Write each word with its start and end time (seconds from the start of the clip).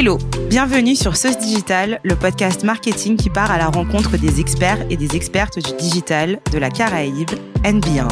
Hello, 0.00 0.16
bienvenue 0.48 0.94
sur 0.94 1.16
Sauce 1.16 1.38
Digital, 1.38 1.98
le 2.04 2.14
podcast 2.14 2.62
marketing 2.62 3.16
qui 3.16 3.30
part 3.30 3.50
à 3.50 3.58
la 3.58 3.66
rencontre 3.66 4.16
des 4.16 4.38
experts 4.38 4.86
et 4.90 4.96
des 4.96 5.16
expertes 5.16 5.58
du 5.58 5.76
digital 5.76 6.38
de 6.52 6.58
la 6.58 6.70
Caraïbe 6.70 7.32
and 7.66 7.80
beyond. 7.80 8.06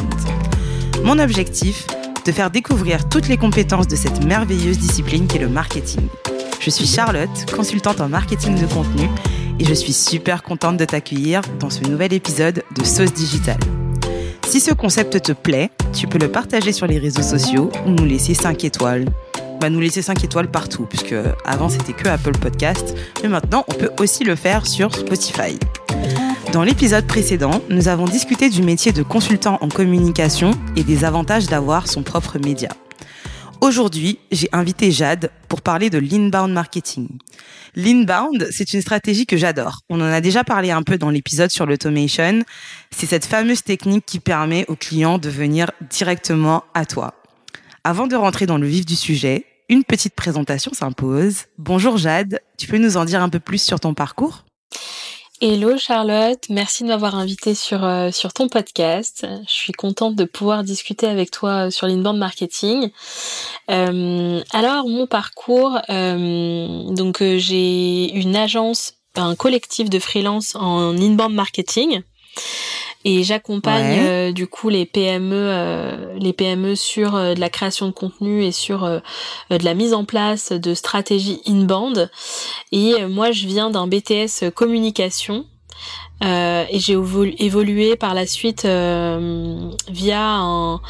Mon 1.05 1.21
objectif, 1.21 1.87
de 2.25 2.33
faire 2.33 2.51
découvrir 2.51 3.09
toutes 3.09 3.29
les 3.29 3.37
compétences 3.37 3.87
de 3.87 3.95
cette 3.95 4.25
merveilleuse 4.25 4.79
discipline 4.79 5.29
qu'est 5.29 5.39
le 5.39 5.49
marketing. 5.49 6.09
Je 6.59 6.71
suis 6.71 6.89
Charlotte, 6.89 7.55
consultante 7.55 8.01
en 8.01 8.09
marketing 8.09 8.61
de 8.61 8.67
contenu, 8.67 9.09
et 9.61 9.65
je 9.65 9.75
suis 9.75 9.93
super 9.93 10.43
contente 10.43 10.79
de 10.79 10.85
t'accueillir 10.85 11.41
dans 11.61 11.71
ce 11.71 11.85
nouvel 11.85 12.13
épisode 12.13 12.65
de 12.77 12.85
Sauce 12.85 13.13
Digital. 13.13 13.61
Si 14.49 14.59
ce 14.59 14.75
concept 14.75 15.23
te 15.23 15.31
plaît, 15.31 15.71
tu 15.93 16.09
peux 16.09 16.19
le 16.19 16.33
partager 16.33 16.73
sur 16.73 16.89
les 16.89 16.99
réseaux 16.99 17.23
sociaux 17.23 17.71
ou 17.87 17.91
nous 17.91 18.05
laisser 18.05 18.35
5 18.35 18.65
étoiles. 18.65 19.05
Bah, 19.61 19.71
nous 19.71 19.81
laisser 19.81 20.03
5 20.03 20.23
étoiles 20.23 20.51
partout, 20.51 20.87
puisque 20.87 21.15
avant 21.45 21.69
c'était 21.69 21.93
que 21.93 22.09
Apple 22.09 22.39
Podcast, 22.39 22.95
mais 23.23 23.29
maintenant 23.29 23.65
on 23.69 23.75
peut 23.75 23.91
aussi 23.99 24.25
le 24.25 24.37
faire 24.37 24.67
sur 24.67 24.95
Spotify. 24.95 25.59
Dans 26.53 26.63
l'épisode 26.63 27.07
précédent, 27.07 27.63
nous 27.69 27.89
avons 27.89 28.05
discuté 28.05 28.49
du 28.49 28.63
métier 28.63 28.93
de 28.93 29.03
consultant 29.03 29.59
en 29.61 29.69
communication 29.69 30.53
et 30.77 30.85
des 30.85 31.05
avantages 31.05 31.47
d'avoir 31.47 31.89
son 31.89 32.03
propre 32.03 32.39
média. 32.39 32.69
Aujourd'hui, 33.61 34.19
j'ai 34.31 34.49
invité 34.53 34.93
Jade 34.93 35.31
pour 35.49 35.63
parler 35.63 35.91
de 35.91 35.99
l'inbound 35.99 36.53
marketing. 36.53 37.09
L'inbound, 37.75 38.49
c'est 38.51 38.73
une 38.73 38.81
stratégie 38.81 39.27
que 39.27 39.37
j'adore. 39.37 39.81
On 39.91 40.01
en 40.01 40.05
a 40.05 40.21
déjà 40.21 40.45
parlé 40.45 40.71
un 40.71 40.83
peu 40.83 40.99
dans 40.99 41.11
l'épisode 41.11 41.51
sur 41.51 41.67
l'automation. 41.67 42.43
C'est 42.91 43.07
cette 43.07 43.27
fameuse 43.27 43.63
technique 43.63 44.07
qui 44.07 44.21
permet 44.21 44.65
aux 44.69 44.77
clients 44.77 45.19
de 45.19 45.29
venir 45.29 45.73
directement 45.91 46.65
à 46.75 46.87
toi. 46.87 47.16
Avant 47.89 48.09
de 48.09 48.17
rentrer 48.17 48.47
dans 48.47 48.59
le 48.59 48.67
vif 48.67 48.85
du 48.85 48.97
sujet, 48.97 49.45
une 49.69 49.85
petite 49.85 50.17
présentation 50.17 50.73
s'impose. 50.75 51.45
Bonjour 51.57 51.99
Jade, 51.99 52.41
tu 52.59 52.67
peux 52.67 52.79
nous 52.79 52.97
en 52.97 53.05
dire 53.05 53.23
un 53.23 53.29
peu 53.29 53.39
plus 53.39 53.63
sur 53.63 53.79
ton 53.79 53.95
parcours? 53.95 54.43
Hello 55.41 55.79
Charlotte, 55.79 56.43
merci 56.51 56.83
de 56.83 56.89
m'avoir 56.89 57.15
invité 57.15 57.55
sur 57.55 57.85
euh, 57.85 58.11
sur 58.11 58.33
ton 58.33 58.49
podcast. 58.49 59.25
Je 59.47 59.53
suis 59.53 59.73
contente 59.73 60.17
de 60.17 60.25
pouvoir 60.25 60.65
discuter 60.65 61.07
avec 61.07 61.31
toi 61.31 61.71
sur 61.71 61.87
l'inbound 61.87 62.19
marketing. 62.19 62.91
Euh, 63.71 64.43
alors 64.53 64.89
mon 64.89 65.07
parcours, 65.07 65.79
euh, 65.89 66.91
donc 66.91 67.23
j'ai 67.23 68.13
une 68.15 68.35
agence, 68.35 68.95
un 69.15 69.37
collectif 69.37 69.91
de 69.91 70.01
freelance 70.01 70.57
en 70.57 70.97
inbound 70.97 71.37
marketing 71.37 72.03
et 73.07 73.23
j'accompagne 73.23 74.01
euh, 74.01 74.33
du 74.33 74.49
coup 74.49 74.69
les 74.69 74.85
PME 74.85 75.31
euh, 75.33 76.19
les 76.19 76.33
PME 76.33 76.75
sur 76.75 77.15
euh, 77.15 77.35
de 77.35 77.41
la 77.41 77.49
création 77.49 77.87
de 77.87 77.93
contenu 77.93 78.43
et 78.43 78.51
sur 78.51 78.81
de 78.81 79.65
la 79.65 79.75
mise 79.75 79.95
en 79.95 80.05
place 80.05 80.51
de 80.51 80.75
stratégies 80.75 81.41
inbound 81.47 82.11
et 82.73 83.07
moi 83.07 83.31
je 83.31 83.47
viens 83.47 83.71
d'un 83.71 83.87
BTS 83.87 84.51
communication 84.55 85.47
et 86.23 86.79
j'ai 86.79 86.99
évolué 87.39 87.95
par 87.95 88.15
la 88.15 88.27
suite 88.27 88.65
via 88.65 90.23
un, 90.23 90.81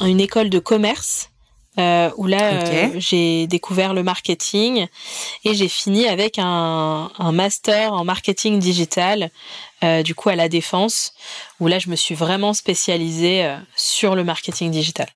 une 0.00 0.20
école 0.20 0.48
de 0.48 0.58
commerce 0.58 1.30
euh, 1.78 2.10
où 2.16 2.26
là 2.26 2.52
euh, 2.52 2.90
j'ai 2.96 3.46
découvert 3.46 3.94
le 3.94 4.02
marketing 4.02 4.86
et 5.44 5.54
j'ai 5.54 5.68
fini 5.68 6.06
avec 6.06 6.38
un, 6.38 7.10
un, 7.18 7.32
master 7.32 7.92
en 7.92 8.04
marketing 8.04 8.58
digital 8.58 9.30
euh, 9.84 10.02
du 10.02 10.14
coup 10.14 10.28
à 10.28 10.36
la 10.36 10.48
défense 10.48 11.12
où 11.60 11.68
là 11.68 11.78
je 11.78 11.88
me 11.88 11.96
suis 11.96 12.14
vraiment 12.14 12.52
spécialisée 12.52 13.44
euh, 13.44 13.56
sur 13.76 14.16
le 14.16 14.24
marketing 14.24 14.70
digital. 14.70 15.08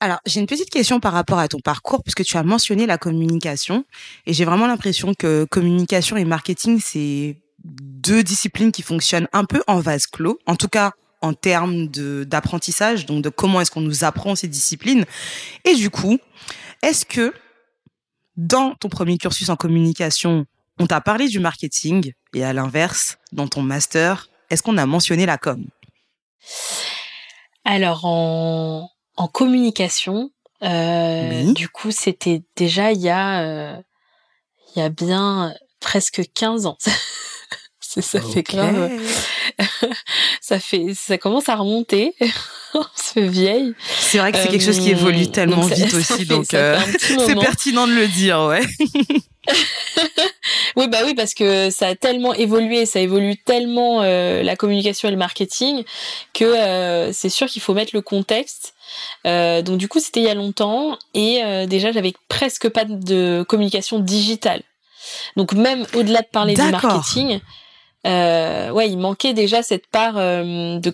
Alors, 0.00 0.18
j'ai 0.26 0.40
une 0.40 0.48
petite 0.48 0.68
question 0.68 0.98
par 0.98 1.12
rapport 1.12 1.38
à 1.38 1.46
ton 1.46 1.60
parcours, 1.60 2.02
puisque 2.02 2.24
tu 2.24 2.36
as 2.36 2.42
mentionné 2.42 2.86
la 2.86 2.98
communication, 2.98 3.84
et 4.26 4.32
j'ai 4.32 4.44
vraiment 4.44 4.66
l'impression 4.66 5.14
que 5.16 5.44
communication 5.44 6.16
et 6.16 6.24
marketing, 6.24 6.80
c'est 6.84 7.36
deux 7.62 8.24
disciplines 8.24 8.72
qui 8.72 8.82
fonctionnent 8.82 9.28
un 9.32 9.44
peu 9.44 9.62
en 9.68 9.78
vase 9.78 10.08
clos. 10.08 10.40
En 10.46 10.56
tout 10.56 10.66
cas, 10.66 10.90
en 11.22 11.32
termes 11.32 11.86
d'apprentissage, 11.86 13.06
donc 13.06 13.22
de 13.22 13.28
comment 13.28 13.60
est-ce 13.60 13.70
qu'on 13.70 13.80
nous 13.80 14.04
apprend 14.04 14.34
ces 14.34 14.48
disciplines. 14.48 15.06
Et 15.64 15.74
du 15.74 15.88
coup, 15.88 16.18
est-ce 16.82 17.06
que 17.06 17.32
dans 18.36 18.74
ton 18.74 18.88
premier 18.88 19.18
cursus 19.18 19.48
en 19.48 19.56
communication, 19.56 20.46
on 20.78 20.86
t'a 20.86 21.00
parlé 21.00 21.28
du 21.28 21.38
marketing 21.38 22.12
et 22.34 22.44
à 22.44 22.52
l'inverse, 22.52 23.18
dans 23.30 23.46
ton 23.46 23.62
master, 23.62 24.28
est-ce 24.50 24.62
qu'on 24.62 24.76
a 24.78 24.86
mentionné 24.86 25.26
la 25.26 25.38
com? 25.38 25.64
Alors 27.64 28.04
en, 28.04 28.90
en 29.16 29.28
communication, 29.28 30.30
euh, 30.62 31.52
du 31.52 31.68
coup, 31.68 31.90
c'était 31.90 32.42
déjà 32.56 32.92
il 32.92 33.00
y 33.00 33.10
a 33.10 33.42
euh, 33.42 33.76
il 34.74 34.80
y 34.80 34.82
a 34.82 34.88
bien 34.88 35.54
presque 35.80 36.22
15 36.34 36.66
ans. 36.66 36.78
ça 38.00 38.20
fait 38.20 38.42
grave. 38.42 38.90
ça 40.40 40.58
fait, 40.58 40.94
ça 40.94 41.18
commence 41.18 41.48
à 41.48 41.56
remonter. 41.56 42.14
on 42.74 42.82
se 42.96 43.12
fait 43.12 43.28
vieille. 43.28 43.74
C'est 43.98 44.18
vrai 44.18 44.32
que 44.32 44.38
c'est 44.38 44.48
quelque 44.48 44.64
chose 44.64 44.80
qui 44.80 44.90
évolue 44.90 45.24
euh, 45.24 45.30
tellement 45.30 45.62
vite 45.62 45.92
aussi, 45.92 46.24
donc 46.24 46.54
euh, 46.54 46.78
c'est 46.98 47.38
pertinent 47.38 47.86
de 47.86 47.92
le 47.92 48.08
dire, 48.08 48.40
ouais. 48.40 48.62
oui, 50.76 50.88
bah 50.88 51.00
oui, 51.04 51.14
parce 51.14 51.34
que 51.34 51.68
ça 51.68 51.88
a 51.88 51.94
tellement 51.94 52.32
évolué, 52.32 52.86
ça 52.86 53.00
évolue 53.00 53.36
tellement 53.36 54.02
euh, 54.02 54.42
la 54.42 54.56
communication 54.56 55.08
et 55.08 55.12
le 55.12 55.18
marketing 55.18 55.84
que 56.32 57.10
c'est 57.12 57.28
sûr 57.28 57.46
qu'il 57.48 57.60
faut 57.60 57.74
mettre 57.74 57.94
le 57.94 58.00
contexte. 58.00 58.72
donc 59.24 59.76
du 59.76 59.88
coup, 59.88 60.00
c'était 60.00 60.20
il 60.20 60.26
y 60.26 60.30
a 60.30 60.34
longtemps 60.34 60.98
et 61.12 61.42
déjà 61.66 61.92
j'avais 61.92 62.14
presque 62.28 62.70
pas 62.70 62.86
de 62.86 63.44
communication 63.46 63.98
digitale. 63.98 64.62
Donc 65.36 65.52
même 65.52 65.86
au-delà 65.94 66.22
de 66.22 66.28
parler 66.32 66.54
du 66.54 66.62
marketing, 66.62 67.40
euh, 68.06 68.70
ouais, 68.70 68.88
il 68.88 68.98
manquait 68.98 69.32
déjà 69.32 69.62
cette 69.62 69.86
part 69.86 70.14
euh, 70.16 70.78
de, 70.78 70.92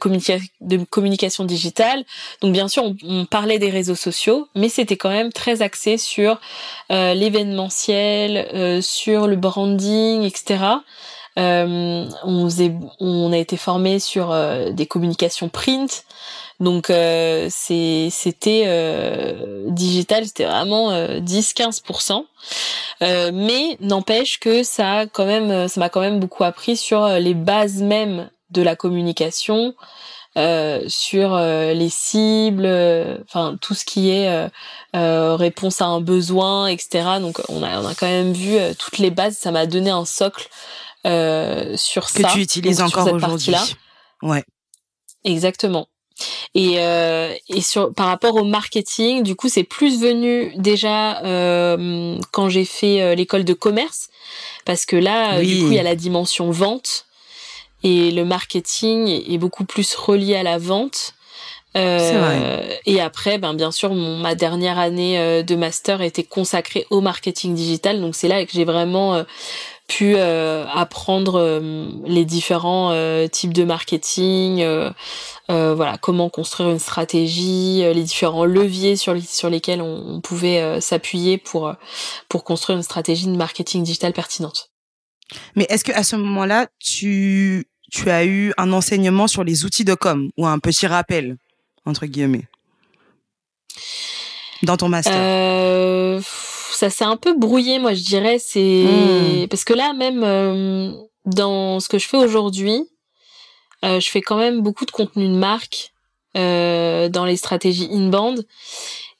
de 0.61 0.85
communication 0.85 1.45
digitale. 1.45 2.05
Donc 2.41 2.53
bien 2.53 2.69
sûr, 2.69 2.93
on, 3.05 3.25
parlait 3.25 3.59
des 3.59 3.71
réseaux 3.71 3.95
sociaux, 3.95 4.49
mais 4.55 4.69
c'était 4.69 4.97
quand 4.97 5.09
même 5.09 5.33
très 5.33 5.63
axé 5.63 5.97
sur 5.97 6.41
euh, 6.93 7.15
l'événementiel, 7.15 8.49
euh, 8.55 8.81
sur 8.81 9.27
le 9.27 9.37
branding, 9.37 10.23
etc. 10.23 10.65
On, 11.37 12.09
on 12.99 13.33
a 13.33 13.37
été 13.37 13.57
formé 13.57 14.01
sur 14.01 14.35
des 14.73 14.87
communications 14.87 15.49
print. 15.49 16.05
Donc 16.61 16.91
euh, 16.91 17.49
c'était 17.51 18.65
euh, 18.67 19.65
digital, 19.69 20.27
c'était 20.27 20.45
vraiment 20.45 20.93
10-15%. 20.93 22.25
Euh, 23.03 23.31
mais 23.33 23.77
n'empêche 23.81 24.41
que 24.41 24.65
ça 24.65 24.91
a 24.91 25.07
quand 25.07 25.25
même, 25.25 25.69
ça 25.69 25.79
m'a 25.81 25.89
quand 25.89 26.01
même 26.01 26.19
beaucoup 26.19 26.43
appris 26.43 26.77
sur 26.77 27.07
les 27.09 27.35
bases 27.35 27.81
même 27.81 28.29
de 28.51 28.63
la 28.63 28.75
communication, 28.75 29.75
sur 30.35 31.37
les 31.37 31.89
cibles, 31.91 32.67
enfin 33.25 33.57
tout 33.61 33.75
ce 33.75 33.85
qui 33.85 34.11
est 34.11 34.51
réponse 34.95 35.81
à 35.81 35.87
un 35.87 36.01
besoin, 36.01 36.67
etc. 36.67 37.05
Donc 37.21 37.41
on 37.49 37.63
a, 37.63 37.81
on 37.81 37.87
a 37.87 37.95
quand 37.95 38.07
même 38.07 38.33
vu 38.33 38.57
toutes 38.79 38.99
les 38.99 39.11
bases. 39.11 39.37
Ça 39.39 39.53
m'a 39.53 39.67
donné 39.67 39.91
un 39.91 40.05
socle 40.05 40.49
sur 41.05 42.09
ça. 42.09 42.23
Que 42.23 42.33
tu 42.33 42.41
utilises 42.41 42.81
encore 42.81 43.13
aujourd'hui. 43.13 43.55
Ouais. 44.23 44.45
Exactement. 45.25 45.87
Et, 46.55 46.77
euh, 46.79 47.33
et 47.49 47.61
sur 47.61 47.93
par 47.95 48.07
rapport 48.07 48.35
au 48.37 48.45
marketing, 48.45 49.23
du 49.23 49.37
coup, 49.37 49.49
c'est 49.49 49.65
plus 49.65 50.01
venu 50.01 50.53
déjà 50.57 51.23
euh, 51.25 52.19
quand 52.33 52.49
j'ai 52.49 52.65
fait 52.65 53.03
euh, 53.03 53.15
l'école 53.15 53.45
de 53.45 53.53
commerce, 53.53 54.09
parce 54.65 54.87
que 54.87 54.97
là, 54.97 55.41
du 55.41 55.61
coup, 55.61 55.69
il 55.69 55.75
y 55.75 55.79
a 55.79 55.83
la 55.83 55.97
dimension 55.97 56.51
vente. 56.51 57.07
Et 57.85 58.11
le 58.11 58.25
marketing 58.25 59.07
est 59.07 59.39
beaucoup 59.39 59.65
plus 59.65 59.95
relié 59.95 60.35
à 60.35 60.43
la 60.43 60.59
vente. 60.59 61.15
Euh, 61.77 62.61
et 62.87 63.01
après, 63.01 63.39
ben 63.39 63.55
bien 63.55 63.71
sûr, 63.71 63.95
mon, 63.95 64.17
ma 64.17 64.35
dernière 64.35 64.81
année 64.81 65.45
de 65.45 65.55
master 65.55 66.03
était 66.03 66.25
consacrée 66.25 66.87
au 66.91 67.01
marketing 67.01 67.55
digital, 67.55 68.01
donc 68.01 68.17
c'est 68.17 68.27
là 68.27 68.45
que 68.45 68.51
j'ai 68.53 68.65
vraiment 68.65 69.25
pu 69.89 70.15
euh, 70.17 70.67
apprendre 70.67 71.41
euh, 71.41 71.89
les 72.07 72.27
différents 72.27 72.93
euh, 72.93 73.27
types 73.27 73.55
de 73.55 73.65
marketing, 73.65 74.65
voilà 75.49 75.97
comment 75.99 76.29
construire 76.29 76.69
une 76.69 76.79
stratégie, 76.79 77.81
les 77.83 78.03
différents 78.03 78.45
leviers 78.45 78.97
sur, 78.97 79.15
les, 79.15 79.23
sur 79.23 79.51
lesquels 79.51 79.83
on, 79.83 80.17
on 80.17 80.21
pouvait 80.21 80.81
s'appuyer 80.81 81.39
pour 81.39 81.75
pour 82.29 82.45
construire 82.45 82.77
une 82.77 82.83
stratégie 82.85 83.27
de 83.27 83.37
marketing 83.37 83.83
digital 83.83 84.13
pertinente. 84.13 84.71
Mais 85.57 85.67
est-ce 85.71 85.85
que 85.85 85.93
à 85.93 86.05
ce 86.05 86.17
moment-là, 86.17 86.69
tu 86.79 87.67
tu 87.91 88.11
as 88.11 88.27
eu 88.27 88.53
un 88.59 88.73
enseignement 88.73 89.27
sur 89.27 89.43
les 89.43 89.65
outils 89.65 89.85
de 89.85 89.95
com 89.95 90.31
ou 90.37 90.47
un 90.47 90.59
petit 90.59 90.87
rappel 90.87 91.39
entre 91.87 92.05
guillemets? 92.05 92.47
Dans 94.63 94.77
ton 94.77 94.91
master? 94.91 95.15
Ça 96.73 96.91
s'est 96.91 97.05
un 97.05 97.17
peu 97.17 97.35
brouillé, 97.35 97.79
moi 97.79 97.95
je 97.95 98.03
dirais. 98.03 98.39
C'est 98.39 98.85
hmm. 98.85 99.49
parce 99.49 99.65
que 99.65 99.75
là 99.75 99.93
même 99.93 100.23
euh, 100.25 100.93
dans 101.27 101.81
ce 101.81 101.89
que 101.89 101.99
je 101.99 102.07
fais 102.07 102.17
aujourd'hui, 102.17 102.83
euh, 103.85 104.01
je 104.01 104.09
fais 104.09 104.21
quand 104.21 104.37
même 104.37 104.61
beaucoup 104.61 104.87
de 104.87 104.91
contenu 104.91 105.29
de 105.29 105.37
marque 105.37 105.93
euh, 106.37 107.09
dans 107.09 107.25
les 107.25 107.37
stratégies 107.37 107.89
inbound. 107.93 108.47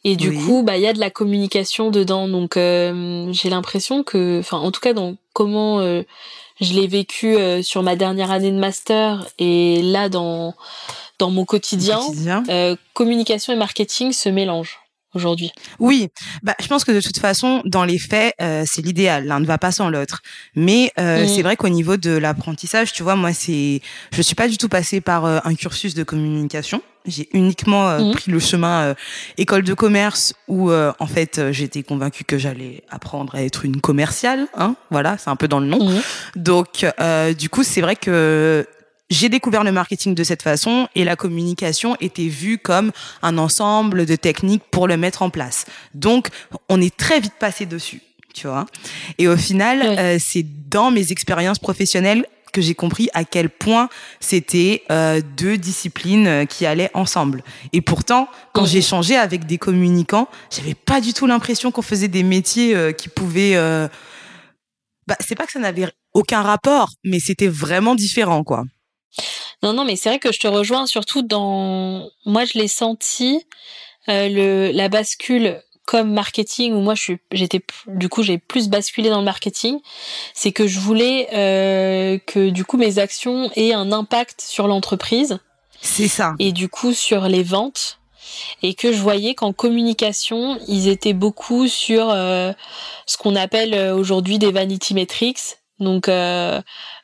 Et 0.05 0.15
du 0.15 0.33
coup, 0.33 0.63
bah 0.63 0.77
il 0.77 0.83
y 0.83 0.87
a 0.87 0.93
de 0.93 1.01
la 1.01 1.11
communication 1.11 1.91
dedans. 1.91 2.29
Donc 2.29 2.53
j'ai 2.55 3.51
l'impression 3.51 4.05
que, 4.05 4.39
enfin 4.39 4.59
en 4.59 4.71
tout 4.71 4.81
cas 4.81 4.93
dans 4.93 5.17
comment 5.33 5.81
je 5.81 6.73
l'ai 6.73 6.87
vécu 6.87 7.37
sur 7.63 7.83
ma 7.83 7.97
dernière 7.97 8.31
année 8.31 8.53
de 8.53 8.59
master 8.59 9.27
et 9.39 9.83
là 9.83 10.09
dans 10.09 10.55
dans 11.19 11.31
mon 11.31 11.45
quotidien, 11.45 12.01
communication 12.95 13.53
et 13.53 13.57
marketing 13.57 14.13
se 14.13 14.29
mélangent 14.29 14.79
aujourd'hui. 15.19 15.51
Oui, 15.79 16.09
bah, 16.43 16.55
je 16.61 16.67
pense 16.67 16.85
que 16.85 16.93
de 16.93 17.01
toute 17.01 17.19
façon, 17.19 17.63
dans 17.65 17.85
les 17.85 17.99
faits, 17.99 18.35
euh, 18.41 18.65
c'est 18.67 18.83
l'idéal. 18.83 19.27
L'un 19.27 19.41
ne 19.41 19.47
va 19.47 19.59
pas 19.59 19.73
sans 19.73 19.91
l'autre. 19.91 20.23
Mais 20.55 20.93
euh, 20.99 21.25
mm. 21.25 21.29
c'est 21.29 21.43
vrai 21.43 21.57
qu'au 21.57 21.69
niveau 21.69 21.97
de 21.97 22.11
l'apprentissage, 22.11 22.93
tu 22.93 23.03
vois, 23.03 23.17
moi, 23.17 23.33
c'est, 23.33 23.81
je 24.13 24.23
suis 24.23 24.35
pas 24.35 24.49
du 24.49 24.57
tout 24.57 24.69
passée 24.69 25.01
par 25.01 25.27
euh, 25.27 25.41
un 25.45 25.55
cursus 25.55 25.95
de 25.95 26.03
communication. 26.05 26.81
J'ai 27.05 27.29
uniquement 27.33 27.99
mm. 27.99 28.13
pris 28.13 28.31
le 28.31 28.39
chemin 28.39 28.95
école 29.39 29.63
de 29.63 29.75
commerce 29.75 30.35
où, 30.47 30.71
en 30.73 31.07
fait, 31.07 31.41
j'étais 31.53 31.83
convaincue 31.83 32.25
que 32.25 32.37
j'allais 32.37 32.83
apprendre 32.91 33.35
à 33.35 33.43
être 33.43 33.65
une 33.65 33.81
commerciale. 33.81 34.47
Hein, 34.55 34.75
voilà, 34.91 35.17
c'est 35.17 35.31
un 35.31 35.37
peu 35.37 35.49
dans 35.49 35.61
le 35.61 35.67
nom. 35.67 35.89
Mm. 35.89 36.01
Donc, 36.37 36.87
du 37.39 37.49
coup, 37.49 37.63
c'est 37.63 37.81
vrai 37.81 37.97
que 37.97 38.67
j'ai 39.11 39.29
découvert 39.29 39.65
le 39.65 39.73
marketing 39.73 40.15
de 40.15 40.23
cette 40.23 40.43
façon 40.43 40.89
et 40.95 41.05
la 41.05 41.17
communication 41.17 41.97
était 42.01 42.29
vue 42.29 42.59
comme 42.59 42.93
un 43.23 43.39
ensemble 43.39 44.07
de 44.07 44.17
techniques 44.17 44.65
pour 44.71 44.87
le 44.87 44.97
mettre 44.97 45.23
en 45.23 45.31
place. 45.31 45.65
Donc, 45.95 46.29
on 46.69 46.81
est 46.81 46.95
très 46.95 47.21
vite 47.21 47.35
passé 47.39 47.67
dessus, 47.67 48.03
tu 48.35 48.47
vois. 48.47 48.67
Et 49.17 49.29
au 49.29 49.37
final, 49.37 49.83
euh, 49.83 50.19
c'est 50.21 50.45
dans 50.69 50.91
mes 50.91 51.11
expériences 51.13 51.59
professionnelles 51.59 52.27
que 52.53 52.61
j'ai 52.63 52.75
compris 52.75 53.09
à 53.13 53.25
quel 53.25 53.51
point 53.51 53.89
c'était 54.21 54.83
euh, 54.91 55.21
deux 55.37 55.59
disciplines 55.59 56.27
euh, 56.27 56.45
qui 56.45 56.67
allaient 56.67 56.91
ensemble. 56.95 57.43
Et 57.73 57.81
pourtant, 57.81 58.29
quand 58.53 58.65
j'ai 58.65 58.83
changé 58.83 59.17
avec 59.17 59.47
des 59.47 59.59
communicants, 59.59 60.29
j'avais 60.51 60.75
pas 60.75 61.01
du 61.01 61.13
tout 61.13 61.27
l'impression 61.27 61.71
qu'on 61.71 61.83
faisait 61.83 62.09
des 62.09 62.23
métiers 62.23 62.95
qui 62.95 63.09
pouvaient. 63.09 63.55
Bah, 65.07 65.17
c'est 65.21 65.35
pas 65.35 65.47
que 65.47 65.53
ça 65.53 65.59
n'avait 65.59 65.89
aucun 66.13 66.43
rapport, 66.43 66.91
mais 67.05 67.21
c'était 67.21 67.49
vraiment 67.49 67.95
différent, 67.95 68.45
quoi. 68.45 68.65
Non, 69.63 69.73
non, 69.73 69.85
mais 69.85 69.97
c'est 69.97 70.09
vrai 70.09 70.19
que 70.19 70.33
je 70.33 70.39
te 70.39 70.47
rejoins 70.47 70.87
surtout 70.87 71.23
dans. 71.23 72.09
Moi, 72.25 72.45
je 72.45 72.59
l'ai 72.59 72.69
senti 72.69 73.45
euh, 74.09 74.29
le 74.29 74.71
la 74.73 74.89
bascule 74.89 75.63
comme 75.89 76.13
marketing 76.13 76.75
où 76.75 76.81
moi 76.81 76.95
je 76.95 77.01
suis 77.01 77.19
j'étais 77.33 77.63
du 77.87 78.11
coup 78.11 78.23
j'ai 78.23 78.37
plus 78.37 78.69
basculé 78.69 79.09
dans 79.09 79.21
le 79.21 79.25
marketing. 79.25 79.81
C'est 80.35 80.53
que 80.53 80.67
je 80.67 80.81
voulais 80.81 81.29
euh, 81.33 82.19
que 82.27 82.51
du 82.51 82.67
coup 82.67 82.77
mes 82.77 82.99
actions 82.99 83.51
aient 83.57 83.73
un 83.73 83.91
impact 83.91 84.43
sur 84.43 84.69
l'entreprise. 84.69 85.39
C'est 85.81 86.09
ça. 86.09 86.35
Et 86.39 86.53
du 86.53 86.69
coup 86.69 86.93
sur 86.93 87.23
les 87.23 87.43
ventes. 87.43 88.01
Et 88.63 88.75
que 88.75 88.93
je 88.93 88.99
voyais 88.99 89.35
qu'en 89.35 89.55
communication 89.55 90.59
ils 90.69 90.89
étaient 90.89 91.15
beaucoup 91.15 91.67
sur 91.69 92.11
euh, 92.11 92.53
ce 93.07 93.17
qu'on 93.17 93.35
appelle 93.35 93.93
aujourd'hui 93.93 94.39
des 94.39 94.53
vanity 94.53 94.93
metrics. 94.93 95.57
Donc 95.81 96.11
euh, 96.11 96.61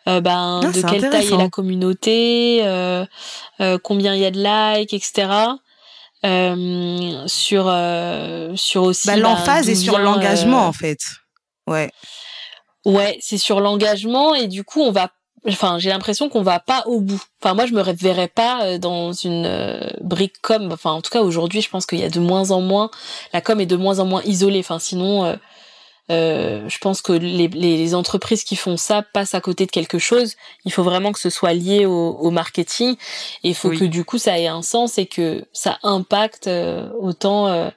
euh, 0.07 0.21
ben, 0.21 0.61
ah, 0.63 0.71
de 0.71 0.83
quelle 0.83 1.11
taille 1.11 1.33
est 1.33 1.37
la 1.37 1.49
communauté, 1.49 2.61
euh, 2.65 3.07
euh, 3.61 3.79
combien 3.83 4.15
il 4.15 4.21
y 4.21 4.27
a 4.27 4.31
de 4.31 4.39
likes, 4.39 4.93
etc. 4.93 5.29
sur 7.27 7.73
sur 8.59 8.83
aussi 8.83 9.07
bah, 9.09 9.17
l'emphase 9.17 9.69
est 9.69 9.75
sur 9.75 9.99
l'engagement 9.99 10.67
en 10.67 10.73
fait. 10.73 10.99
Ouais. 11.67 11.91
Ouais, 12.85 13.19
c'est 13.23 13.39
sur 13.39 13.61
l'engagement 13.61 14.35
et 14.35 14.47
du 14.47 14.63
coup 14.63 14.83
on 14.83 14.93
va 14.93 15.11
enfin 15.49 15.79
j'ai 15.79 15.89
l'impression 15.89 16.29
qu'on 16.29 16.43
va 16.43 16.61
pas 16.61 16.83
au 16.85 17.01
bout. 17.01 17.23
Enfin 17.43 17.55
moi 17.55 17.65
je 17.65 17.73
me 17.73 17.83
verrais 17.83 18.29
pas 18.29 18.77
dans 18.77 19.13
une 19.13 19.91
brique 20.03 20.41
com. 20.43 20.69
Enfin 20.71 20.91
en 20.91 21.01
tout 21.01 21.11
cas 21.11 21.23
aujourd'hui 21.23 21.63
je 21.63 21.71
pense 21.71 21.87
qu'il 21.87 21.99
y 22.01 22.05
a 22.05 22.11
de 22.11 22.21
moins 22.21 22.51
en 22.51 22.61
moins 22.61 22.91
la 23.33 23.41
com 23.41 23.59
est 23.59 23.67
de 23.67 23.77
moins 23.77 24.01
en 24.01 24.05
moins 24.05 24.23
isolée. 24.25 24.61
Enfin 24.61 24.79
sinon 24.79 25.25
euh, 25.25 25.37
je 26.09 26.79
pense 26.79 27.03
que 27.03 27.13
les, 27.13 27.49
les, 27.49 27.95
entreprises 27.95 28.45
qui 28.45 28.57
font 28.57 28.77
ça 28.77 29.03
passent 29.03 29.35
à 29.35 29.41
côté 29.41 29.67
de 29.67 29.71
quelque 29.71 29.99
chose. 29.99 30.35
Il 30.65 30.73
faut 30.73 30.83
vraiment 30.83 31.13
que 31.13 31.19
ce 31.19 31.31
soit 31.31 31.53
lié 31.53 31.87
au, 31.87 32.11
au 32.11 32.31
marketing. 32.31 32.97
Et 33.43 33.51
il 33.51 33.55
faut 33.55 33.71
que 33.71 33.85
du 33.85 34.05
coup 34.05 34.19
ça 34.19 34.39
ait 34.39 34.47
un 34.47 34.63
sens 34.63 34.99
et 34.99 35.07
que 35.07 35.47
ça 35.53 35.79
impacte 35.83 36.47
euh, 36.47 36.91
autant 37.01 37.49
euh, 37.49 37.71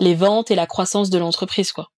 les 0.00 0.14
ventes 0.14 0.50
et 0.50 0.54
la 0.54 0.66
croissance 0.66 1.10
de 1.10 1.18
l'entreprise, 1.18 1.72
quoi. 1.72 1.88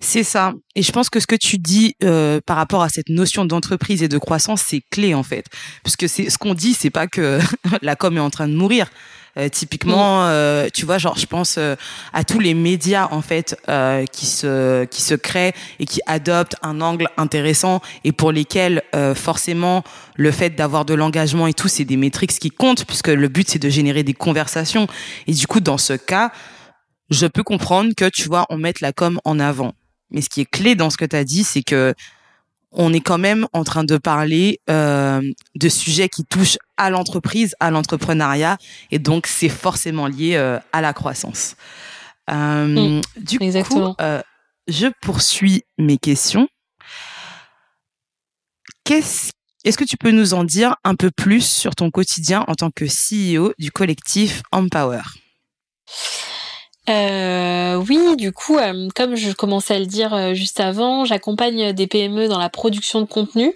C'est 0.00 0.22
ça. 0.22 0.52
Et 0.76 0.82
je 0.82 0.92
pense 0.92 1.10
que 1.10 1.18
ce 1.18 1.26
que 1.26 1.34
tu 1.34 1.58
dis 1.58 1.96
euh, 2.04 2.40
par 2.46 2.56
rapport 2.56 2.82
à 2.82 2.88
cette 2.88 3.08
notion 3.08 3.44
d'entreprise 3.44 4.02
et 4.02 4.08
de 4.08 4.18
croissance, 4.18 4.62
c'est 4.62 4.80
clé 4.92 5.12
en 5.12 5.24
fait, 5.24 5.46
puisque 5.82 6.08
c'est 6.08 6.30
ce 6.30 6.38
qu'on 6.38 6.54
dit, 6.54 6.72
c'est 6.72 6.90
pas 6.90 7.08
que 7.08 7.40
la 7.82 7.96
com 7.96 8.16
est 8.16 8.20
en 8.20 8.30
train 8.30 8.46
de 8.46 8.54
mourir. 8.54 8.88
Euh, 9.36 9.48
typiquement, 9.48 10.22
mm. 10.22 10.28
euh, 10.28 10.68
tu 10.72 10.86
vois, 10.86 10.98
genre, 10.98 11.16
je 11.16 11.26
pense 11.26 11.56
euh, 11.58 11.76
à 12.12 12.24
tous 12.24 12.40
les 12.40 12.54
médias 12.54 13.08
en 13.10 13.22
fait 13.22 13.56
qui 14.12 14.26
se 14.26 14.84
qui 14.86 15.02
se 15.02 15.14
créent 15.14 15.54
et 15.78 15.86
qui 15.86 16.00
adoptent 16.06 16.56
un 16.62 16.80
angle 16.80 17.08
intéressant 17.16 17.80
et 18.04 18.12
pour 18.12 18.32
lesquels 18.32 18.82
forcément 19.14 19.84
le 20.16 20.30
fait 20.30 20.50
d'avoir 20.50 20.84
de 20.84 20.94
l'engagement 20.94 21.46
et 21.46 21.54
tout, 21.54 21.68
c'est 21.68 21.84
des 21.84 21.96
métriques 21.96 22.38
qui 22.38 22.50
comptent 22.50 22.84
puisque 22.84 23.08
le 23.08 23.28
but 23.28 23.48
c'est 23.48 23.58
de 23.58 23.68
générer 23.68 24.02
des 24.02 24.14
conversations. 24.14 24.86
Et 25.26 25.32
du 25.32 25.46
coup, 25.46 25.60
dans 25.60 25.78
ce 25.78 25.92
cas, 25.92 26.32
je 27.10 27.26
peux 27.26 27.42
comprendre 27.42 27.92
que 27.96 28.08
tu 28.08 28.28
vois, 28.28 28.46
on 28.50 28.58
mette 28.58 28.80
la 28.80 28.92
com 28.92 29.20
en 29.24 29.38
avant. 29.38 29.74
Mais 30.10 30.20
ce 30.20 30.28
qui 30.28 30.40
est 30.40 30.50
clé 30.50 30.74
dans 30.74 30.90
ce 30.90 30.96
que 30.96 31.04
tu 31.04 31.16
as 31.16 31.24
dit, 31.24 31.44
c'est 31.44 31.62
que 31.62 31.94
on 32.72 32.92
est 32.92 33.00
quand 33.00 33.18
même 33.18 33.46
en 33.52 33.64
train 33.64 33.84
de 33.84 33.96
parler 33.96 34.60
euh, 34.68 35.22
de 35.54 35.68
sujets 35.68 36.08
qui 36.08 36.24
touchent 36.24 36.58
à 36.76 36.90
l'entreprise, 36.90 37.54
à 37.60 37.70
l'entrepreneuriat, 37.70 38.58
et 38.90 38.98
donc 38.98 39.26
c'est 39.26 39.48
forcément 39.48 40.06
lié 40.06 40.34
euh, 40.36 40.58
à 40.72 40.80
la 40.80 40.92
croissance. 40.92 41.56
Euh, 42.30 42.98
mm, 42.98 43.00
du 43.16 43.38
coup, 43.38 43.94
je 44.68 44.86
poursuis 45.00 45.62
mes 45.78 45.96
questions. 45.96 46.48
Qu'est-ce 48.84 49.30
est-ce 49.64 49.76
que 49.76 49.84
tu 49.84 49.96
peux 49.96 50.12
nous 50.12 50.34
en 50.34 50.44
dire 50.44 50.76
un 50.84 50.94
peu 50.94 51.10
plus 51.10 51.44
sur 51.44 51.74
ton 51.74 51.90
quotidien 51.90 52.44
en 52.46 52.54
tant 52.54 52.70
que 52.70 52.84
CEO 52.84 53.52
du 53.58 53.72
collectif 53.72 54.42
Empower? 54.52 55.02
Euh, 56.88 57.76
oui, 57.88 58.16
du 58.16 58.32
coup, 58.32 58.56
euh, 58.56 58.88
comme 58.94 59.14
je 59.14 59.32
commençais 59.32 59.74
à 59.74 59.78
le 59.78 59.86
dire 59.86 60.14
euh, 60.14 60.34
juste 60.34 60.60
avant, 60.60 61.04
j'accompagne 61.04 61.72
des 61.72 61.86
PME 61.86 62.28
dans 62.28 62.38
la 62.38 62.48
production 62.48 63.00
de 63.00 63.06
contenu, 63.06 63.52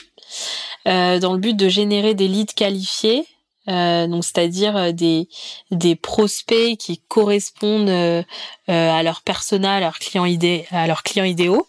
dans 0.85 1.33
le 1.33 1.39
but 1.39 1.57
de 1.57 1.69
générer 1.69 2.15
des 2.15 2.29
leads 2.29 2.55
qualifiés, 2.55 3.27
donc 3.67 4.25
c'est-à-dire 4.25 4.93
des 4.93 5.29
des 5.71 5.95
prospects 5.95 6.77
qui 6.79 7.01
correspondent 7.09 8.25
à 8.67 9.03
leur 9.03 9.21
persona, 9.21 9.77
à 9.77 9.81
leurs 9.81 9.99
clients 9.99 10.25
idées, 10.25 10.67
à 10.71 10.87
leurs 10.87 11.03
idéaux. 11.17 11.67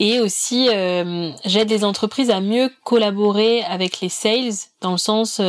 Et 0.00 0.20
aussi, 0.20 0.68
j'aide 1.44 1.70
les 1.70 1.84
entreprises 1.84 2.30
à 2.30 2.40
mieux 2.40 2.70
collaborer 2.84 3.62
avec 3.62 4.00
les 4.00 4.08
sales, 4.08 4.52
dans 4.80 4.92
le 4.92 4.98
sens 4.98 5.40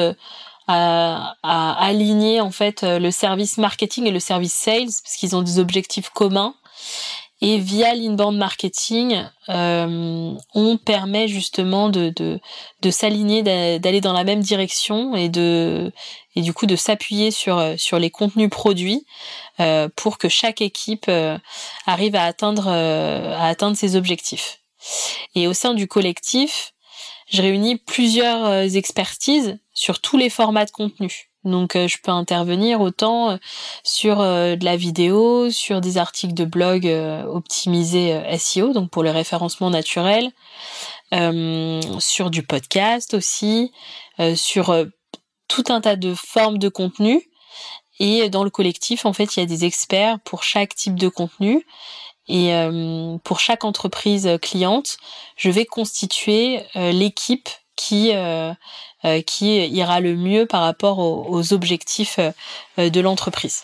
à, 0.72 1.36
aligner 1.80 2.42
en 2.42 2.52
fait 2.52 2.84
euh, 2.84 3.00
le 3.00 3.12
service 3.12 3.58
marketing 3.58 4.06
et 4.06 4.12
le 4.12 4.20
service 4.20 4.54
sales 4.54 4.90
parce 5.04 5.16
qu'ils 5.18 5.36
ont 5.36 5.42
des 5.42 5.60
objectifs 5.60 6.10
communs. 6.10 6.56
Et 7.42 7.58
via 7.58 7.96
l'inbound 7.96 8.38
marketing, 8.38 9.24
euh, 9.48 10.34
on 10.54 10.78
permet 10.78 11.30
justement 11.30 11.88
de, 11.88 12.12
de, 12.14 12.38
de 12.82 12.92
s'aligner, 12.92 13.44
d'aller 13.80 14.02
dans 14.02 14.12
la 14.12 14.26
même 14.26 14.42
direction 14.42 15.16
et 15.16 15.30
de 15.30 15.94
et 16.36 16.42
du 16.42 16.54
coup 16.54 16.66
de 16.66 16.76
s'appuyer 16.76 17.32
sur 17.32 17.76
sur 17.78 17.98
les 17.98 18.10
contenus 18.10 18.50
produits 18.50 19.06
euh, 19.62 19.88
pour 19.96 20.18
que 20.18 20.28
chaque 20.28 20.62
équipe 20.62 21.06
euh, 21.08 21.38
arrive 21.86 22.16
à 22.16 22.26
atteindre 22.26 22.68
euh, 22.68 23.34
à 23.38 23.48
atteindre 23.48 23.78
ses 23.78 23.96
objectifs. 23.96 24.60
Et 25.34 25.48
au 25.48 25.54
sein 25.54 25.74
du 25.74 25.88
collectif, 25.88 26.74
je 27.30 27.42
réunis 27.42 27.78
plusieurs 27.78 28.46
euh, 28.46 28.64
expertises 28.64 29.58
sur 29.80 30.02
tous 30.02 30.18
les 30.18 30.30
formats 30.30 30.66
de 30.66 30.72
contenu. 30.72 31.30
Donc 31.46 31.78
euh, 31.78 31.88
je 31.88 31.98
peux 32.04 32.12
intervenir 32.12 32.82
autant 32.82 33.32
euh, 33.32 33.38
sur 33.84 34.18
de 34.18 34.66
la 34.66 34.76
vidéo, 34.76 35.50
sur 35.50 35.80
des 35.80 35.98
articles 35.98 36.34
de 36.34 36.44
blog 36.44 36.86
optimisés 36.86 38.22
SEO, 38.38 38.74
donc 38.74 38.90
pour 38.90 39.04
le 39.04 39.12
référencement 39.12 39.70
naturel, 39.70 40.32
sur 42.00 42.30
du 42.30 42.44
podcast 42.44 43.14
aussi, 43.14 43.72
sur 44.36 44.86
tout 45.48 45.64
un 45.70 45.82
tas 45.82 45.96
de 45.96 46.14
formes 46.14 46.58
de 46.58 46.70
contenu. 46.70 47.24
Et 48.00 48.30
dans 48.30 48.44
le 48.44 48.50
collectif, 48.50 49.06
en 49.06 49.14
fait, 49.14 49.36
il 49.36 49.40
y 49.40 49.44
a 49.44 49.46
des 49.46 49.66
experts 49.66 50.20
pour 50.24 50.44
chaque 50.44 50.76
type 50.76 50.96
de 50.96 51.10
contenu. 51.10 51.66
Et 52.30 52.54
euh, 52.54 53.18
pour 53.24 53.40
chaque 53.40 53.66
entreprise 53.66 54.30
cliente, 54.42 54.98
je 55.36 55.50
vais 55.50 55.66
constituer 55.66 56.62
euh, 56.76 56.92
l'équipe 56.92 57.50
qui 57.80 58.12
euh, 58.14 58.54
qui 59.26 59.68
ira 59.68 60.02
le 60.02 60.16
mieux 60.16 60.46
par 60.46 60.62
rapport 60.62 61.00
aux, 61.00 61.54
objectifs 61.54 62.20
de 62.78 63.00
l'entreprise. 63.00 63.64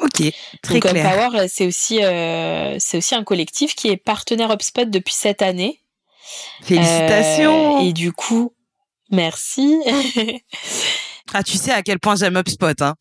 Ok, 0.00 0.22
très 0.62 0.80
Donc, 0.80 0.90
clair. 0.90 1.30
Power, 1.30 1.46
c'est 1.48 1.66
aussi 1.66 1.98
c'est 1.98 2.96
aussi 2.96 3.14
un 3.14 3.22
collectif 3.24 3.74
qui 3.74 3.88
est 3.88 3.98
partenaire 3.98 4.50
HubSpot 4.50 4.86
depuis 4.86 5.14
cette 5.14 5.42
année. 5.42 5.80
Félicitations. 6.62 7.80
et 7.80 7.92
du 7.92 8.12
coup, 8.12 8.54
merci. 9.10 9.76
ah, 11.34 11.42
tu 11.42 11.58
sais 11.58 11.72
à 11.72 11.82
quel 11.82 11.98
point 11.98 12.16
j'aime 12.16 12.38
HubSpot, 12.38 12.80
hein. 12.80 12.94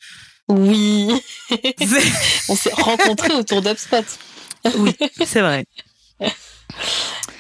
Oui. 0.50 1.10
On 2.50 2.55
s'est 2.55 2.74
rencontrés 2.74 3.33
autour 3.33 3.62
d'UpSpot. 3.62 4.03
oui, 4.75 4.93
c'est 5.25 5.41
vrai. 5.41 5.65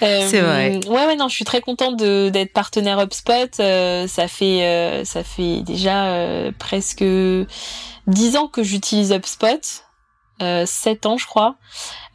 Euh, 0.03 0.27
c'est 0.29 0.41
vrai. 0.41 0.79
Ouais, 0.87 1.05
ouais, 1.07 1.15
non, 1.15 1.27
je 1.27 1.35
suis 1.35 1.45
très 1.45 1.61
contente 1.61 1.97
d'être 1.97 2.53
partenaire 2.53 2.99
HubSpot. 2.99 3.59
Euh, 3.59 4.07
ça 4.07 4.27
fait, 4.27 4.63
euh, 4.63 5.05
ça 5.05 5.23
fait 5.23 5.61
déjà 5.61 6.51
presque 6.59 7.03
dix 8.07 8.37
ans 8.37 8.47
que 8.47 8.63
j'utilise 8.63 9.11
HubSpot. 9.11 9.83
sept 10.65 11.05
ans, 11.05 11.17
je 11.17 11.25
crois. 11.25 11.55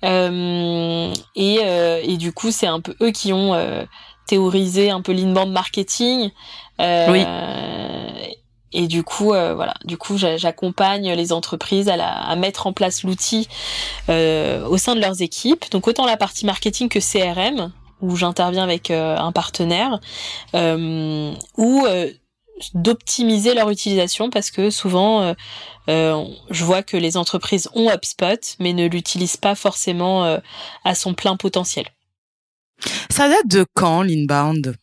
et, 0.03 1.59
et 2.03 2.17
du 2.17 2.33
coup, 2.33 2.51
c'est 2.51 2.67
un 2.67 2.81
peu 2.81 2.95
eux 3.01 3.11
qui 3.11 3.33
ont 3.33 3.87
théorisé 4.27 4.91
un 4.91 5.01
peu 5.01 5.13
l'inbound 5.13 5.53
marketing. 5.53 6.31
oui. 6.79 7.25
Et 8.73 8.87
du 8.87 9.03
coup, 9.03 9.33
euh, 9.33 9.55
voilà, 9.55 9.75
du 9.85 9.97
coup, 9.97 10.19
j'accompagne 10.19 11.13
les 11.13 11.33
entreprises 11.33 11.89
à, 11.89 11.97
la, 11.97 12.13
à, 12.13 12.37
mettre 12.37 12.67
en 12.67 12.73
place 12.73 13.03
l'outil 13.03 13.49
euh, 14.11 14.67
au 14.67 14.77
sein 14.77 14.95
de 14.95 15.01
leurs 15.01 15.23
équipes. 15.23 15.71
Donc 15.71 15.89
autant 15.89 16.05
la 16.05 16.17
partie 16.17 16.45
marketing 16.45 16.89
que 16.89 16.99
CRM, 16.99 17.73
où 18.01 18.17
j'interviens 18.17 18.65
avec 18.65 18.91
euh, 18.91 19.17
un 19.17 19.33
partenaire, 19.33 20.01
euh, 20.55 21.33
ou 21.57 21.87
euh, 21.87 22.11
d'optimiser 22.75 23.55
leur 23.55 23.71
utilisation 23.71 24.31
parce 24.31 24.51
que 24.51 24.71
souvent, 24.71 25.35
je 25.87 26.65
vois 26.65 26.83
que 26.83 26.97
les 26.97 27.17
entreprises 27.17 27.69
ont 27.75 27.89
HubSpot, 27.89 28.57
mais 28.59 28.73
ne 28.73 28.89
l'utilisent 28.89 29.37
pas 29.37 29.55
forcément 29.55 30.41
à 30.85 30.95
son 30.97 31.15
plein 31.15 31.37
potentiel. 31.37 31.87
Ça 33.11 33.29
date 33.29 33.47
de 33.47 33.65
quand 33.75 34.03
l'inbound? 34.03 34.77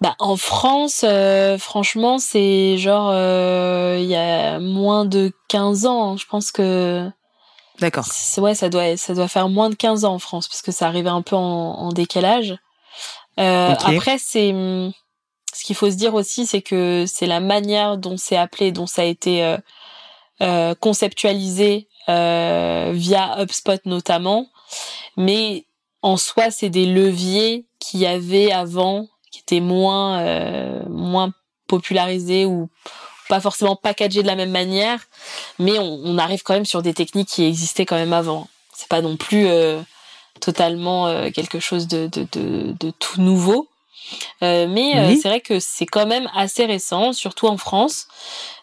Bah, 0.00 0.16
en 0.18 0.36
France, 0.36 1.02
euh, 1.02 1.56
franchement, 1.56 2.18
c'est 2.18 2.76
genre 2.76 3.10
euh, 3.10 3.96
il 3.98 4.06
y 4.06 4.16
a 4.16 4.58
moins 4.58 5.06
de 5.06 5.32
15 5.48 5.86
ans. 5.86 6.12
Hein. 6.12 6.16
Je 6.18 6.26
pense 6.26 6.52
que 6.52 7.08
D'accord. 7.80 8.06
Ouais, 8.38 8.54
ça 8.54 8.68
doit 8.68 8.96
ça 8.96 9.14
doit 9.14 9.28
faire 9.28 9.48
moins 9.48 9.70
de 9.70 9.74
15 9.74 10.04
ans 10.04 10.14
en 10.14 10.18
France 10.18 10.48
parce 10.48 10.62
que 10.62 10.72
ça 10.72 10.86
arrivait 10.86 11.10
un 11.10 11.22
peu 11.22 11.36
en, 11.36 11.40
en 11.40 11.92
décalage. 11.92 12.56
Euh, 13.40 13.74
Après, 13.84 14.18
c'est 14.18 14.52
ce 15.52 15.64
qu'il 15.64 15.74
faut 15.74 15.90
se 15.90 15.96
dire 15.96 16.14
aussi, 16.14 16.46
c'est 16.46 16.62
que 16.62 17.04
c'est 17.06 17.26
la 17.26 17.40
manière 17.40 17.96
dont 17.96 18.16
c'est 18.16 18.36
appelé, 18.36 18.70
dont 18.72 18.86
ça 18.86 19.02
a 19.02 19.04
été 19.04 19.44
euh, 19.44 19.56
euh 20.40 20.74
conceptualisé 20.74 21.88
via 22.06 23.40
HubSpot 23.40 23.80
notamment. 23.86 24.46
Mais 25.16 25.66
en 26.02 26.16
soi, 26.16 26.50
c'est 26.50 26.68
des 26.68 26.86
leviers 26.86 27.66
qu'il 27.78 28.00
y 28.00 28.06
avait 28.06 28.52
avant 28.52 29.08
qui 29.34 29.40
était 29.40 29.60
moins 29.60 30.20
euh, 30.20 30.82
moins 30.88 31.32
popularisé 31.66 32.46
ou 32.46 32.68
pas 33.28 33.40
forcément 33.40 33.76
packagé 33.76 34.22
de 34.22 34.26
la 34.26 34.36
même 34.36 34.50
manière, 34.50 35.00
mais 35.58 35.78
on, 35.78 36.00
on, 36.04 36.18
arrive 36.18 36.42
quand 36.42 36.54
même 36.54 36.66
sur 36.66 36.82
des 36.82 36.94
techniques 36.94 37.28
qui 37.28 37.44
existaient 37.44 37.86
quand 37.86 37.96
même 37.96 38.12
avant. 38.12 38.48
C'est 38.74 38.88
pas 38.88 39.00
non 39.00 39.16
plus 39.16 39.46
euh, 39.46 39.80
totalement 40.40 41.06
euh, 41.06 41.30
quelque 41.30 41.60
chose 41.60 41.88
de, 41.88 42.06
de, 42.06 42.26
de, 42.32 42.74
de, 42.78 42.90
tout 42.98 43.20
nouveau. 43.20 43.68
Euh, 44.42 44.66
mais 44.68 44.98
euh, 44.98 45.14
c'est 45.20 45.28
vrai 45.28 45.40
que 45.40 45.58
c'est 45.60 45.86
quand 45.86 46.06
même 46.06 46.28
assez 46.34 46.66
récent, 46.66 47.12
surtout 47.12 47.46
en 47.46 47.56
France. 47.56 48.06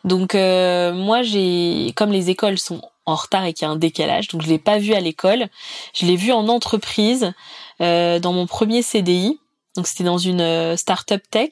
Donc 0.04 0.34
moi 0.34 1.22
j'ai, 1.24 1.94
comme 1.96 2.12
les 2.12 2.30
écoles 2.30 2.58
sont 2.58 2.82
en 3.06 3.16
retard 3.16 3.46
et 3.46 3.54
qu'il 3.54 3.68
y 3.68 3.70
a 3.70 3.72
un 3.72 3.76
décalage, 3.76 4.28
donc 4.28 4.44
je 4.44 4.48
l'ai 4.48 4.60
pas 4.60 4.78
vu 4.78 4.94
à 4.94 5.00
l'école, 5.00 5.48
je 5.94 6.06
l'ai 6.06 6.16
vu 6.16 6.32
en 6.32 6.48
entreprise 6.48 7.34
dans 7.80 8.34
mon 8.34 8.46
premier 8.46 8.82
CDI. 8.82 9.40
Donc 9.76 9.88
c'était 9.88 10.04
dans 10.04 10.18
une 10.18 10.42
euh, 10.42 10.76
startup 10.76 11.22
tech 11.30 11.50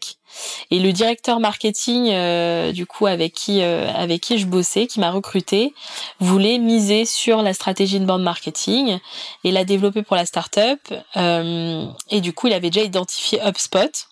et 0.71 0.79
le 0.79 0.91
directeur 0.91 1.39
marketing 1.39 2.09
euh, 2.11 2.71
du 2.71 2.85
coup 2.85 3.07
avec 3.07 3.33
qui 3.33 3.61
euh, 3.61 3.91
avec 3.93 4.21
qui 4.21 4.37
je 4.37 4.45
bossais, 4.45 4.87
qui 4.87 4.99
m'a 4.99 5.11
recruté, 5.11 5.73
voulait 6.19 6.57
miser 6.57 7.05
sur 7.05 7.41
la 7.41 7.53
stratégie 7.53 7.99
de 7.99 8.05
bande 8.05 8.23
marketing 8.23 8.99
et 9.43 9.51
la 9.51 9.63
développer 9.63 10.03
pour 10.03 10.15
la 10.15 10.25
startup. 10.25 10.79
Euh, 11.17 11.85
et 12.09 12.21
du 12.21 12.33
coup, 12.33 12.47
il 12.47 12.53
avait 12.53 12.69
déjà 12.69 12.85
identifié 12.85 13.39
HubSpot. 13.41 14.07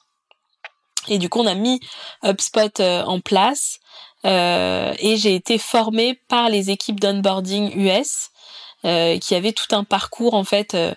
Et 1.09 1.19
du 1.19 1.29
coup, 1.29 1.39
on 1.39 1.47
a 1.47 1.55
mis 1.55 1.79
HubSpot 2.23 2.81
en 2.81 3.19
place 3.21 3.79
et 4.23 5.15
j'ai 5.17 5.35
été 5.35 5.57
formée 5.57 6.19
par 6.27 6.49
les 6.49 6.69
équipes 6.69 6.99
d'onboarding 6.99 7.71
US 7.75 8.29
qui 8.83 9.35
avaient 9.35 9.53
tout 9.53 9.73
un 9.73 9.85
parcours 9.85 10.33
en 10.33 10.43
fait 10.43 10.73
euh, 10.73 10.93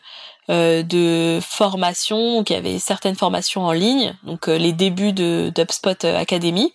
de 0.48 1.38
formation, 1.42 2.42
qui 2.44 2.54
avait 2.54 2.78
certaines 2.78 3.14
formations 3.14 3.62
en 3.62 3.72
ligne, 3.72 4.16
donc 4.24 4.48
euh, 4.48 4.58
les 4.58 4.72
débuts 4.72 5.12
de 5.12 5.52
d'UpSpot 5.54 6.04
Academy. 6.04 6.72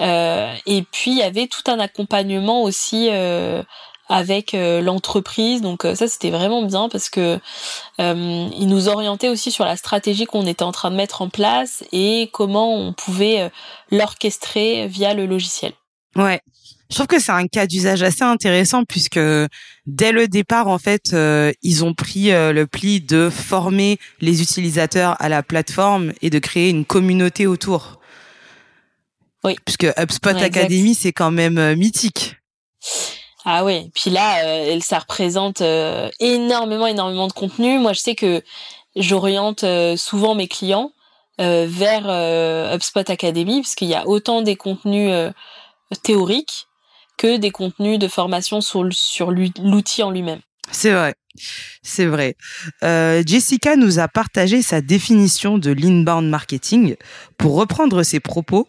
Euh, 0.00 0.54
et 0.66 0.82
puis 0.82 1.10
il 1.10 1.18
y 1.18 1.22
avait 1.22 1.46
tout 1.46 1.62
un 1.70 1.78
accompagnement 1.78 2.62
aussi 2.62 3.10
avec 4.08 4.52
l'entreprise. 4.54 5.60
Donc 5.60 5.82
ça 5.82 6.08
c'était 6.08 6.30
vraiment 6.30 6.62
bien 6.62 6.88
parce 6.88 7.10
que 7.10 7.38
il 7.98 8.66
nous 8.66 8.88
orientait 8.88 9.28
aussi 9.28 9.50
sur 9.50 9.64
la 9.64 9.76
stratégie 9.76 10.24
qu'on 10.24 10.46
était 10.46 10.64
en 10.64 10.72
train 10.72 10.90
de 10.90 10.96
mettre 10.96 11.20
en 11.20 11.28
place 11.28 11.84
et 11.92 12.30
comment 12.32 12.74
on 12.74 12.94
pouvait 12.94 13.50
l'orchestrer 13.90 14.86
via 14.86 15.12
le 15.12 15.26
logiciel. 15.26 15.72
Ouais. 16.16 16.40
Je 16.90 16.96
trouve 16.96 17.06
que 17.06 17.20
c'est 17.20 17.30
un 17.30 17.46
cas 17.46 17.66
d'usage 17.66 18.02
assez 18.02 18.24
intéressant 18.24 18.84
puisque 18.84 19.20
dès 19.86 20.10
le 20.10 20.26
départ, 20.26 20.66
en 20.66 20.78
fait, 20.78 21.12
euh, 21.12 21.52
ils 21.62 21.84
ont 21.84 21.94
pris 21.94 22.32
euh, 22.32 22.52
le 22.52 22.66
pli 22.66 23.00
de 23.00 23.30
former 23.30 23.98
les 24.20 24.42
utilisateurs 24.42 25.14
à 25.20 25.28
la 25.28 25.44
plateforme 25.44 26.12
et 26.20 26.30
de 26.30 26.38
créer 26.40 26.68
une 26.68 26.84
communauté 26.84 27.46
autour. 27.46 28.00
Oui. 29.44 29.56
Puisque 29.64 29.86
HubSpot 29.96 30.30
Academy, 30.30 30.94
c'est 30.94 31.12
quand 31.12 31.30
même 31.30 31.58
euh, 31.58 31.76
mythique. 31.76 32.36
Ah 33.44 33.64
oui, 33.64 33.90
puis 33.94 34.10
là, 34.10 34.78
ça 34.80 34.98
représente 34.98 35.62
énormément, 36.20 36.86
énormément 36.86 37.26
de 37.26 37.32
contenu. 37.32 37.78
Moi, 37.78 37.94
je 37.94 38.00
sais 38.00 38.14
que 38.14 38.42
j'oriente 38.96 39.64
souvent 39.96 40.34
mes 40.34 40.46
clients 40.46 40.92
vers 41.38 42.04
HubSpot 42.74 43.08
Academy, 43.08 43.62
parce 43.62 43.74
qu'il 43.74 43.88
y 43.88 43.94
a 43.94 44.06
autant 44.06 44.42
des 44.42 44.56
contenus 44.56 45.32
théoriques 46.02 46.66
que 47.16 47.36
des 47.36 47.50
contenus 47.50 47.98
de 47.98 48.08
formation 48.08 48.60
sur, 48.60 48.86
sur 48.92 49.30
l'outil 49.30 50.02
en 50.02 50.10
lui-même. 50.10 50.40
C'est 50.72 50.92
vrai. 50.92 51.14
C'est 51.82 52.06
vrai. 52.06 52.36
Euh, 52.82 53.22
Jessica 53.26 53.76
nous 53.76 53.98
a 53.98 54.08
partagé 54.08 54.62
sa 54.62 54.80
définition 54.80 55.58
de 55.58 55.70
l'inbound 55.70 56.28
marketing. 56.28 56.96
Pour 57.38 57.56
reprendre 57.56 58.02
ses 58.02 58.20
propos, 58.20 58.66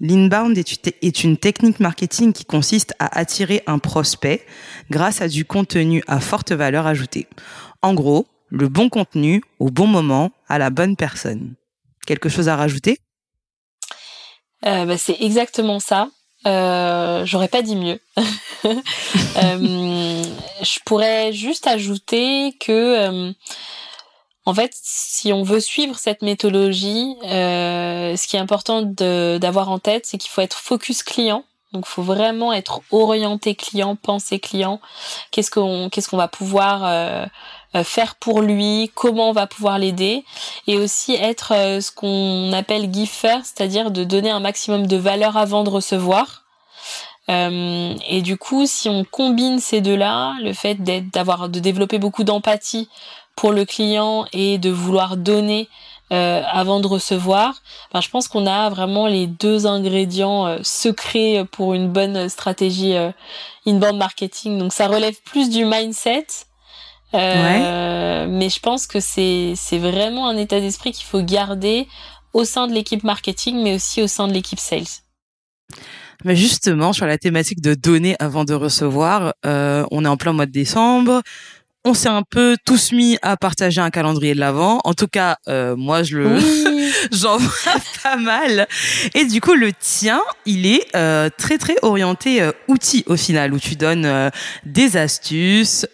l'inbound 0.00 0.56
est 0.58 1.24
une 1.24 1.36
technique 1.36 1.80
marketing 1.80 2.32
qui 2.32 2.44
consiste 2.44 2.94
à 2.98 3.18
attirer 3.18 3.62
un 3.66 3.78
prospect 3.78 4.44
grâce 4.90 5.20
à 5.22 5.28
du 5.28 5.44
contenu 5.44 6.02
à 6.06 6.20
forte 6.20 6.52
valeur 6.52 6.86
ajoutée. 6.86 7.28
En 7.82 7.94
gros, 7.94 8.26
le 8.48 8.68
bon 8.68 8.88
contenu 8.88 9.42
au 9.58 9.70
bon 9.70 9.86
moment 9.86 10.30
à 10.48 10.58
la 10.58 10.70
bonne 10.70 10.96
personne. 10.96 11.54
Quelque 12.06 12.28
chose 12.28 12.48
à 12.48 12.56
rajouter? 12.56 12.98
Euh, 14.66 14.84
bah, 14.84 14.98
C'est 14.98 15.16
exactement 15.20 15.80
ça. 15.80 16.08
Euh, 16.46 17.24
j'aurais 17.24 17.48
pas 17.48 17.62
dit 17.62 17.76
mieux. 17.76 18.00
euh, 18.64 20.22
je 20.62 20.78
pourrais 20.84 21.32
juste 21.32 21.66
ajouter 21.66 22.56
que, 22.58 22.72
euh, 22.72 23.32
en 24.44 24.54
fait, 24.54 24.72
si 24.74 25.32
on 25.32 25.42
veut 25.42 25.60
suivre 25.60 25.98
cette 25.98 26.22
méthodologie, 26.22 27.16
euh, 27.24 28.16
ce 28.16 28.26
qui 28.26 28.36
est 28.36 28.40
important 28.40 28.82
d'avoir 28.82 29.70
en 29.70 29.78
tête, 29.78 30.06
c'est 30.06 30.18
qu'il 30.18 30.30
faut 30.30 30.40
être 30.40 30.56
focus 30.58 31.02
client. 31.02 31.44
Donc, 31.72 31.86
faut 31.86 32.02
vraiment 32.02 32.52
être 32.52 32.82
orienté 32.90 33.54
client, 33.54 33.96
penser 33.96 34.38
client. 34.38 34.80
Qu'est-ce 35.30 35.50
qu'on 35.50 35.88
qu'est-ce 35.88 36.08
qu'on 36.08 36.18
va 36.18 36.28
pouvoir 36.28 37.28
faire 37.82 38.14
pour 38.16 38.42
lui, 38.42 38.90
comment 38.94 39.30
on 39.30 39.32
va 39.32 39.46
pouvoir 39.46 39.78
l'aider, 39.78 40.24
et 40.66 40.76
aussi 40.76 41.14
être 41.14 41.52
euh, 41.54 41.80
ce 41.80 41.90
qu'on 41.90 42.52
appelle 42.52 42.92
give 42.92 43.08
first, 43.08 43.54
c'est-à-dire 43.56 43.90
de 43.90 44.04
donner 44.04 44.30
un 44.30 44.40
maximum 44.40 44.86
de 44.86 44.96
valeur 44.96 45.36
avant 45.36 45.64
de 45.64 45.70
recevoir. 45.70 46.42
Euh, 47.30 47.94
et 48.08 48.22
du 48.22 48.36
coup, 48.36 48.66
si 48.66 48.88
on 48.88 49.04
combine 49.04 49.58
ces 49.60 49.80
deux-là, 49.80 50.34
le 50.42 50.52
fait 50.52 50.74
d'être, 50.74 51.10
d'avoir, 51.10 51.48
de 51.48 51.60
développer 51.60 51.98
beaucoup 51.98 52.24
d'empathie 52.24 52.88
pour 53.36 53.52
le 53.52 53.64
client 53.64 54.26
et 54.32 54.58
de 54.58 54.70
vouloir 54.70 55.16
donner 55.16 55.68
euh, 56.12 56.42
avant 56.46 56.80
de 56.80 56.86
recevoir, 56.86 57.62
ben, 57.92 58.00
je 58.00 58.10
pense 58.10 58.28
qu'on 58.28 58.46
a 58.46 58.68
vraiment 58.68 59.06
les 59.06 59.26
deux 59.26 59.66
ingrédients 59.66 60.46
euh, 60.46 60.58
secrets 60.62 61.46
pour 61.50 61.74
une 61.74 61.88
bonne 61.88 62.28
stratégie 62.28 62.94
inbound 63.66 63.96
marketing. 63.96 64.58
Donc 64.58 64.72
ça 64.72 64.88
relève 64.88 65.14
plus 65.24 65.48
du 65.48 65.64
mindset, 65.64 66.26
euh, 67.14 68.26
Mais 68.28 68.48
je 68.48 68.60
pense 68.60 68.86
que 68.86 69.00
c'est 69.00 69.54
c'est 69.56 69.78
vraiment 69.78 70.28
un 70.28 70.36
état 70.36 70.60
d'esprit 70.60 70.92
qu'il 70.92 71.06
faut 71.06 71.22
garder 71.22 71.88
au 72.32 72.44
sein 72.44 72.66
de 72.66 72.72
l'équipe 72.72 73.04
marketing, 73.04 73.62
mais 73.62 73.74
aussi 73.74 74.02
au 74.02 74.06
sein 74.06 74.28
de 74.28 74.32
l'équipe 74.32 74.58
sales. 74.58 74.84
Mais 76.24 76.36
justement, 76.36 76.92
sur 76.92 77.06
la 77.06 77.18
thématique 77.18 77.60
de 77.60 77.74
donner 77.74 78.16
avant 78.20 78.44
de 78.44 78.54
recevoir, 78.54 79.34
euh, 79.44 79.84
on 79.90 80.04
est 80.04 80.08
en 80.08 80.16
plein 80.16 80.32
mois 80.32 80.46
de 80.46 80.52
décembre. 80.52 81.22
On 81.84 81.94
s'est 81.94 82.08
un 82.08 82.22
peu 82.22 82.56
tous 82.64 82.92
mis 82.92 83.18
à 83.22 83.36
partager 83.36 83.80
un 83.80 83.90
calendrier 83.90 84.34
de 84.34 84.40
l'avant. 84.40 84.80
En 84.84 84.94
tout 84.94 85.08
cas, 85.08 85.36
euh, 85.48 85.74
moi, 85.74 86.02
je 86.02 86.18
le, 86.18 86.38
j'en 87.12 87.38
vois 87.38 87.74
pas 88.02 88.16
mal. 88.16 88.68
Et 89.14 89.24
du 89.24 89.40
coup, 89.40 89.54
le 89.54 89.72
tien, 89.72 90.20
il 90.46 90.66
est 90.66 90.94
euh, 90.94 91.28
très 91.36 91.58
très 91.58 91.76
orienté 91.82 92.40
euh, 92.42 92.52
outils 92.68 93.02
au 93.06 93.16
final, 93.16 93.52
où 93.52 93.58
tu 93.58 93.74
donnes 93.74 94.06
euh, 94.06 94.30
des 94.64 94.96
astuces 94.96 95.86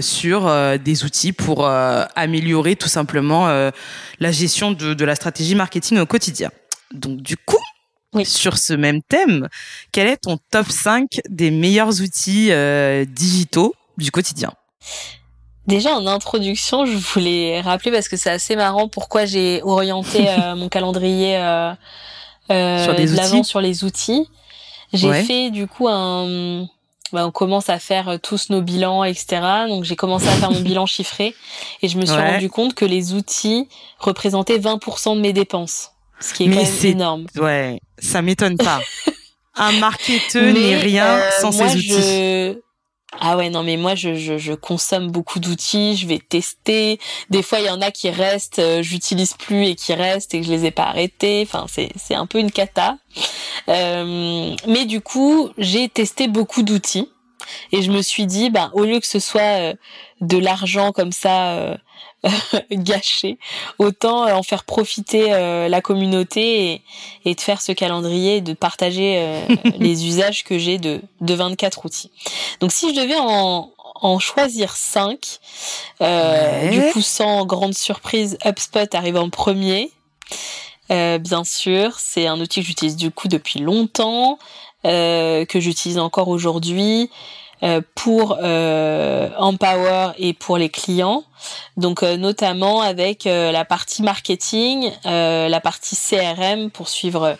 sur 0.00 0.78
des 0.78 1.04
outils 1.04 1.32
pour 1.32 1.66
améliorer 1.66 2.76
tout 2.76 2.88
simplement 2.88 3.48
la 3.48 4.32
gestion 4.32 4.72
de, 4.72 4.94
de 4.94 5.04
la 5.04 5.14
stratégie 5.14 5.54
marketing 5.54 5.98
au 5.98 6.06
quotidien. 6.06 6.50
Donc 6.92 7.20
du 7.22 7.36
coup, 7.36 7.58
oui. 8.14 8.24
sur 8.24 8.58
ce 8.58 8.72
même 8.72 9.02
thème, 9.02 9.48
quel 9.92 10.08
est 10.08 10.18
ton 10.18 10.38
top 10.50 10.70
5 10.70 11.20
des 11.28 11.50
meilleurs 11.50 12.00
outils 12.00 12.50
digitaux 13.08 13.74
du 13.96 14.10
quotidien? 14.10 14.52
Déjà 15.66 15.94
en 15.94 16.06
introduction, 16.06 16.86
je 16.86 16.96
voulais 16.96 17.60
rappeler 17.60 17.90
parce 17.90 18.08
que 18.08 18.16
c'est 18.16 18.30
assez 18.30 18.54
marrant 18.54 18.88
pourquoi 18.88 19.24
j'ai 19.24 19.60
orienté 19.64 20.28
euh, 20.28 20.54
mon 20.54 20.68
calendrier 20.68 21.36
euh, 21.38 21.72
euh, 22.50 22.84
sur 22.84 22.94
de 22.94 23.16
l'avant 23.16 23.42
sur 23.42 23.60
les 23.60 23.84
outils. 23.84 24.28
J'ai 24.92 25.12
fait 25.24 25.50
du 25.50 25.66
coup 25.66 25.88
un, 25.88 26.66
bah, 27.12 27.26
on 27.26 27.32
commence 27.32 27.68
à 27.68 27.78
faire 27.80 28.18
tous 28.22 28.50
nos 28.50 28.62
bilans, 28.62 29.02
etc. 29.02 29.42
Donc 29.68 29.84
j'ai 29.84 29.96
commencé 29.96 30.28
à 30.28 30.32
faire 30.32 30.52
mon 30.52 30.60
bilan 30.60 30.86
chiffré 30.86 31.34
et 31.82 31.88
je 31.88 31.98
me 31.98 32.06
suis 32.06 32.16
rendu 32.16 32.48
compte 32.48 32.74
que 32.74 32.84
les 32.84 33.12
outils 33.12 33.68
représentaient 33.98 34.58
20% 34.58 35.16
de 35.16 35.20
mes 35.20 35.32
dépenses, 35.32 35.90
ce 36.20 36.32
qui 36.32 36.44
est 36.44 36.48
quand 36.48 36.62
même 36.62 36.84
énorme. 36.84 37.26
Ouais, 37.36 37.80
ça 37.98 38.22
m'étonne 38.22 38.56
pas. 38.56 38.80
un 39.56 39.72
marketeur 39.72 40.52
n'est 40.54 40.76
rien 40.76 41.18
sans 41.40 41.50
ses 41.50 41.74
outils. 41.74 41.88
Je 41.88 42.65
ah 43.20 43.36
ouais, 43.36 43.50
non, 43.50 43.62
mais 43.62 43.76
moi, 43.76 43.94
je, 43.94 44.14
je, 44.14 44.52
consomme 44.52 45.10
beaucoup 45.10 45.38
d'outils, 45.38 45.96
je 45.96 46.06
vais 46.06 46.18
tester. 46.18 46.98
Des 47.30 47.42
fois, 47.42 47.60
il 47.60 47.66
y 47.66 47.70
en 47.70 47.80
a 47.80 47.90
qui 47.90 48.10
restent, 48.10 48.58
euh, 48.58 48.82
j'utilise 48.82 49.34
plus 49.34 49.66
et 49.66 49.74
qui 49.74 49.94
restent 49.94 50.34
et 50.34 50.40
que 50.40 50.46
je 50.46 50.52
les 50.52 50.66
ai 50.66 50.70
pas 50.70 50.84
arrêtés. 50.84 51.42
Enfin, 51.46 51.66
c'est, 51.68 51.90
c'est 51.96 52.14
un 52.14 52.26
peu 52.26 52.38
une 52.38 52.50
cata. 52.50 52.98
Euh, 53.68 54.54
mais 54.66 54.84
du 54.84 55.00
coup, 55.00 55.50
j'ai 55.58 55.88
testé 55.88 56.28
beaucoup 56.28 56.62
d'outils 56.62 57.08
et 57.72 57.82
je 57.82 57.90
me 57.90 58.02
suis 58.02 58.26
dit, 58.26 58.50
ben, 58.50 58.70
au 58.74 58.84
lieu 58.84 59.00
que 59.00 59.06
ce 59.06 59.18
soit 59.18 59.60
euh, 59.60 59.74
de 60.20 60.38
l'argent 60.38 60.92
comme 60.92 61.12
ça 61.12 61.52
euh, 61.52 61.76
gâché, 62.70 63.38
autant 63.78 64.26
euh, 64.26 64.32
en 64.32 64.42
faire 64.42 64.64
profiter 64.64 65.28
la 65.28 65.80
communauté 65.80 66.72
et, 66.72 66.82
et, 67.24 67.34
de 67.34 67.40
faire 67.40 67.60
ce 67.60 67.72
calendrier 67.72 68.36
et 68.36 68.40
de 68.40 68.52
partager 68.52 69.42
les 69.78 70.06
usages 70.06 70.44
que 70.44 70.58
j'ai 70.58 70.78
de, 70.78 71.00
de 71.20 71.34
24 71.34 71.84
outils. 71.84 72.10
Donc 72.60 72.72
si 72.72 72.94
je 72.94 73.00
devais 73.00 73.18
en, 73.18 73.70
en 73.94 74.18
choisir 74.18 74.76
5, 74.76 75.38
du 76.70 76.80
coup 76.92 77.02
sans 77.02 77.44
grande 77.46 77.74
surprise, 77.74 78.38
HubSpot 78.44 78.92
arrive 78.94 79.16
en 79.16 79.30
premier. 79.30 79.90
bien 80.88 81.44
sûr, 81.44 81.98
c'est 81.98 82.26
un 82.26 82.40
outil 82.40 82.60
que 82.60 82.66
j'utilise 82.66 82.96
du 82.96 83.10
coup 83.10 83.28
depuis 83.28 83.60
longtemps. 83.60 84.38
Euh, 84.86 85.44
que 85.46 85.58
j'utilise 85.58 85.98
encore 85.98 86.28
aujourd'hui 86.28 87.10
pour 87.94 88.38
euh, 88.42 89.30
Empower 89.38 90.12
et 90.18 90.32
pour 90.32 90.58
les 90.58 90.68
clients. 90.68 91.24
Donc 91.76 92.02
notamment 92.02 92.80
avec 92.80 93.24
la 93.24 93.64
partie 93.64 94.02
marketing, 94.02 94.90
la 95.04 95.60
partie 95.60 95.96
CRM 95.96 96.70
pour 96.70 96.88
suivre 96.88 97.36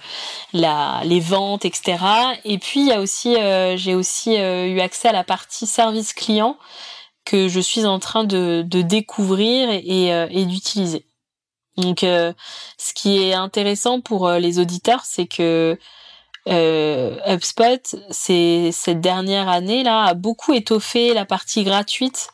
la, 0.52 1.00
les 1.04 1.20
ventes, 1.20 1.64
etc. 1.64 1.98
Et 2.44 2.58
puis 2.58 2.80
il 2.80 2.86
y 2.86 2.92
a 2.92 3.00
aussi, 3.00 3.36
j'ai 3.76 3.94
aussi 3.94 4.36
eu 4.36 4.80
accès 4.80 5.08
à 5.08 5.12
la 5.12 5.24
partie 5.24 5.66
service 5.66 6.12
client 6.12 6.56
que 7.24 7.48
je 7.48 7.60
suis 7.60 7.86
en 7.86 7.98
train 7.98 8.24
de, 8.24 8.62
de 8.66 8.82
découvrir 8.82 9.70
et, 9.70 10.08
et 10.08 10.44
d'utiliser. 10.44 11.06
Donc, 11.78 12.00
ce 12.00 12.94
qui 12.94 13.18
est 13.18 13.34
intéressant 13.34 14.00
pour 14.00 14.30
les 14.30 14.58
auditeurs, 14.58 15.04
c'est 15.04 15.26
que 15.26 15.78
euh, 16.48 17.16
HubSpot, 17.26 17.96
c'est 18.10 18.70
cette 18.72 19.00
dernière 19.00 19.48
année 19.48 19.82
là 19.82 20.04
a 20.04 20.14
beaucoup 20.14 20.52
étoffé 20.52 21.12
la 21.14 21.24
partie 21.24 21.64
gratuite 21.64 22.28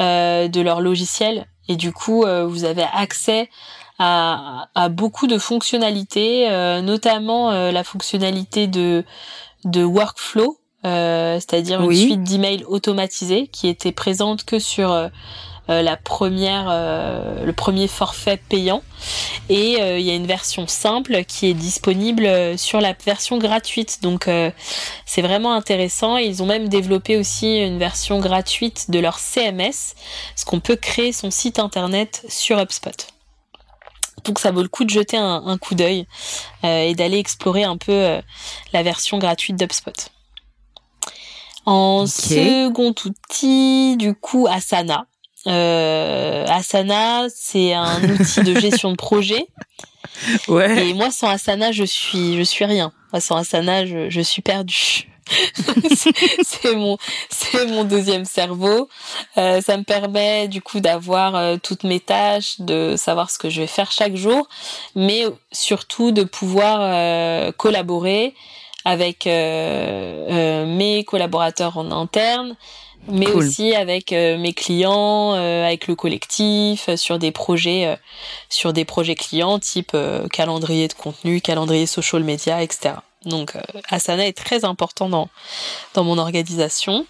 euh, 0.00 0.48
de 0.48 0.60
leur 0.60 0.80
logiciel. 0.80 1.46
Et 1.68 1.76
du 1.76 1.92
coup 1.92 2.24
euh, 2.24 2.46
vous 2.46 2.64
avez 2.64 2.86
accès 2.92 3.50
à, 3.98 4.68
à 4.74 4.88
beaucoup 4.88 5.26
de 5.26 5.38
fonctionnalités, 5.38 6.50
euh, 6.50 6.80
notamment 6.80 7.50
euh, 7.50 7.70
la 7.70 7.84
fonctionnalité 7.84 8.66
de 8.66 9.04
de 9.64 9.84
workflow, 9.84 10.58
c'est-à-dire 10.82 11.82
une 11.82 11.94
suite 11.94 12.22
d'emails 12.22 12.64
automatisés 12.64 13.48
qui 13.48 13.68
était 13.68 13.92
présente 13.92 14.44
que 14.44 14.58
sur 14.58 14.90
euh, 14.90 15.08
la 15.70 15.96
première, 15.96 16.66
euh, 16.68 17.44
le 17.44 17.52
premier 17.52 17.88
forfait 17.88 18.38
payant. 18.48 18.82
Et 19.48 19.80
euh, 19.80 19.98
il 19.98 20.04
y 20.04 20.10
a 20.10 20.14
une 20.14 20.26
version 20.26 20.66
simple 20.66 21.24
qui 21.24 21.46
est 21.46 21.54
disponible 21.54 22.58
sur 22.58 22.80
la 22.80 22.92
version 22.92 23.38
gratuite. 23.38 24.00
Donc 24.02 24.28
c'est 25.06 25.22
vraiment 25.22 25.52
intéressant. 25.52 26.16
Ils 26.16 26.42
ont 26.42 26.46
même 26.46 26.68
développé 26.68 27.16
aussi 27.16 27.58
une 27.58 27.78
version 27.78 28.18
gratuite 28.18 28.90
de 28.90 28.98
leur 28.98 29.18
CMS, 29.18 29.94
ce 30.36 30.44
qu'on 30.44 30.60
peut 30.60 30.76
créer 30.76 31.12
son 31.12 31.30
site 31.30 31.58
internet 31.58 32.24
sur 32.28 32.58
HubSpot. 32.58 33.06
Donc 34.24 34.38
ça 34.38 34.50
vaut 34.50 34.62
le 34.62 34.68
coup 34.68 34.84
de 34.84 34.90
jeter 34.90 35.16
un, 35.16 35.56
coup 35.56 35.74
d'œil 35.74 36.06
et 36.62 36.94
d'aller 36.94 37.18
explorer 37.18 37.64
un 37.64 37.76
peu 37.76 38.20
la 38.72 38.82
version 38.82 39.18
gratuite 39.18 39.56
d'HubSpot. 39.56 40.10
En 41.66 42.06
second 42.06 42.94
outil, 43.04 43.96
du 43.96 44.14
coup, 44.14 44.46
Asana. 44.50 45.06
Euh, 45.46 46.46
Asana, 46.46 47.26
c'est 47.34 47.72
un 47.72 48.02
outil 48.04 48.42
de 48.42 48.58
gestion 48.58 48.90
de 48.92 48.96
projet. 48.96 49.46
Ouais. 50.48 50.88
Et 50.88 50.94
moi, 50.94 51.10
sans 51.10 51.28
Asana, 51.28 51.72
je 51.72 51.84
suis, 51.84 52.36
je 52.36 52.42
suis 52.42 52.64
rien. 52.64 52.92
sans 53.18 53.36
Asana, 53.36 53.86
je, 53.86 54.10
je 54.10 54.20
suis 54.20 54.42
perdu. 54.42 55.06
c'est 56.42 56.74
mon, 56.74 56.98
c'est 57.28 57.66
mon 57.66 57.84
deuxième 57.84 58.24
cerveau. 58.24 58.88
Euh, 59.38 59.60
ça 59.60 59.76
me 59.76 59.84
permet 59.84 60.48
du 60.48 60.60
coup 60.60 60.80
d'avoir 60.80 61.36
euh, 61.36 61.56
toutes 61.62 61.84
mes 61.84 62.00
tâches, 62.00 62.60
de 62.60 62.94
savoir 62.96 63.30
ce 63.30 63.38
que 63.38 63.48
je 63.48 63.60
vais 63.60 63.66
faire 63.66 63.92
chaque 63.92 64.16
jour, 64.16 64.48
mais 64.94 65.24
surtout 65.52 66.10
de 66.12 66.24
pouvoir 66.24 66.78
euh, 66.80 67.52
collaborer 67.52 68.34
avec 68.84 69.26
euh, 69.26 70.64
mes 70.66 71.04
collaborateurs 71.04 71.76
en 71.76 71.90
interne, 71.90 72.56
mais 73.08 73.28
aussi 73.28 73.74
avec 73.74 74.12
euh, 74.12 74.36
mes 74.38 74.52
clients, 74.52 75.34
euh, 75.34 75.64
avec 75.64 75.86
le 75.86 75.94
collectif, 75.94 76.88
euh, 76.88 76.96
sur 76.96 77.18
des 77.18 77.32
projets, 77.32 77.98
sur 78.48 78.72
des 78.72 78.84
projets 78.84 79.14
clients 79.14 79.58
type 79.58 79.96
calendrier 80.32 80.88
de 80.88 80.94
contenu, 80.94 81.40
calendrier 81.40 81.86
social 81.86 82.22
media, 82.22 82.62
etc. 82.62 82.94
Donc 83.24 83.54
Asana 83.90 84.26
est 84.26 84.36
très 84.36 84.64
important 84.64 85.08
dans 85.08 85.28
dans 85.94 86.04
mon 86.04 86.18
organisation. 86.18 87.06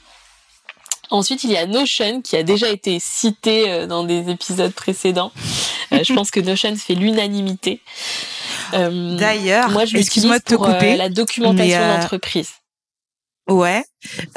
Ensuite, 1.12 1.42
il 1.42 1.50
y 1.50 1.57
a 1.57 1.66
Notion 1.66 2.22
qui 2.22 2.37
a 2.37 2.44
déjà 2.44 2.68
été 2.68 3.00
cité 3.00 3.87
dans 3.88 4.05
des 4.05 4.31
épisodes 4.31 4.72
précédents. 4.72 5.33
je 5.90 6.14
pense 6.14 6.31
que 6.31 6.38
Notion 6.38 6.74
fait 6.76 6.94
l'unanimité. 6.94 7.81
D'ailleurs, 8.72 9.70
moi 9.70 9.85
je 9.85 9.96
l'utilise 9.96 10.40
pour 10.46 10.68
la 10.68 11.09
documentation 11.09 11.96
d'entreprise. 11.96 12.60
Ouais. 13.50 13.84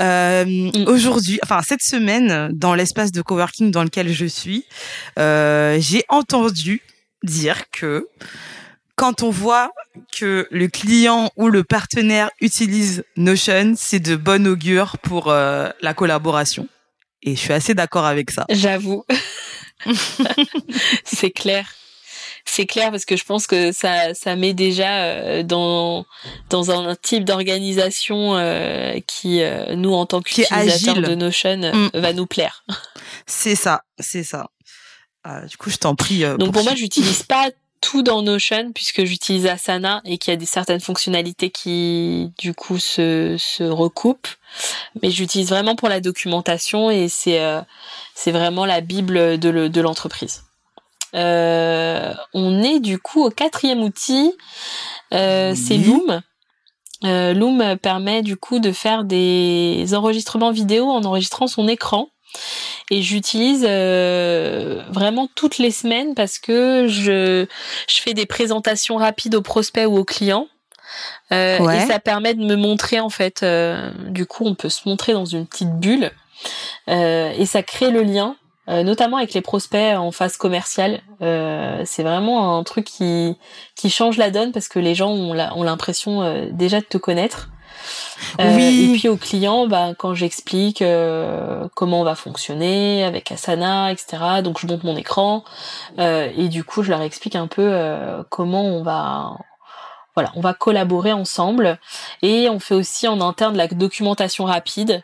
Euh, 0.01 0.43
mm. 0.45 0.87
Aujourd'hui, 0.87 1.39
enfin 1.43 1.61
cette 1.61 1.83
semaine, 1.83 2.49
dans 2.51 2.73
l'espace 2.73 3.11
de 3.11 3.21
coworking 3.21 3.71
dans 3.71 3.83
lequel 3.83 4.11
je 4.11 4.25
suis, 4.25 4.65
euh, 5.19 5.77
j'ai 5.79 6.03
entendu 6.09 6.81
dire 7.23 7.69
que 7.71 8.07
quand 8.95 9.23
on 9.23 9.29
voit 9.29 9.71
que 10.11 10.47
le 10.51 10.67
client 10.67 11.31
ou 11.37 11.47
le 11.47 11.63
partenaire 11.63 12.29
utilise 12.41 13.03
Notion, 13.15 13.73
c'est 13.77 13.99
de 13.99 14.15
bon 14.15 14.47
augure 14.47 14.97
pour 14.99 15.29
euh, 15.29 15.69
la 15.81 15.93
collaboration. 15.93 16.67
Et 17.21 17.35
je 17.35 17.39
suis 17.39 17.53
assez 17.53 17.73
d'accord 17.73 18.05
avec 18.05 18.31
ça. 18.31 18.45
J'avoue. 18.49 19.05
c'est 21.05 21.31
clair 21.31 21.67
c'est 22.45 22.65
clair 22.65 22.91
parce 22.91 23.05
que 23.05 23.15
je 23.15 23.23
pense 23.23 23.47
que 23.47 23.71
ça 23.71 24.13
ça 24.13 24.35
met 24.35 24.53
déjà 24.53 25.03
euh, 25.03 25.43
dans 25.43 26.05
dans 26.49 26.71
un 26.71 26.95
type 26.95 27.25
d'organisation 27.25 28.35
euh, 28.35 28.99
qui 29.07 29.41
euh, 29.41 29.75
nous 29.75 29.93
en 29.93 30.05
tant 30.05 30.21
qu'utilisateurs 30.21 31.01
de 31.01 31.15
Notion 31.15 31.57
mm. 31.57 31.89
va 31.93 32.13
nous 32.13 32.25
plaire. 32.25 32.63
C'est 33.25 33.55
ça, 33.55 33.83
c'est 33.99 34.23
ça. 34.23 34.49
du 35.47 35.55
coup, 35.57 35.69
je 35.69 35.77
t'en 35.77 35.95
prie. 35.95 36.23
Donc 36.37 36.51
pour, 36.51 36.63
moi, 36.63 36.75
j'utilise 36.75 37.23
pas 37.23 37.49
tout 37.79 38.03
dans 38.03 38.21
Notion 38.21 38.71
puisque 38.73 39.05
j'utilise 39.05 39.45
Asana 39.45 40.01
et 40.03 40.17
qu'il 40.17 40.31
y 40.31 40.33
a 40.33 40.37
des 40.37 40.45
certaines 40.45 40.81
fonctionnalités 40.81 41.49
qui 41.49 42.31
du 42.37 42.53
coup 42.53 42.79
se 42.79 43.37
se 43.39 43.63
recoupent. 43.63 44.27
Mais 45.01 45.09
j'utilise 45.09 45.49
vraiment 45.49 45.75
pour 45.75 45.87
la 45.87 46.01
documentation 46.01 46.91
et 46.91 47.07
c'est 47.07 47.41
c'est 48.13 48.31
vraiment 48.31 48.65
la 48.65 48.81
bible 48.81 49.39
de 49.39 49.67
de 49.69 49.81
l'entreprise. 49.81 50.43
Euh, 50.43 50.52
on 51.13 52.63
est 52.63 52.79
du 52.79 52.99
coup 52.99 53.23
au 53.23 53.29
quatrième 53.29 53.81
outil, 53.83 54.33
euh, 55.13 55.53
c'est 55.55 55.77
Loom. 55.77 56.21
Euh, 57.03 57.33
Loom 57.33 57.77
permet 57.81 58.21
du 58.21 58.37
coup 58.37 58.59
de 58.59 58.71
faire 58.71 59.03
des 59.03 59.93
enregistrements 59.93 60.51
vidéo 60.51 60.89
en 60.89 61.03
enregistrant 61.03 61.47
son 61.47 61.67
écran. 61.67 62.09
et 62.89 63.01
j'utilise 63.01 63.63
vraiment 63.63 65.27
toutes 65.35 65.57
les 65.57 65.71
semaines 65.71 66.15
parce 66.15 66.39
que 66.39 66.87
je 66.87 67.45
je 67.87 68.01
fais 68.01 68.13
des 68.13 68.25
présentations 68.25 68.95
rapides 68.95 69.35
aux 69.35 69.41
prospects 69.41 69.85
ou 69.87 69.97
aux 69.97 70.05
clients. 70.05 70.47
Et 71.31 71.87
ça 71.87 71.99
permet 71.99 72.35
de 72.35 72.43
me 72.43 72.55
montrer 72.55 72.99
en 72.99 73.09
fait. 73.09 73.45
du 74.09 74.25
coup, 74.25 74.45
on 74.45 74.55
peut 74.55 74.69
se 74.69 74.87
montrer 74.87 75.13
dans 75.13 75.25
une 75.25 75.45
petite 75.45 75.73
bulle 75.75 76.11
et 76.87 77.45
ça 77.45 77.63
crée 77.63 77.91
le 77.91 78.01
lien 78.01 78.35
euh, 78.69 78.83
notamment 78.83 79.17
avec 79.17 79.33
les 79.33 79.41
prospects 79.41 79.97
en 79.97 80.11
phase 80.11 80.37
commerciale. 80.37 81.01
Euh, 81.21 81.81
c'est 81.85 82.03
vraiment 82.03 82.57
un 82.57 82.63
truc 82.63 82.85
qui, 82.85 83.37
qui 83.75 83.89
change 83.89 84.17
la 84.17 84.31
donne 84.31 84.51
parce 84.53 84.69
que 84.69 84.79
les 84.79 84.95
gens 84.95 85.11
ont 85.11 85.63
l'impression 85.63 86.21
euh, 86.21 86.45
déjà 86.51 86.79
de 86.79 86.85
te 86.85 86.97
connaître. 86.97 87.49
oui. 88.39 88.91
Et 88.91 88.97
puis 88.97 89.09
aux 89.09 89.17
clients, 89.17 89.67
bah, 89.67 89.89
quand 89.97 90.13
j'explique 90.13 90.81
comment 91.75 92.01
on 92.01 92.03
va 92.03 92.15
fonctionner 92.15 93.03
avec 93.03 93.31
Asana, 93.31 93.91
etc. 93.91 94.41
Donc 94.41 94.59
je 94.59 94.67
monte 94.67 94.83
mon 94.83 94.95
écran 94.95 95.43
et 95.97 96.47
du 96.47 96.63
coup 96.63 96.83
je 96.83 96.91
leur 96.91 97.01
explique 97.01 97.35
un 97.35 97.47
peu 97.47 97.75
comment 98.29 98.63
on 98.63 98.83
va 98.83 99.37
voilà, 100.15 100.31
on 100.35 100.41
va 100.41 100.53
collaborer 100.53 101.11
ensemble 101.11 101.79
et 102.21 102.47
on 102.47 102.59
fait 102.59 102.75
aussi 102.75 103.07
en 103.07 103.19
interne 103.19 103.57
la 103.57 103.67
documentation 103.67 104.45
rapide 104.45 105.03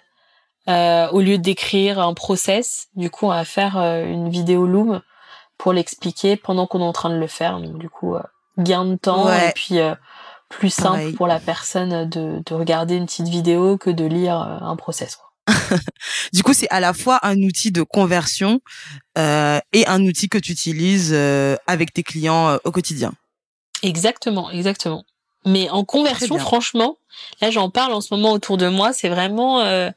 euh, 0.69 1.09
au 1.09 1.21
lieu 1.21 1.37
d'écrire 1.37 1.99
un 1.99 2.13
process, 2.13 2.87
du 2.95 3.09
coup, 3.09 3.25
on 3.25 3.29
va 3.29 3.45
faire 3.45 3.77
euh, 3.77 4.05
une 4.05 4.29
vidéo 4.29 4.67
Loom 4.67 5.01
pour 5.57 5.73
l'expliquer 5.73 6.37
pendant 6.37 6.67
qu'on 6.67 6.79
est 6.79 6.83
en 6.83 6.93
train 6.93 7.09
de 7.09 7.17
le 7.17 7.27
faire. 7.27 7.59
Donc, 7.59 7.79
du 7.79 7.89
coup, 7.89 8.15
euh, 8.15 8.21
gain 8.57 8.85
de 8.85 8.95
temps 8.95 9.31
et 9.33 9.51
puis 9.55 9.79
plus 10.49 10.69
simple 10.69 11.13
pour 11.13 11.27
la 11.27 11.39
personne 11.39 12.09
de, 12.09 12.41
de, 12.45 12.53
regarder 12.53 12.95
une 12.95 13.05
petite 13.05 13.27
vidéo 13.27 13.77
que 13.77 13.89
de 13.89 14.05
lire 14.05 14.35
un 14.35 14.75
process. 14.75 15.15
Quoi. 15.15 15.29
du 16.33 16.43
coup, 16.43 16.53
c'est 16.53 16.69
à 16.69 16.79
la 16.79 16.93
fois 16.93 17.19
un 17.23 17.37
outil 17.41 17.71
de 17.71 17.83
conversion 17.83 18.59
euh, 19.17 19.59
et 19.73 19.87
un 19.87 20.03
outil 20.03 20.27
que 20.27 20.37
tu 20.37 20.51
utilises 20.51 21.13
avec 21.67 21.93
tes 21.93 22.03
clients 22.03 22.57
au 22.63 22.71
quotidien. 22.71 23.13
Exactement, 23.81 24.51
exactement. 24.51 25.05
Mais 25.49 25.69
en 25.69 25.83
conversion, 25.83 26.37
franchement, 26.37 26.97
là 27.41 27.49
j'en 27.49 27.69
parle 27.69 27.93
en 27.93 28.01
ce 28.01 28.13
moment 28.13 28.31
autour 28.31 28.57
de 28.57 28.67
moi, 28.67 28.93
c'est 28.93 29.09
vraiment, 29.09 29.61
euh, 29.61 29.89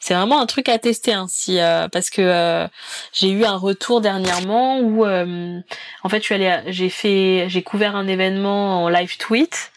c'est 0.00 0.14
vraiment 0.14 0.40
un 0.40 0.46
truc 0.46 0.68
à 0.68 0.78
tester, 0.78 1.12
hein, 1.12 1.26
si, 1.28 1.60
euh, 1.60 1.88
parce 1.88 2.08
que 2.08 2.22
euh, 2.22 2.66
j'ai 3.12 3.30
eu 3.30 3.44
un 3.44 3.56
retour 3.56 4.00
dernièrement 4.00 4.78
où, 4.80 5.04
en 5.04 6.08
fait, 6.08 6.18
je 6.18 6.24
suis 6.24 6.34
allée, 6.34 6.60
j'ai 6.68 6.88
fait, 6.88 7.46
j'ai 7.48 7.62
couvert 7.62 7.96
un 7.96 8.06
événement 8.08 8.84
en 8.84 8.88
live 8.88 9.16
tweet 9.18 9.72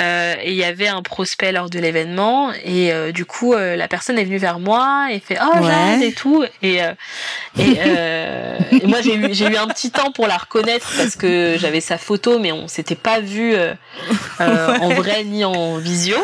euh, 0.00 0.34
et 0.42 0.50
il 0.50 0.56
y 0.56 0.64
avait 0.64 0.88
un 0.88 1.02
prospect 1.02 1.52
lors 1.52 1.68
de 1.68 1.78
l'événement. 1.78 2.52
Et 2.64 2.92
euh, 2.92 3.12
du 3.12 3.24
coup 3.24 3.52
euh, 3.52 3.76
la 3.76 3.88
personne 3.88 4.18
est 4.18 4.24
venue 4.24 4.38
vers 4.38 4.58
moi 4.58 5.08
et 5.10 5.20
fait 5.20 5.38
oh 5.42 5.62
Jade 5.62 6.02
et 6.02 6.12
tout. 6.12 6.44
Et 6.62 6.76
et, 7.58 8.86
moi 8.86 9.02
j'ai 9.02 9.14
eu 9.14 9.34
j'ai 9.34 9.46
eu 9.46 9.56
un 9.56 9.68
petit 9.68 9.90
temps 9.90 10.12
pour 10.12 10.26
la 10.26 10.38
reconnaître 10.38 10.92
parce 10.96 11.16
que 11.16 11.56
j'avais 11.58 11.80
sa 11.80 11.98
photo 11.98 12.38
mais 12.38 12.52
on 12.52 12.68
s'était 12.68 12.94
pas 12.94 13.20
vu 13.20 13.54
en 14.38 14.88
vrai 14.90 15.24
ni 15.24 15.44
en 15.44 15.78
visio. 15.78 16.16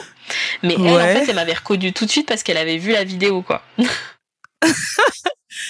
Mais 0.63 0.75
elle 0.75 0.89
en 0.89 0.99
fait 0.99 1.25
elle 1.29 1.35
m'avait 1.35 1.55
reconnu 1.55 1.93
tout 1.93 2.07
de 2.07 2.11
suite 2.11 2.27
parce 2.27 2.43
qu'elle 2.43 2.57
avait 2.57 2.79
vu 2.79 2.93
la 2.93 3.05
vidéo 3.05 3.43
quoi. 3.43 3.63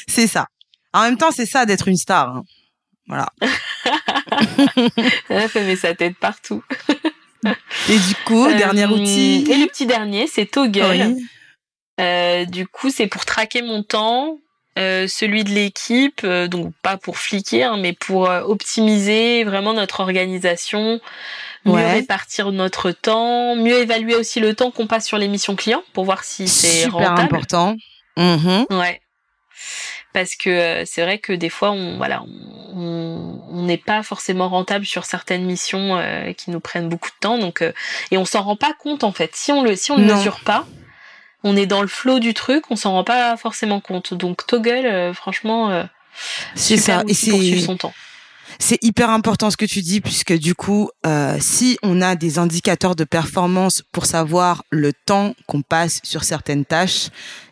C'est 0.08 0.26
ça. 0.26 0.46
En 0.92 1.02
même 1.02 1.18
temps 1.18 1.30
c'est 1.30 1.46
ça 1.46 1.66
d'être 1.66 1.88
une 1.88 1.96
star 1.96 2.28
hein. 2.28 2.42
voilà. 3.06 3.28
Elle 5.28 5.48
fait 5.48 5.64
mais 5.64 5.76
sa 5.76 5.94
tête 5.94 6.16
partout 6.18 6.62
et 7.44 7.98
du 7.98 8.14
coup, 8.24 8.46
dernier 8.46 8.84
euh, 8.84 8.88
outil. 8.88 9.44
Et 9.50 9.56
le 9.56 9.66
petit 9.66 9.86
dernier, 9.86 10.26
c'est 10.26 10.46
Toggle. 10.46 11.16
Euh, 12.00 12.44
du 12.44 12.66
coup, 12.66 12.90
c'est 12.90 13.06
pour 13.06 13.24
traquer 13.24 13.62
mon 13.62 13.82
temps, 13.82 14.38
euh, 14.78 15.06
celui 15.08 15.44
de 15.44 15.50
l'équipe, 15.50 16.26
donc 16.26 16.72
pas 16.82 16.96
pour 16.96 17.18
fliquer, 17.18 17.64
hein, 17.64 17.78
mais 17.78 17.92
pour 17.92 18.22
optimiser 18.28 19.44
vraiment 19.44 19.72
notre 19.72 20.00
organisation, 20.00 21.00
mieux 21.64 21.74
répartir 21.74 22.52
notre 22.52 22.90
temps, 22.90 23.56
mieux 23.56 23.78
évaluer 23.80 24.14
aussi 24.14 24.40
le 24.40 24.54
temps 24.54 24.70
qu'on 24.70 24.86
passe 24.86 25.06
sur 25.06 25.18
les 25.18 25.28
missions 25.28 25.56
clients 25.56 25.82
pour 25.92 26.04
voir 26.04 26.24
si 26.24 26.48
c'est 26.48 26.86
rentable. 26.86 27.20
Super 27.20 27.24
important. 27.24 27.76
Mm-hmm. 28.16 28.78
Ouais 28.78 29.00
parce 30.16 30.34
que 30.34 30.48
euh, 30.48 30.82
c'est 30.86 31.02
vrai 31.02 31.18
que 31.18 31.34
des 31.34 31.50
fois 31.50 31.72
on 31.72 31.98
voilà 31.98 32.24
on 32.74 33.62
n'est 33.64 33.76
pas 33.76 34.02
forcément 34.02 34.48
rentable 34.48 34.86
sur 34.86 35.04
certaines 35.04 35.44
missions 35.44 35.98
euh, 35.98 36.32
qui 36.32 36.50
nous 36.50 36.60
prennent 36.60 36.88
beaucoup 36.88 37.10
de 37.10 37.16
temps. 37.20 37.36
Donc 37.36 37.60
euh, 37.60 37.72
et 38.10 38.16
on 38.16 38.24
s'en 38.24 38.40
rend 38.42 38.56
pas 38.56 38.72
compte 38.72 39.04
en 39.04 39.12
fait. 39.12 39.36
Si 39.36 39.52
on 39.52 39.62
le 39.62 39.76
si 39.76 39.92
on 39.92 39.98
ne 39.98 40.14
mesure 40.14 40.40
pas 40.40 40.66
on 41.44 41.54
est 41.54 41.66
dans 41.66 41.82
le 41.82 41.86
flot 41.86 42.18
du 42.18 42.32
truc 42.32 42.64
on 42.70 42.76
s'en 42.76 42.92
rend 42.92 43.04
pas 43.04 43.36
forcément 43.36 43.80
compte. 43.80 44.14
Donc 44.14 44.46
Toggle 44.46 45.12
franchement 45.12 45.86
c'est 46.54 46.78
ça. 46.78 47.02
et 47.06 47.12
c'est 47.12 47.60
son 47.60 47.76
temps 47.76 47.92
c'est 48.58 48.82
hyper 48.82 49.10
important 49.10 49.50
ce 49.50 49.56
que 49.56 49.64
tu 49.64 49.82
dis 49.82 50.00
puisque 50.00 50.32
du 50.32 50.54
coup, 50.54 50.90
euh, 51.06 51.36
si 51.40 51.78
on 51.82 52.00
a 52.00 52.16
des 52.16 52.38
indicateurs 52.38 52.96
de 52.96 53.04
performance 53.04 53.82
pour 53.92 54.06
savoir 54.06 54.64
le 54.70 54.92
temps 54.92 55.34
qu'on 55.46 55.62
passe 55.62 56.00
sur 56.02 56.24
certaines 56.24 56.64
tâches 56.64 57.08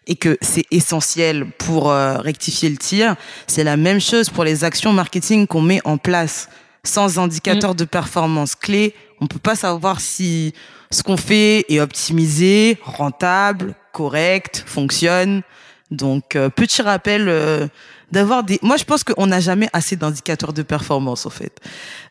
et 0.07 0.17
que 0.17 0.37
c'est 0.41 0.65
essentiel 0.71 1.47
pour 1.59 1.91
euh, 1.91 2.19
rectifier 2.19 2.69
le 2.69 2.77
tir, 2.77 3.17
c'est 3.47 3.65
la 3.65 3.77
même 3.77 4.01
chose 4.01 4.31
pour 4.31 4.45
les 4.45 4.65
actions 4.65 4.93
marketing 4.93 5.47
qu'on 5.47 5.63
met 5.63 5.81
en 5.85 5.99
place. 5.99 6.49
Sans 6.87 7.19
indicateur 7.19 7.73
mm. 7.73 7.77
de 7.77 7.85
performance 7.85 8.55
clé, 8.55 8.95
on 9.21 9.27
peut 9.27 9.39
pas 9.39 9.57
savoir 9.57 10.01
si 10.01 10.53
ce 10.91 11.03
qu'on 11.03 11.17
fait 11.17 11.65
est 11.71 11.81
optimisé, 11.81 12.79
rentable, 12.83 13.75
correct, 13.93 14.65
fonctionne. 14.67 15.43
Donc 15.91 16.37
euh, 16.37 16.49
petit 16.49 16.83
rappel 16.83 17.29
euh, 17.29 17.69
d'avoir 18.13 18.45
des. 18.45 18.59
Moi, 18.63 18.77
je 18.77 18.85
pense 18.85 19.05
qu'on 19.05 19.27
n'a 19.27 19.41
jamais 19.41 19.69
assez 19.73 19.97
d'indicateurs 19.97 20.53
de 20.53 20.63
performance, 20.63 21.27
en 21.27 21.31
fait. 21.31 21.59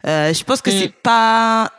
Euh, 0.07 0.33
je 0.33 0.43
pense 0.43 0.61
que 0.61 0.71
c'est 0.71 0.89
mm. 0.89 1.01
pas 1.03 1.71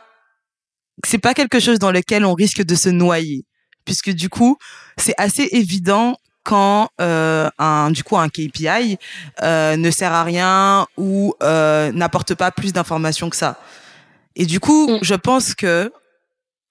c'est 1.03 1.17
pas 1.17 1.33
quelque 1.33 1.59
chose 1.59 1.79
dans 1.79 1.91
lequel 1.91 2.25
on 2.25 2.33
risque 2.33 2.63
de 2.63 2.75
se 2.75 2.89
noyer, 2.89 3.45
puisque 3.83 4.11
du 4.11 4.29
coup, 4.29 4.57
c'est 4.97 5.15
assez 5.17 5.49
évident 5.51 6.17
quand 6.43 6.89
euh, 7.01 7.49
un 7.57 7.91
du 7.91 8.03
coup 8.03 8.17
un 8.17 8.29
KPI 8.29 8.97
euh, 9.41 9.75
ne 9.75 9.91
sert 9.91 10.13
à 10.13 10.23
rien 10.23 10.85
ou 10.95 11.33
euh, 11.41 11.91
n'apporte 11.91 12.35
pas 12.35 12.51
plus 12.51 12.71
d'informations 12.71 13.29
que 13.29 13.35
ça. 13.35 13.59
Et 14.35 14.45
du 14.45 14.59
coup, 14.59 14.89
mm. 14.89 14.99
je 15.01 15.15
pense 15.15 15.55
que 15.55 15.91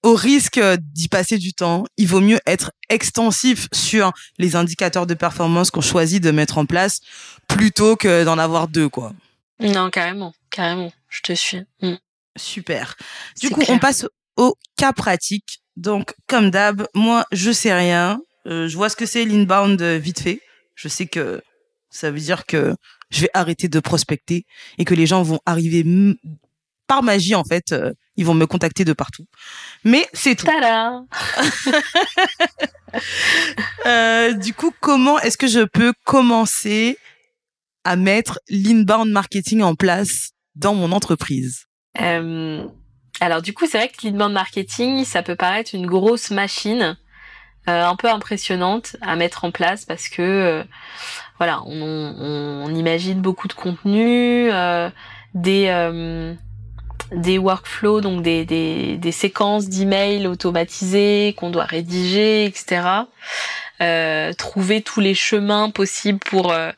au 0.05 0.13
risque 0.13 0.61
d'y 0.93 1.07
passer 1.07 1.39
du 1.39 1.53
temps, 1.53 1.83
il 1.97 2.07
vaut 2.07 2.21
mieux 2.21 2.39
être 2.45 2.71
extensif 2.89 3.67
sur 3.73 4.13
les 4.37 4.55
indicateurs 4.55 5.07
de 5.07 5.15
performance 5.15 5.71
qu'on 5.71 5.81
choisit 5.81 6.21
de 6.21 6.29
mettre 6.29 6.59
en 6.59 6.67
place 6.67 7.01
plutôt 7.47 7.95
que 7.95 8.23
d'en 8.23 8.37
avoir 8.37 8.67
deux, 8.67 8.87
quoi. 8.87 9.13
Non, 9.59 9.89
carrément, 9.89 10.31
carrément, 10.51 10.91
je 11.09 11.21
te 11.21 11.33
suis. 11.33 11.61
Mm. 11.81 11.95
Super. 12.37 12.95
Du 13.41 13.49
coup, 13.49 13.63
on 13.67 13.79
passe 13.79 14.05
au 14.37 14.55
cas 14.77 14.93
pratique. 14.93 15.63
Donc, 15.75 16.13
comme 16.27 16.51
d'hab, 16.51 16.87
moi, 16.93 17.25
je 17.31 17.51
sais 17.51 17.73
rien. 17.73 18.21
Euh, 18.45 18.67
je 18.67 18.75
vois 18.75 18.89
ce 18.89 18.95
que 18.95 19.07
c'est 19.07 19.25
l'inbound 19.25 19.81
vite 19.81 20.19
fait. 20.19 20.39
Je 20.75 20.87
sais 20.87 21.07
que 21.07 21.41
ça 21.89 22.11
veut 22.11 22.19
dire 22.19 22.45
que 22.45 22.75
je 23.09 23.21
vais 23.21 23.29
arrêter 23.33 23.69
de 23.69 23.79
prospecter 23.79 24.45
et 24.77 24.85
que 24.85 24.93
les 24.93 25.07
gens 25.07 25.23
vont 25.23 25.39
arriver 25.47 25.83
par 26.87 27.03
magie 27.03 27.35
en 27.35 27.43
fait 27.43 27.71
euh, 27.71 27.93
ils 28.17 28.25
vont 28.25 28.33
me 28.33 28.45
contacter 28.45 28.85
de 28.85 28.93
partout. 28.93 29.25
Mais 29.83 30.07
c'est 30.13 30.35
tout. 30.35 30.47
euh, 33.85 34.33
du 34.33 34.53
coup, 34.53 34.73
comment 34.79 35.19
est-ce 35.19 35.37
que 35.37 35.47
je 35.47 35.61
peux 35.61 35.93
commencer 36.05 36.97
à 37.83 37.95
mettre 37.95 38.39
l'inbound 38.49 39.11
marketing 39.11 39.61
en 39.61 39.75
place 39.75 40.31
dans 40.55 40.73
mon 40.73 40.91
entreprise? 40.91 41.65
Euh, 42.01 42.65
Alors 43.19 43.41
du 43.41 43.53
coup, 43.53 43.65
c'est 43.67 43.77
vrai 43.77 43.89
que 43.89 44.05
l'inbound 44.05 44.33
marketing, 44.33 45.05
ça 45.05 45.21
peut 45.21 45.35
paraître 45.35 45.75
une 45.75 45.87
grosse 45.87 46.31
machine. 46.31 46.97
Euh, 47.67 47.83
un 47.83 47.95
peu 47.95 48.07
impressionnante 48.07 48.95
à 49.01 49.15
mettre 49.15 49.43
en 49.43 49.49
place 49.49 49.85
parce 49.85 50.07
que 50.07 50.21
euh, 50.21 50.63
voilà 51.39 51.63
on, 51.65 51.81
on, 51.81 52.67
on, 52.67 52.75
imagine 52.75 53.21
beaucoup 53.21 53.47
de 53.47 53.53
contenu 53.53 54.51
des 55.33 56.35
des 57.11 57.37
workflows, 57.37 58.01
donc 58.01 58.21
des, 58.21 58.45
des, 58.45 58.97
des 58.97 59.11
séquences 59.11 59.67
d'emails 59.67 60.27
automatisées 60.27 61.35
qu'on 61.37 61.49
doit 61.49 61.65
rédiger, 61.65 62.45
etc. 62.45 63.05
Euh, 63.81 64.31
trouver 64.31 64.81
tous 64.81 65.01
les 65.01 65.13
chemins 65.13 65.69
possibles 65.69 66.19
pour 66.19 66.53
euh, 66.53 66.71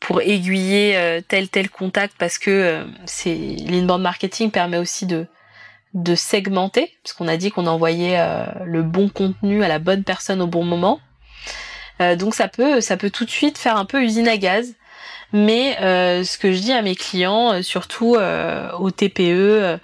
pour 0.00 0.20
aiguiller 0.20 0.96
euh, 0.98 1.22
tel 1.26 1.48
tel 1.48 1.70
contact 1.70 2.14
parce 2.18 2.36
que 2.36 2.50
euh, 2.50 2.84
c'est 3.06 3.34
l'inbound 3.34 4.02
marketing 4.02 4.50
permet 4.50 4.76
aussi 4.76 5.06
de 5.06 5.26
de 5.94 6.14
segmenter 6.14 6.94
parce 7.02 7.14
qu'on 7.14 7.26
a 7.26 7.38
dit 7.38 7.50
qu'on 7.50 7.66
envoyait 7.66 8.18
le 8.64 8.82
bon 8.82 9.08
contenu 9.08 9.64
à 9.64 9.68
la 9.68 9.78
bonne 9.78 10.04
personne 10.04 10.40
au 10.40 10.46
bon 10.46 10.64
moment. 10.64 11.00
donc 12.18 12.34
ça 12.34 12.48
peut 12.48 12.80
ça 12.80 12.96
peut 12.96 13.10
tout 13.10 13.26
de 13.26 13.30
suite 13.30 13.58
faire 13.58 13.76
un 13.76 13.84
peu 13.84 14.02
usine 14.02 14.26
à 14.26 14.38
gaz 14.38 14.74
mais 15.32 15.78
euh, 15.80 16.24
ce 16.24 16.36
que 16.38 16.52
je 16.52 16.60
dis 16.60 16.72
à 16.72 16.82
mes 16.82 16.94
clients, 16.94 17.54
euh, 17.54 17.62
surtout 17.62 18.16
euh, 18.16 18.70
aux 18.72 18.90
TPE 18.90 19.78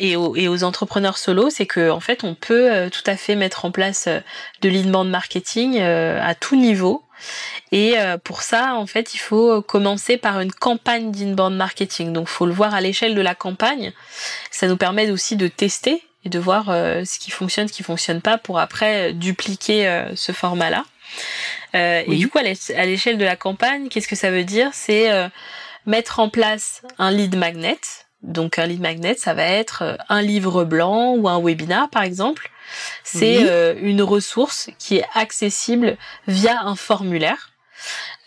et, 0.00 0.16
aux, 0.16 0.36
et, 0.36 0.48
aux, 0.48 0.64
entrepreneurs 0.64 1.18
solo, 1.18 1.50
c'est 1.50 1.66
que 1.66 1.90
en 1.90 2.00
fait, 2.00 2.24
on 2.24 2.34
peut 2.34 2.88
tout 2.90 3.02
à 3.04 3.14
fait 3.16 3.34
mettre 3.34 3.66
en 3.66 3.70
place 3.70 4.08
de 4.62 4.68
l'inbound 4.70 5.10
marketing 5.10 5.78
à 5.78 6.34
tout 6.34 6.56
niveau. 6.56 7.02
Et 7.72 7.94
pour 8.24 8.40
ça, 8.40 8.74
en 8.74 8.86
fait, 8.86 9.12
il 9.12 9.18
faut 9.18 9.60
commencer 9.60 10.16
par 10.16 10.40
une 10.40 10.50
campagne 10.50 11.12
d'inbound 11.12 11.54
marketing. 11.54 12.14
Donc, 12.14 12.26
faut 12.26 12.46
le 12.46 12.54
voir 12.54 12.74
à 12.74 12.80
l'échelle 12.80 13.14
de 13.14 13.20
la 13.20 13.34
campagne. 13.34 13.92
Ça 14.50 14.66
nous 14.66 14.78
permet 14.78 15.10
aussi 15.10 15.36
de 15.36 15.46
tester 15.46 16.02
et 16.24 16.30
de 16.30 16.38
voir 16.38 16.68
ce 16.68 17.18
qui 17.18 17.30
fonctionne, 17.30 17.68
ce 17.68 17.74
qui 17.74 17.82
fonctionne 17.82 18.22
pas, 18.22 18.38
pour 18.38 18.58
après 18.60 19.12
dupliquer 19.12 20.06
ce 20.14 20.32
format-là. 20.32 20.86
Et 21.74 22.16
du 22.16 22.28
coup, 22.28 22.38
à 22.38 22.42
l'échelle 22.42 23.18
de 23.18 23.24
la 23.24 23.36
campagne, 23.36 23.88
qu'est-ce 23.88 24.08
que 24.08 24.16
ça 24.16 24.30
veut 24.30 24.44
dire? 24.44 24.70
C'est 24.72 25.10
mettre 25.86 26.20
en 26.20 26.28
place 26.28 26.82
un 26.98 27.10
lead 27.10 27.36
magnet. 27.36 27.80
Donc, 28.22 28.58
un 28.58 28.66
lead 28.66 28.80
magnet, 28.80 29.14
ça 29.14 29.34
va 29.34 29.44
être 29.44 29.98
un 30.08 30.22
livre 30.22 30.64
blanc 30.64 31.14
ou 31.14 31.28
un 31.28 31.40
webinar, 31.40 31.90
par 31.90 32.02
exemple 32.02 32.52
c'est 33.02 33.48
euh, 33.48 33.74
une 33.80 34.02
ressource 34.02 34.70
qui 34.78 34.96
est 34.96 35.04
accessible 35.14 35.96
via 36.26 36.62
un 36.62 36.76
formulaire. 36.76 37.50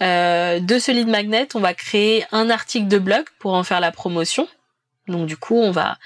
Euh, 0.01 0.59
de 0.59 0.79
ce 0.79 0.91
lead 0.91 1.07
magnet, 1.07 1.47
on 1.55 1.59
va 1.59 1.73
créer 1.73 2.25
un 2.31 2.49
article 2.49 2.87
de 2.87 2.97
blog 2.97 3.25
pour 3.39 3.53
en 3.53 3.63
faire 3.63 3.79
la 3.79 3.91
promotion. 3.91 4.47
Donc 5.07 5.27
du 5.27 5.37
coup, 5.37 5.55
on 5.55 5.71
va 5.71 5.97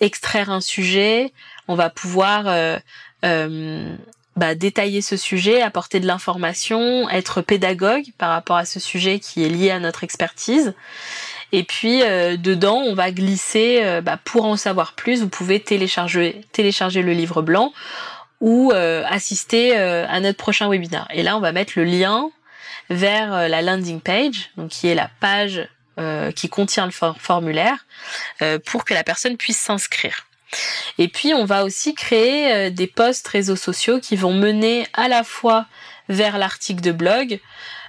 extraire 0.00 0.50
un 0.50 0.60
sujet, 0.60 1.32
on 1.68 1.74
va 1.74 1.90
pouvoir 1.90 2.44
euh, 2.46 3.96
bah, 4.38 4.54
détailler 4.54 5.02
ce 5.02 5.16
sujet, 5.16 5.62
apporter 5.62 5.98
de 5.98 6.06
l'information, 6.06 7.10
être 7.10 7.42
pédagogue 7.42 8.04
par 8.18 8.30
rapport 8.30 8.56
à 8.56 8.64
ce 8.64 8.78
sujet 8.78 9.18
qui 9.18 9.44
est 9.44 9.48
lié 9.48 9.72
à 9.72 9.80
notre 9.80 10.04
expertise. 10.04 10.74
Et 11.50 11.64
puis 11.64 12.02
euh, 12.02 12.36
dedans, 12.36 12.76
on 12.76 12.94
va 12.94 13.10
glisser, 13.10 13.80
euh, 13.82 14.00
bah, 14.00 14.16
pour 14.22 14.44
en 14.44 14.56
savoir 14.56 14.92
plus, 14.92 15.22
vous 15.22 15.28
pouvez 15.28 15.58
télécharger, 15.58 16.42
télécharger 16.52 17.02
le 17.02 17.12
livre 17.14 17.42
blanc 17.42 17.72
ou 18.40 18.70
euh, 18.72 19.02
assister 19.08 19.76
à 19.76 20.20
notre 20.20 20.38
prochain 20.38 20.70
webinaire. 20.70 21.08
Et 21.10 21.24
là, 21.24 21.36
on 21.36 21.40
va 21.40 21.50
mettre 21.50 21.72
le 21.74 21.82
lien 21.82 22.30
vers 22.90 23.48
la 23.48 23.60
landing 23.60 24.00
page, 24.00 24.50
donc 24.56 24.70
qui 24.70 24.86
est 24.86 24.94
la 24.94 25.10
page 25.18 25.68
qui 26.36 26.48
contient 26.48 26.86
le 26.86 26.92
formulaire, 26.92 27.86
pour 28.64 28.84
que 28.84 28.94
la 28.94 29.02
personne 29.02 29.36
puisse 29.36 29.58
s'inscrire. 29.58 30.27
Et 30.98 31.08
puis, 31.08 31.34
on 31.34 31.44
va 31.44 31.64
aussi 31.64 31.94
créer 31.94 32.70
des 32.70 32.86
posts 32.86 33.28
réseaux 33.28 33.56
sociaux 33.56 34.00
qui 34.00 34.16
vont 34.16 34.32
mener 34.32 34.86
à 34.94 35.08
la 35.08 35.22
fois 35.24 35.66
vers 36.08 36.38
l'article 36.38 36.80
de 36.80 36.92
blog, 36.92 37.40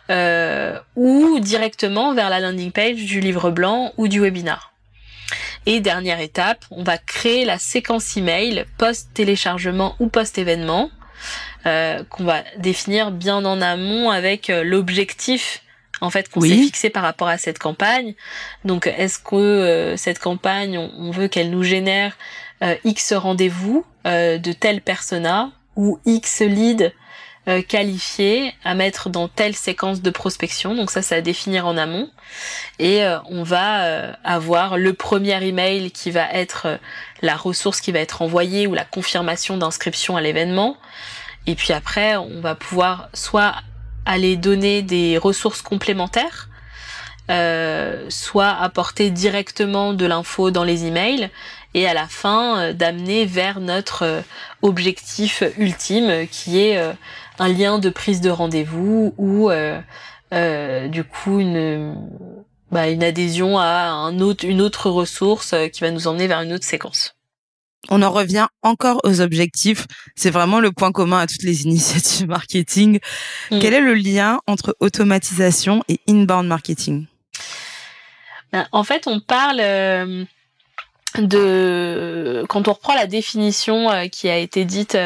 euh, 0.10 0.80
ou 0.96 1.40
directement 1.40 2.16
vers 2.16 2.32
la 2.32 2.40
landing 2.40 2.72
page 2.72 2.96
du 2.96 3.20
livre 3.20 3.52
blanc 3.52 3.94
ou 3.98 4.08
du 4.08 4.20
webinar. 4.20 4.74
Et 5.68 5.82
dernière 5.82 6.20
étape, 6.20 6.66
on 6.72 6.82
va 6.82 6.98
créer 6.98 7.46
la 7.46 7.60
séquence 7.60 8.18
email 8.18 8.66
post-téléchargement 8.80 9.96
ou 10.00 10.08
post-événement 10.08 10.90
euh, 11.68 12.04
qu'on 12.10 12.24
va 12.24 12.42
définir 12.58 13.12
bien 13.12 13.46
en 13.46 13.62
amont 13.62 14.10
avec 14.10 14.50
euh, 14.50 14.64
l'objectif 14.64 15.62
en 16.02 16.10
fait 16.10 16.28
qu'on 16.30 16.42
s'est 16.42 16.48
fixé 16.48 16.90
par 16.90 17.04
rapport 17.04 17.28
à 17.28 17.38
cette 17.38 17.60
campagne. 17.60 18.16
Donc 18.66 18.88
est-ce 18.88 19.20
que 19.20 19.94
cette 19.98 20.18
campagne, 20.18 20.78
on, 20.78 21.12
veut 21.12 21.28
qu'elle 21.28 21.52
nous 21.52 21.62
génère 21.62 22.18
X 22.84 23.14
rendez-vous 23.14 23.86
de 24.06 24.52
telle 24.54 24.82
persona 24.82 25.52
ou 25.76 26.00
X 26.06 26.42
lead 26.42 26.94
euh, 27.50 27.62
qualifié 27.64 28.54
à 28.64 28.76
mettre 28.76 29.10
dans 29.10 29.28
telle 29.28 29.56
séquence 29.56 30.02
de 30.02 30.10
prospection. 30.12 30.76
Donc 30.76 30.92
ça, 30.92 31.02
c'est 31.02 31.16
à 31.16 31.22
définir 31.22 31.66
en 31.66 31.78
amont. 31.78 32.10
Et 32.78 33.04
euh, 33.04 33.18
on 33.26 33.42
va 33.42 33.86
euh, 33.86 34.14
avoir 34.24 34.78
le 34.78 34.94
premier 34.94 35.42
email 35.44 35.90
qui 35.90 36.12
va 36.12 36.32
être 36.32 36.80
la 37.22 37.36
ressource 37.38 37.82
qui 37.82 37.92
va 37.92 38.00
être 38.00 38.22
envoyée 38.22 38.68
ou 38.68 38.76
la 38.76 38.84
confirmation 38.84 39.58
d'inscription 39.58 40.16
à 40.16 40.22
l'événement. 40.22 40.78
Et 41.48 41.56
puis 41.56 41.74
après, 41.74 42.18
on 42.18 42.42
va 42.42 42.54
pouvoir 42.54 43.10
soit 43.14 43.56
aller 44.06 44.36
donner 44.36 44.84
des 44.84 45.18
ressources 45.18 45.62
complémentaires, 45.62 46.50
soit 48.10 48.50
apporter 48.50 49.12
directement 49.12 49.94
de 49.94 50.06
l'info 50.06 50.52
dans 50.52 50.64
les 50.64 50.86
emails 50.86 51.30
et 51.74 51.88
à 51.88 51.94
la 51.94 52.08
fin 52.08 52.74
d'amener 52.74 53.26
vers 53.26 53.60
notre 53.60 54.24
objectif 54.62 55.44
ultime 55.58 56.28
qui 56.32 56.60
est 56.60 56.80
un 57.40 57.48
lien 57.48 57.80
de 57.80 57.90
prise 57.90 58.22
de 58.22 58.30
rendez-vous 58.30 59.14
ou 59.18 59.50
euh, 59.50 59.80
euh, 60.34 60.88
du 60.88 61.04
coup 61.04 61.40
une 61.40 61.96
bah, 62.72 62.90
une 62.90 63.04
adhésion 63.04 63.58
à 63.58 63.88
un 63.90 64.20
autre, 64.20 64.46
une 64.46 64.62
autre 64.62 64.92
ressource 64.92 65.54
euh, 65.54 65.68
qui 65.70 65.82
va 65.82 65.90
nous 65.90 66.08
emmener 66.08 66.28
vers 66.28 66.42
une 66.42 66.54
autre 66.54 66.66
séquence. 66.66 67.16
On 67.90 68.04
en 68.04 68.12
revient 68.12 68.48
encore 68.62 69.00
aux 69.04 69.22
objectifs. 69.22 69.88
C'est 70.16 70.30
vraiment 70.30 70.60
le 70.60 70.72
point 70.72 70.92
commun 70.92 71.20
à 71.20 71.28
toutes 71.28 71.42
les 71.42 71.64
initiatives 71.66 72.28
marketing. 72.28 73.00
Mm. 73.50 73.60
Quel 73.60 73.74
est 73.74 73.82
le 73.82 73.96
lien 73.96 74.40
entre 74.46 74.76
automatisation 74.82 75.84
et 75.88 76.00
inbound 76.08 76.48
marketing? 76.48 77.08
Ben, 78.52 78.68
En 78.72 78.84
fait, 78.84 79.08
on 79.08 79.20
parle 79.20 79.62
de 81.18 82.46
quand 82.50 82.68
on 82.68 82.74
reprend 82.74 82.94
la 82.94 83.08
définition 83.08 84.08
qui 84.10 84.30
a 84.30 84.38
été 84.38 84.66
dite 84.66 84.98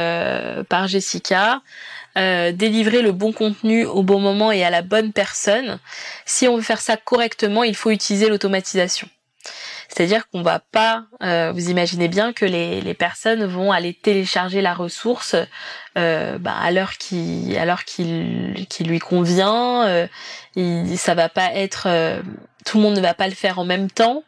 par 0.70 0.88
Jessica, 0.88 1.62
euh, 2.16 2.52
délivrer 2.52 3.02
le 3.02 3.12
bon 3.12 3.32
contenu 3.32 3.86
au 3.86 4.04
bon 4.04 4.20
moment 4.20 4.52
et 4.52 4.64
à 4.64 4.70
la 4.70 4.84
bonne 4.84 5.14
personne. 5.14 5.80
Si 6.26 6.48
on 6.48 6.58
veut 6.58 6.62
faire 6.62 6.82
ça 6.82 6.96
correctement, 6.96 7.64
il 7.64 7.76
faut 7.76 7.90
utiliser 7.90 8.30
l'automatisation. 8.30 9.10
C'est-à-dire 9.88 10.30
qu'on 10.30 10.44
va 10.44 10.60
pas, 10.60 11.06
euh, 11.24 11.52
vous 11.52 11.70
imaginez 11.72 12.08
bien 12.08 12.32
que 12.32 12.46
les, 12.46 12.82
les, 12.82 12.94
personnes 12.94 13.46
vont 13.46 13.72
aller 13.72 13.96
télécharger 13.96 14.62
la 14.62 14.76
ressource 14.76 15.36
euh, 15.98 16.38
bah, 16.38 16.56
à 16.60 16.72
l'heure 16.72 16.98
qui 16.98 17.56
à 17.58 17.66
l'heure 17.66 17.84
qui, 17.84 18.68
qui 18.70 18.84
lui 18.84 19.00
convient. 19.00 19.88
Euh, 19.88 20.08
il, 20.56 20.98
ça 21.00 21.16
va 21.16 21.30
pas 21.30 21.52
être, 21.54 21.88
euh, 21.88 22.22
tout 22.64 22.78
le 22.78 22.84
monde 22.84 22.96
ne 22.96 23.02
va 23.02 23.16
pas 23.16 23.28
le 23.28 23.34
faire 23.34 23.58
en 23.58 23.66
même 23.66 23.90
temps. 23.90 24.24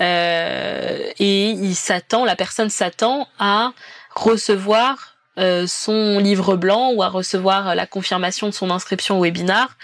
Et 0.00 1.50
il 1.50 1.74
s'attend, 1.74 2.24
la 2.24 2.36
personne 2.36 2.70
s'attend 2.70 3.28
à 3.38 3.72
recevoir 4.14 5.16
euh, 5.38 5.66
son 5.66 6.18
livre 6.18 6.56
blanc 6.56 6.92
ou 6.92 7.02
à 7.02 7.08
recevoir 7.08 7.74
la 7.74 7.86
confirmation 7.86 8.46
de 8.46 8.52
son 8.52 8.70
inscription 8.70 9.18
au 9.18 9.22
webinar 9.22 9.76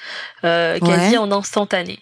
euh, 0.45 0.79
quasi 0.79 1.19
en 1.19 1.31
instantané. 1.31 1.99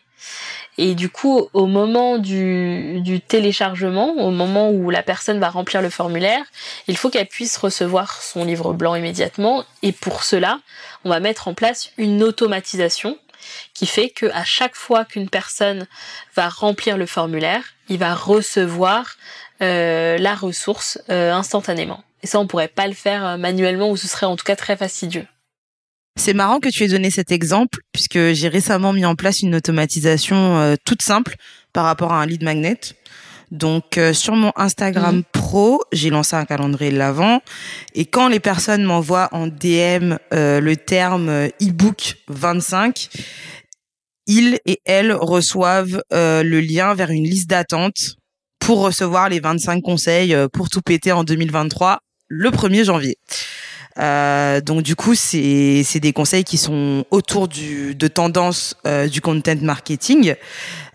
Et 0.79 0.95
du 0.95 1.09
coup, 1.09 1.49
au 1.53 1.67
moment 1.67 2.19
du, 2.19 3.01
du, 3.01 3.21
téléchargement, 3.21 4.13
au 4.13 4.31
moment 4.31 4.71
où 4.71 4.89
la 4.91 5.03
personne 5.03 5.41
va 5.41 5.51
remplir 5.51 5.83
le 5.83 5.91
formulaire, 5.91 6.45
il 6.87 6.97
faut 6.97 7.11
qu'elle 7.11 7.27
puisse 7.27 7.57
recevoir 7.57 8.23
son 8.23 8.45
livre 8.45 8.73
blanc 8.73 8.95
immédiatement. 8.95 9.65
Et 9.83 9.91
pour 9.91 10.23
cela, 10.23 10.61
on 11.05 11.11
va 11.11 11.19
mettre 11.19 11.49
en 11.49 11.55
place 11.55 11.91
une 11.99 12.23
automatisation 12.23 13.19
qui 13.75 13.87
fait 13.87 14.11
que 14.11 14.27
à 14.27 14.45
chaque 14.45 14.75
fois 14.75 15.05
qu'une 15.05 15.29
personne 15.29 15.87
va 16.37 16.49
remplir 16.49 16.97
le 16.97 17.07
formulaire, 17.07 17.63
il 17.89 17.99
va 17.99 18.15
recevoir 18.15 19.17
euh, 19.63 20.17
la 20.17 20.35
ressource 20.35 20.99
euh, 21.11 21.33
instantanément. 21.33 22.03
Et 22.23 22.27
ça, 22.27 22.39
on 22.41 22.47
pourrait 22.47 22.69
pas 22.69 22.87
le 22.87 22.95
faire 22.95 23.25
euh, 23.27 23.37
manuellement 23.37 23.91
ou 23.91 23.97
ce 23.97 24.09
serait 24.09 24.27
en 24.27 24.37
tout 24.37 24.45
cas 24.45 24.57
très 24.57 24.77
fastidieux. 24.77 25.27
C'est 26.19 26.35
marrant 26.35 26.61
que 26.61 26.69
tu 26.69 26.85
aies 26.85 26.89
donné 26.89 27.11
cet 27.11 27.31
exemple 27.31 27.79
puisque 27.93 28.33
j'ai 28.33 28.49
récemment 28.49 28.93
mis 28.93 29.05
en 29.05 29.15
place 29.15 29.41
une 29.43 29.55
automatisation 29.55 30.77
toute 30.85 31.03
simple 31.03 31.37
par 31.73 31.85
rapport 31.85 32.13
à 32.13 32.21
un 32.21 32.27
lead 32.27 32.43
magnet. 32.43 32.79
Donc 33.51 33.99
euh, 33.99 34.13
sur 34.13 34.37
mon 34.37 34.53
Instagram 34.57 35.17
mhm. 35.17 35.23
pro, 35.33 35.83
j'ai 35.93 36.11
lancé 36.11 36.37
un 36.37 36.45
calendrier 36.45 36.93
de 36.93 36.99
l'avant 36.99 37.41
et 37.95 38.05
quand 38.05 38.29
les 38.29 38.41
personnes 38.41 38.85
m'envoient 38.85 39.29
en 39.33 39.47
DM 39.47 40.17
le 40.33 40.75
terme 40.75 41.49
e-book 41.61 42.17
25, 42.29 43.09
ils 44.27 44.59
et 44.67 44.81
elles 44.85 45.13
reçoivent 45.13 46.03
le 46.13 46.61
lien 46.61 46.95
vers 46.95 47.11
une 47.11 47.25
liste 47.25 47.51
d'attente 47.51 48.17
pour 48.61 48.83
recevoir 48.83 49.29
les 49.29 49.41
25 49.41 49.83
conseils 49.83 50.37
pour 50.53 50.69
tout 50.69 50.83
péter 50.83 51.11
en 51.11 51.25
2023 51.25 51.99
le 52.29 52.51
1er 52.51 52.85
janvier. 52.85 53.17
Euh, 53.99 54.61
donc 54.61 54.83
du 54.83 54.95
coup, 54.97 55.15
c'est 55.15 55.83
c'est 55.85 56.01
des 56.01 56.13
conseils 56.13 56.45
qui 56.45 56.59
sont 56.59 57.05
autour 57.11 57.49
du 57.49 57.95
de 57.95 58.09
tendance 58.09 58.77
euh, 58.87 59.09
du 59.09 59.21
content 59.21 59.57
marketing. 59.61 60.35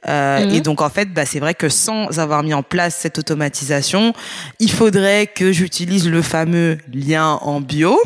Euh, 0.07 0.45
mhm. 0.45 0.55
Et 0.55 0.61
donc 0.61 0.81
en 0.81 0.89
fait, 0.89 1.13
bah, 1.13 1.25
c'est 1.25 1.39
vrai 1.39 1.55
que 1.55 1.67
sans 1.69 2.19
avoir 2.19 2.43
mis 2.43 2.53
en 2.53 2.63
place 2.63 2.95
cette 2.95 3.19
automatisation, 3.19 4.13
il 4.59 4.71
faudrait 4.71 5.27
que 5.27 5.51
j'utilise 5.51 6.07
le 6.07 6.21
fameux 6.21 6.77
lien 6.93 7.39
en 7.41 7.59
bio. 7.59 7.99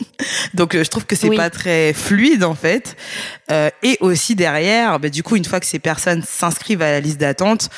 donc 0.54 0.76
je 0.76 0.88
trouve 0.88 1.04
que 1.04 1.14
c'est 1.14 1.30
pas 1.30 1.50
très 1.50 1.92
fluide 1.92 2.42
en 2.42 2.54
fait. 2.54 2.96
et 3.82 3.96
aussi 4.00 4.34
derrière, 4.34 4.98
bah, 4.98 5.08
du 5.08 5.22
coup, 5.22 5.36
une 5.36 5.44
fois 5.44 5.60
que 5.60 5.66
ces 5.66 5.78
personnes 5.78 6.22
s'inscrivent 6.26 6.82
à 6.82 6.90
la 6.90 7.00
liste 7.00 7.18
d'attente, 7.18 7.68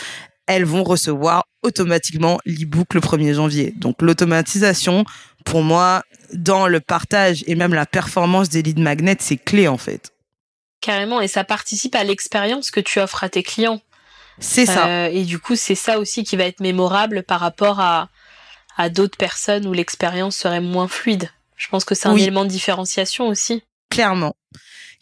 elles 0.47 0.65
vont 0.65 0.85
recevoir 0.85 1.45
automatiquement 1.63 2.39
l'e-book 2.45 2.95
le 2.95 3.01
1er 3.01 3.35
janvier. 3.35 3.75
Donc 3.77 4.03
l'automatisation, 4.03 5.05
pour 5.45 5.63
moi, 5.63 6.03
dans 6.35 6.67
le 6.67 6.81
partage 6.81 7.45
et 7.47 7.55
même 7.55 7.75
la 7.75 7.87
performance 7.87 8.49
des 8.49 8.63
lead 8.63 8.79
magnets, 8.79 9.17
c'est 9.21 9.37
clé 9.37 9.69
en 9.69 9.79
fait. 9.79 10.13
Carrément, 10.81 11.21
et 11.21 11.29
ça 11.29 11.45
participe 11.45 11.95
à 11.95 12.05
l'expérience 12.05 12.71
que 12.71 12.81
tu 12.81 13.01
offres 13.01 13.25
à 13.25 13.29
tes 13.29 13.43
clients. 13.43 13.81
C'est 14.39 14.67
ça. 14.67 14.87
Euh, 14.89 15.09
et 15.11 15.25
du 15.25 15.39
coup, 15.39 15.57
c'est 15.57 15.75
ça 15.77 15.99
aussi 15.99 16.25
qui 16.25 16.37
va 16.37 16.45
être 16.45 16.61
mémorable 16.61 17.23
par 17.23 17.41
rapport 17.41 17.81
à, 17.81 18.09
à 18.77 18.89
d'autres 18.91 19.17
personnes 19.17 19.67
où 19.67 19.73
l'expérience 19.73 20.37
serait 20.37 20.61
moins 20.61 20.89
fluide. 20.89 21.31
Je 21.57 21.69
pense 21.69 21.85
que 21.85 21.95
c'est 21.95 22.09
un 22.09 22.17
élément 22.17 22.45
de 22.45 22.51
différenciation 22.51 23.29
aussi. 23.29 23.63
clairement. 23.91 24.35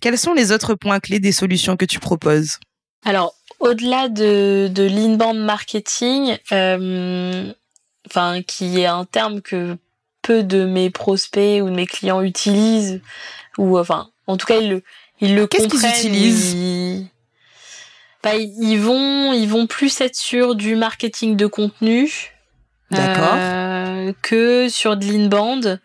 Quels 0.01 0.19
sont 0.19 0.35
les 0.35 0.53
autres 0.53 0.75
points 0.75 1.01
clés 1.01 1.21
des 1.21 1.33
solutions 1.33 1.77
que 1.77 1.85
tu 1.85 1.99
proposes? 2.01 2.59
Alors, 3.05 3.35
au-delà 3.61 4.09
de, 4.09 4.69
de 4.71 4.83
l'inbound 4.83 5.39
marketing, 5.39 6.37
euh, 6.51 7.53
enfin, 8.09 8.43
qui 8.43 8.81
est 8.81 8.87
un 8.87 9.05
terme 9.05 9.41
que 9.41 9.77
peu 10.23 10.43
de 10.43 10.65
mes 10.65 10.91
prospects 10.91 11.63
ou 11.63 11.69
de 11.69 11.75
mes 11.75 11.87
clients 11.87 12.23
utilisent, 12.23 13.01
ou 13.59 13.79
enfin, 13.79 14.11
en 14.27 14.37
tout 14.37 14.47
cas, 14.47 14.59
ils 14.59 14.71
le, 14.71 14.83
ils 15.21 15.35
le 15.35 15.47
Qu'est-ce 15.47 15.69
qu'ils 15.69 15.85
utilisent 15.85 16.53
ils... 16.55 17.07
Bah, 18.23 18.37
ils 18.37 18.77
vont, 18.77 19.33
ils 19.33 19.49
vont 19.49 19.67
plus 19.67 20.01
être 20.01 20.15
sur 20.15 20.55
du 20.55 20.77
marketing 20.77 21.37
de 21.37 21.47
contenu, 21.47 22.33
D'accord. 22.91 23.35
euh, 23.35 24.13
que 24.23 24.69
sur 24.69 24.97
de 24.97 25.05
l'inbound. 25.05 25.81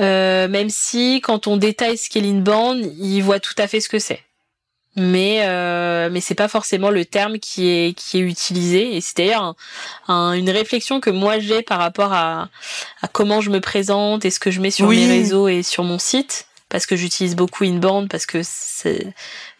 Euh, 0.00 0.48
même 0.48 0.70
si 0.70 1.20
quand 1.20 1.46
on 1.46 1.56
détaille 1.56 1.98
ce 1.98 2.08
qu'est 2.08 2.20
l'inbound, 2.20 2.84
ils 2.98 3.20
voient 3.20 3.40
tout 3.40 3.54
à 3.58 3.66
fait 3.66 3.80
ce 3.80 3.88
que 3.88 3.98
c'est. 3.98 4.20
Mais 4.96 5.40
euh, 5.42 6.08
mais 6.10 6.20
c'est 6.20 6.34
pas 6.36 6.46
forcément 6.48 6.90
le 6.90 7.04
terme 7.04 7.38
qui 7.40 7.68
est 7.68 7.94
qui 7.94 8.18
est 8.18 8.22
utilisé. 8.22 8.96
Et 8.96 9.00
c'est 9.00 9.16
d'ailleurs 9.16 9.42
un- 9.42 9.56
un- 10.08 10.32
une 10.34 10.50
réflexion 10.50 11.00
que 11.00 11.10
moi 11.10 11.38
j'ai 11.40 11.62
par 11.62 11.78
rapport 11.78 12.12
à, 12.12 12.48
à 13.02 13.08
comment 13.08 13.40
je 13.40 13.50
me 13.50 13.60
présente 13.60 14.24
et 14.24 14.30
ce 14.30 14.38
que 14.38 14.50
je 14.52 14.60
mets 14.60 14.70
sur 14.70 14.86
Oui. 14.86 15.04
mes 15.06 15.08
réseaux 15.12 15.48
et 15.48 15.62
sur 15.62 15.82
mon 15.84 15.98
site. 15.98 16.46
Parce 16.68 16.86
que 16.86 16.96
j'utilise 16.96 17.36
beaucoup 17.36 17.62
inbound 17.64 18.08
parce 18.08 18.26
que 18.26 18.38
c'est 18.42 19.06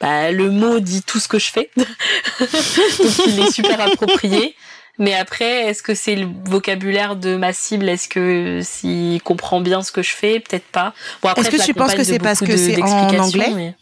bah, 0.00 0.32
le 0.32 0.50
mot 0.50 0.80
dit 0.80 1.02
tout 1.02 1.20
ce 1.20 1.28
que 1.28 1.38
je 1.38 1.50
fais. 1.50 1.70
Donc 1.76 3.26
il 3.26 3.40
est 3.40 3.52
super 3.52 3.80
approprié. 3.80 4.54
Mais 4.98 5.14
après 5.14 5.66
est-ce 5.68 5.82
que 5.82 5.94
c'est 5.94 6.14
le 6.14 6.28
vocabulaire 6.44 7.16
de 7.16 7.36
ma 7.36 7.52
cible? 7.52 7.88
Est-ce 7.88 8.08
que 8.08 8.60
s'il 8.62 9.20
comprend 9.22 9.60
bien 9.60 9.82
ce 9.82 9.90
que 9.90 10.02
je 10.02 10.12
fais? 10.12 10.38
Peut-être 10.40 10.66
pas. 10.66 10.94
Bon 11.22 11.32
Est-ce 11.34 11.50
que 11.50 11.64
tu 11.64 11.74
penses 11.74 11.94
que 11.94 12.04
c'est 12.04 12.18
parce 12.20 12.40
que 12.40 12.56
c'est 12.56 12.80
en 12.82 13.18
anglais? 13.18 13.50
mais- 13.54 13.74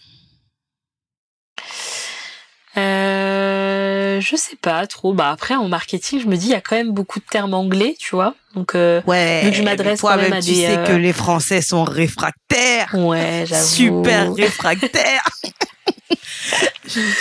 Euh, 2.78 4.20
je 4.20 4.34
sais 4.36 4.56
pas 4.56 4.86
trop. 4.86 5.12
Bah 5.12 5.30
après 5.30 5.54
en 5.54 5.68
marketing, 5.68 6.20
je 6.22 6.26
me 6.26 6.36
dis 6.36 6.46
il 6.46 6.52
y 6.52 6.54
a 6.54 6.60
quand 6.62 6.76
même 6.76 6.92
beaucoup 6.92 7.18
de 7.18 7.24
termes 7.30 7.52
anglais, 7.54 7.94
tu 7.98 8.14
vois. 8.14 8.34
Donc 8.54 8.74
euh, 8.74 9.02
Ouais. 9.06 9.50
Je 9.52 9.62
m'adresse 9.62 10.00
quand 10.00 10.16
même 10.16 10.30
même, 10.30 10.32
à 10.34 10.40
tu 10.40 10.52
des, 10.52 10.62
sais 10.66 10.78
euh, 10.78 10.86
que 10.86 10.92
les 10.92 11.12
Français 11.12 11.60
sont 11.60 11.84
réfractaires. 11.84 12.94
ouais, 12.94 13.44
j'avoue. 13.46 13.66
Super 13.66 14.34
réfractaires. 14.34 15.28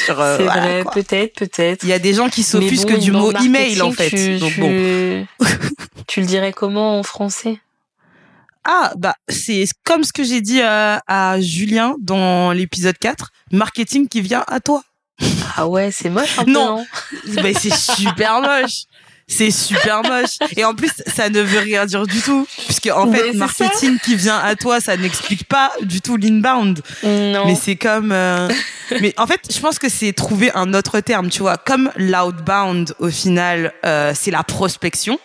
Euh, 0.10 0.38
C'est 0.38 0.44
voilà, 0.44 0.82
vrai, 0.82 0.84
peut-être, 0.94 1.36
peut-être. 1.36 1.84
Il 1.84 1.90
y 1.90 1.94
a 1.94 2.00
des 2.00 2.14
gens 2.14 2.28
qui 2.28 2.44
s'offusquent 2.44 2.92
bon, 2.92 2.98
du 2.98 3.12
mot 3.12 3.32
email 3.32 3.82
en 3.82 3.92
fait. 3.92 4.10
Tu, 4.10 4.38
Donc 4.38 4.54
tu, 4.54 4.60
bon. 4.60 5.26
tu 6.08 6.20
le 6.22 6.26
dirais 6.26 6.52
comment 6.52 7.00
en 7.00 7.04
français? 7.04 7.60
Ah, 8.64 8.94
bah, 8.98 9.16
c'est 9.28 9.66
comme 9.84 10.04
ce 10.04 10.14
que 10.14 10.24
j'ai 10.24 10.42
dit 10.42 10.62
euh, 10.62 10.98
à 11.08 11.42
Julien 11.42 11.96
dans 12.00 12.52
l'épisode 12.52 12.98
4, 12.98 13.30
marketing 13.52 14.08
qui 14.08 14.22
vient 14.22 14.44
à 14.48 14.60
toi. 14.60 14.84
Ah 15.56 15.68
ouais, 15.68 15.92
c'est 15.92 16.10
moche 16.10 16.38
un 16.40 16.46
peu, 16.46 16.52
Non. 16.52 16.78
non? 16.78 16.86
Mais 17.44 17.54
c'est 17.54 17.74
super 17.76 18.42
moche. 18.42 18.84
C'est 19.28 19.52
super 19.52 20.04
moche. 20.04 20.38
Et 20.58 20.66
en 20.66 20.76
plus, 20.76 20.92
ça 21.08 21.30
ne 21.30 21.40
veut 21.42 21.60
rien 21.60 21.86
dire 21.86 22.06
du 22.06 22.22
tout. 22.22 22.46
Puisque, 22.66 22.90
en 22.94 23.06
Mais 23.06 23.18
fait, 23.18 23.34
marketing 23.34 23.98
qui 24.00 24.16
vient 24.16 24.38
à 24.38 24.56
toi, 24.56 24.82
ça 24.82 24.98
n'explique 24.98 25.46
pas 25.46 25.72
du 25.82 26.02
tout 26.02 26.18
l'inbound. 26.18 26.82
Non. 27.04 27.46
Mais 27.46 27.56
c'est 27.56 27.78
comme, 27.78 28.12
euh, 28.12 28.50
mais 29.00 29.14
en 29.18 29.28
fait, 29.28 29.40
je 29.50 29.60
pense 29.60 29.80
que 29.80 29.88
c'est 29.90 30.12
trouver 30.12 30.52
un 30.54 30.74
autre 30.74 31.00
terme, 31.00 31.30
tu 31.30 31.40
vois. 31.44 31.58
Comme 31.58 31.92
l'outbound, 31.96 32.94
au 33.00 33.10
final, 33.10 33.74
euh, 33.86 34.12
c'est 34.14 34.32
la 34.32 34.44
prospection. 34.44 35.18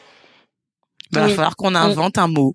Il 1.13 1.19
va 1.19 1.29
falloir 1.29 1.57
qu'on 1.57 1.75
invente 1.75 2.17
un 2.19 2.29
mot. 2.29 2.55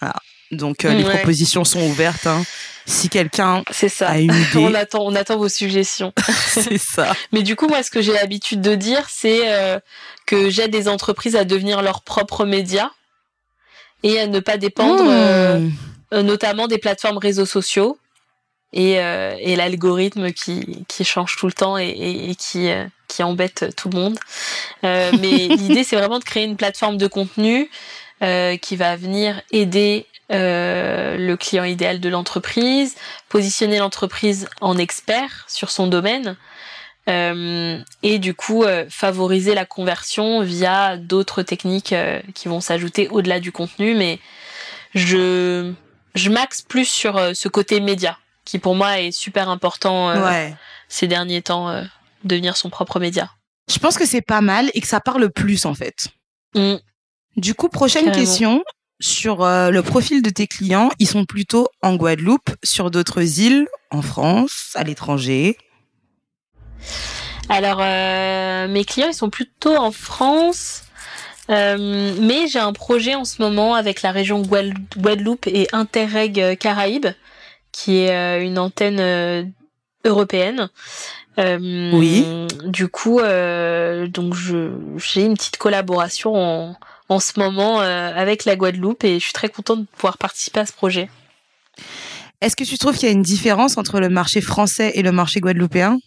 Voilà. 0.00 0.16
Donc, 0.50 0.84
euh, 0.84 0.94
les 0.94 1.04
propositions 1.04 1.64
sont 1.64 1.80
ouvertes. 1.82 2.26
Hein. 2.26 2.42
Si 2.86 3.08
quelqu'un 3.10 3.62
a 4.00 4.18
une 4.18 4.30
On 4.54 4.68
idée, 4.68 4.76
attend, 4.76 5.04
on 5.04 5.14
attend 5.14 5.36
vos 5.36 5.48
suggestions. 5.48 6.12
c'est 6.46 6.78
ça. 6.78 7.14
Mais 7.32 7.42
du 7.42 7.54
coup, 7.56 7.68
moi, 7.68 7.82
ce 7.82 7.90
que 7.90 8.00
j'ai 8.00 8.12
l'habitude 8.12 8.60
de 8.60 8.74
dire, 8.74 9.06
c'est 9.08 9.52
euh, 9.52 9.78
que 10.26 10.48
j'aide 10.48 10.70
des 10.70 10.88
entreprises 10.88 11.36
à 11.36 11.44
devenir 11.44 11.82
leurs 11.82 12.02
propres 12.02 12.46
médias 12.46 12.90
et 14.02 14.18
à 14.20 14.26
ne 14.26 14.40
pas 14.40 14.56
dépendre 14.56 15.04
Mmh. 15.04 15.70
euh, 16.14 16.22
notamment 16.22 16.68
des 16.68 16.78
plateformes 16.78 17.18
réseaux 17.18 17.46
sociaux 17.46 17.98
et, 18.72 18.92
et 18.92 19.56
l'algorithme 19.56 20.32
qui, 20.32 20.84
qui 20.88 21.04
change 21.04 21.36
tout 21.36 21.46
le 21.46 21.52
temps 21.52 21.78
et, 21.78 21.88
et, 21.88 22.30
et 22.30 22.34
qui, 22.34 22.70
qui 23.08 23.22
embête 23.22 23.74
tout 23.76 23.88
le 23.88 23.98
monde. 23.98 24.18
Mais 24.82 25.48
l'idée, 25.48 25.84
c'est 25.84 25.96
vraiment 25.96 26.18
de 26.18 26.24
créer 26.24 26.44
une 26.44 26.56
plateforme 26.56 26.96
de 26.96 27.06
contenu 27.06 27.68
euh, 28.22 28.56
qui 28.56 28.76
va 28.76 28.96
venir 28.96 29.40
aider 29.52 30.06
euh, 30.32 31.16
le 31.16 31.36
client 31.36 31.64
idéal 31.64 32.00
de 32.00 32.08
l'entreprise, 32.08 32.96
positionner 33.28 33.78
l'entreprise 33.78 34.48
en 34.60 34.76
expert 34.76 35.44
sur 35.48 35.70
son 35.70 35.86
domaine. 35.86 36.36
euh, 37.08 37.78
et 38.02 38.18
du 38.18 38.34
coup 38.34 38.64
euh, 38.64 38.84
favoriser 38.90 39.54
la 39.54 39.64
conversion 39.64 40.42
via 40.42 40.96
d'autres 40.98 41.42
techniques 41.42 41.94
euh, 41.94 42.20
qui 42.34 42.48
vont 42.48 42.60
s'ajouter 42.60 43.08
au-delà 43.08 43.40
du 43.40 43.50
contenu 43.50 43.94
mais 43.94 44.18
je 44.94 45.72
je 46.14 46.30
maxe 46.30 46.62
plus 46.62 46.84
sur 46.86 47.34
ce 47.34 47.48
côté 47.48 47.80
média 47.80 48.18
qui 48.44 48.58
pour 48.58 48.74
moi 48.74 49.00
est 49.00 49.10
super 49.12 49.48
important 49.48 50.10
euh, 50.10 50.22
Ouais. 50.24 50.54
ces 50.88 51.06
derniers 51.06 51.42
temps 51.42 51.68
euh, 51.70 51.84
devenir 52.24 52.56
son 52.56 52.70
propre 52.70 52.98
média. 52.98 53.30
Je 53.70 53.78
pense 53.78 53.98
que 53.98 54.06
c'est 54.06 54.22
pas 54.22 54.40
mal 54.40 54.70
et 54.74 54.80
que 54.80 54.86
ça 54.88 55.00
parle 55.00 55.30
plus, 55.30 55.66
en 55.66 55.74
fait. 55.74 56.08
Mm. 56.54 56.76
Du 57.38 57.54
coup, 57.54 57.68
prochaine 57.68 58.04
Carrément. 58.06 58.20
question 58.24 58.64
sur 59.00 59.42
euh, 59.44 59.70
le 59.70 59.82
profil 59.82 60.22
de 60.22 60.30
tes 60.30 60.46
clients. 60.46 60.90
Ils 60.98 61.06
sont 61.06 61.24
plutôt 61.24 61.68
en 61.82 61.94
Guadeloupe, 61.96 62.50
sur 62.64 62.90
d'autres 62.90 63.40
îles, 63.40 63.68
en 63.90 64.02
France, 64.02 64.72
à 64.74 64.82
l'étranger. 64.84 65.56
Alors 67.48 67.78
euh, 67.80 68.68
mes 68.68 68.84
clients 68.84 69.08
ils 69.08 69.14
sont 69.14 69.30
plutôt 69.30 69.74
en 69.74 69.90
France 69.90 70.82
euh, 71.50 72.14
mais 72.20 72.46
j'ai 72.46 72.58
un 72.58 72.74
projet 72.74 73.14
en 73.14 73.24
ce 73.24 73.40
moment 73.40 73.74
avec 73.74 74.02
la 74.02 74.12
région 74.12 74.42
Guad- 74.42 74.74
Guadeloupe 74.98 75.46
et 75.46 75.66
Interreg 75.72 76.58
Caraïbes 76.58 77.08
qui 77.72 77.96
est 78.00 78.44
une 78.44 78.58
antenne 78.58 79.52
européenne. 80.04 80.68
Euh, 81.38 81.90
Oui. 81.94 82.26
Du 82.64 82.88
coup, 82.88 83.20
euh, 83.20 84.06
donc 84.08 84.34
je 84.34 84.72
j'ai 84.96 85.22
une 85.24 85.34
petite 85.34 85.56
collaboration 85.56 86.34
en, 86.34 86.76
en 87.08 87.20
ce 87.20 87.38
moment 87.38 87.80
euh, 87.80 88.12
avec 88.14 88.44
la 88.44 88.56
Guadeloupe 88.56 89.04
et 89.04 89.14
je 89.18 89.24
suis 89.24 89.32
très 89.32 89.48
contente 89.48 89.80
de 89.80 89.86
pouvoir 89.86 90.18
participer 90.18 90.60
à 90.60 90.66
ce 90.66 90.72
projet. 90.72 91.08
Est-ce 92.40 92.54
que 92.54 92.64
tu 92.64 92.78
trouves 92.78 92.96
qu'il 92.96 93.08
y 93.08 93.10
a 93.10 93.14
une 93.14 93.22
différence 93.22 93.78
entre 93.78 93.98
le 94.00 94.08
marché 94.08 94.40
français 94.40 94.92
et 94.94 95.02
le 95.02 95.10
marché 95.12 95.40
guadeloupéen? 95.40 95.98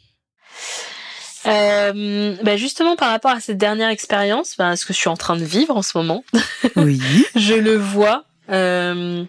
Euh, 1.47 2.35
bah 2.43 2.55
justement 2.55 2.95
par 2.95 3.09
rapport 3.09 3.31
à 3.31 3.39
cette 3.39 3.57
dernière 3.57 3.89
expérience, 3.89 4.55
bah, 4.57 4.75
ce 4.75 4.85
que 4.85 4.93
je 4.93 4.99
suis 4.99 5.09
en 5.09 5.17
train 5.17 5.35
de 5.35 5.43
vivre 5.43 5.75
en 5.75 5.81
ce 5.81 5.97
moment, 5.97 6.23
Oui. 6.75 7.01
je 7.35 7.55
le 7.55 7.75
vois. 7.75 8.25
Euh, 8.51 9.23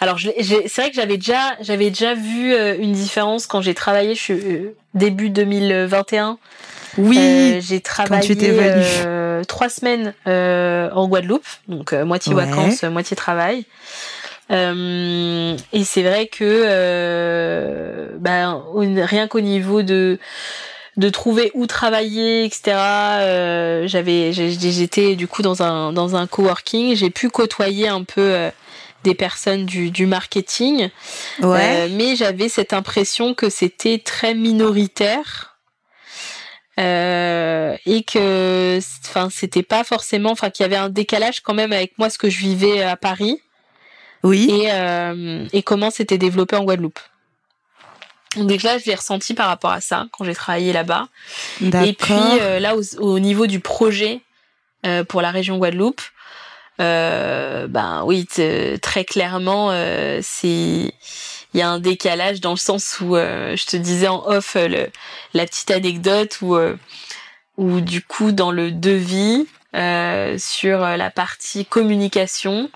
alors 0.00 0.18
c'est 0.20 0.76
vrai 0.76 0.90
que 0.90 0.96
j'avais 0.96 1.16
déjà 1.16 1.56
j'avais 1.60 1.88
déjà 1.90 2.14
vu 2.14 2.54
une 2.78 2.92
différence 2.92 3.46
quand 3.46 3.62
j'ai 3.62 3.74
travaillé 3.74 4.14
je 4.14 4.20
suis, 4.20 4.32
euh, 4.34 4.76
début 4.94 5.30
2021 5.30 6.38
Oui. 6.98 7.18
Euh, 7.18 7.60
j'ai 7.60 7.80
travaillé 7.80 8.36
euh, 8.42 9.44
trois 9.44 9.68
semaines 9.68 10.14
euh, 10.26 10.88
en 10.92 11.08
Guadeloupe, 11.08 11.46
donc 11.68 11.92
euh, 11.92 12.04
moitié 12.04 12.34
Ouais. 12.34 12.44
vacances, 12.46 12.84
euh, 12.84 12.90
moitié 12.90 13.16
travail. 13.16 13.64
Euh, 14.50 15.56
et 15.72 15.84
c'est 15.84 16.02
vrai 16.02 16.28
que 16.28 16.44
euh, 16.44 18.08
ben, 18.18 18.62
rien 18.74 19.26
qu'au 19.28 19.40
niveau 19.40 19.82
de 19.82 20.18
de 20.96 21.10
trouver 21.10 21.50
où 21.54 21.66
travailler, 21.66 22.44
etc. 22.44 22.74
euh, 22.76 23.86
j'avais 23.86 24.32
j'étais 24.32 25.14
du 25.16 25.26
coup 25.28 25.42
dans 25.42 25.62
un 25.62 25.92
dans 25.92 26.16
un 26.16 26.26
coworking, 26.26 26.94
j'ai 26.96 27.10
pu 27.10 27.28
côtoyer 27.28 27.88
un 27.88 28.02
peu 28.04 28.20
euh, 28.22 28.50
des 29.04 29.14
personnes 29.14 29.66
du, 29.66 29.90
du 29.90 30.06
marketing. 30.06 30.88
ouais. 31.42 31.86
Euh, 31.86 31.88
mais 31.90 32.16
j'avais 32.16 32.48
cette 32.48 32.72
impression 32.72 33.34
que 33.34 33.50
c'était 33.50 33.98
très 33.98 34.34
minoritaire 34.34 35.55
euh, 36.78 37.76
et 37.86 38.02
que 38.02 38.78
enfin 39.06 39.28
c'était 39.30 39.62
pas 39.62 39.84
forcément 39.84 40.30
enfin 40.30 40.50
qu'il 40.50 40.64
y 40.64 40.66
avait 40.66 40.76
un 40.76 40.90
décalage 40.90 41.40
quand 41.40 41.54
même 41.54 41.72
avec 41.72 41.96
moi 41.98 42.10
ce 42.10 42.18
que 42.18 42.28
je 42.28 42.38
vivais 42.38 42.82
à 42.82 42.96
Paris 42.96 43.40
oui. 44.22 44.48
et 44.50 44.72
euh, 44.72 45.46
et 45.52 45.62
comment 45.62 45.90
c'était 45.90 46.18
développé 46.18 46.56
en 46.56 46.64
Guadeloupe. 46.64 47.00
Donc 48.36 48.62
là, 48.62 48.76
je 48.76 48.84
l'ai 48.84 48.94
ressenti 48.94 49.32
par 49.32 49.48
rapport 49.48 49.70
à 49.70 49.80
ça 49.80 50.06
quand 50.12 50.24
j'ai 50.24 50.34
travaillé 50.34 50.72
là-bas. 50.72 51.08
Et 51.62 51.94
puis 51.94 52.12
euh, 52.12 52.58
là, 52.58 52.76
au, 52.76 52.82
au 52.98 53.18
niveau 53.18 53.46
du 53.46 53.60
projet 53.60 54.20
euh, 54.84 55.04
pour 55.04 55.22
la 55.22 55.30
région 55.30 55.56
Guadeloupe, 55.56 56.02
euh, 56.80 57.66
ben 57.66 58.02
oui, 58.04 58.26
très 58.82 59.04
clairement, 59.04 59.70
euh, 59.70 60.20
c'est 60.22 60.92
il 61.56 61.60
y 61.60 61.62
a 61.62 61.70
un 61.70 61.80
décalage 61.80 62.42
dans 62.42 62.50
le 62.50 62.58
sens 62.58 63.00
où 63.00 63.16
euh, 63.16 63.56
je 63.56 63.64
te 63.64 63.78
disais 63.78 64.08
en 64.08 64.22
off 64.26 64.56
euh, 64.56 64.68
le, 64.68 64.90
la 65.32 65.46
petite 65.46 65.70
anecdote 65.70 66.36
où 66.42 66.54
euh, 66.54 66.76
où 67.56 67.80
du 67.80 68.02
coup 68.02 68.30
dans 68.32 68.50
le 68.50 68.70
devis 68.70 69.46
sur 70.38 70.78
la 70.78 71.10
partie 71.10 71.66
communication, 71.66 72.70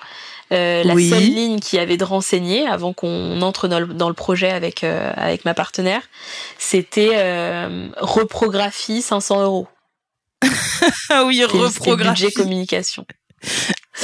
la 0.50 0.82
seule 0.82 1.22
ligne 1.22 1.58
qui 1.58 1.78
avait 1.78 1.96
de 1.96 2.04
renseigner 2.04 2.66
avant 2.66 2.92
qu'on 2.92 3.40
entre 3.40 3.68
dans 3.68 3.80
le, 3.80 3.86
dans 3.86 4.08
le, 4.08 4.14
projet 4.14 4.50
avec 4.50 4.84
avec 4.84 5.46
ma 5.46 5.54
partenaire, 5.54 6.02
c'était 6.58 7.10
reprographie 7.98 9.00
500 9.00 9.42
euros. 9.42 9.68
oui, 11.26 11.42
reprographie. 11.44 12.24
Budget 12.24 12.32
communication. 12.32 13.06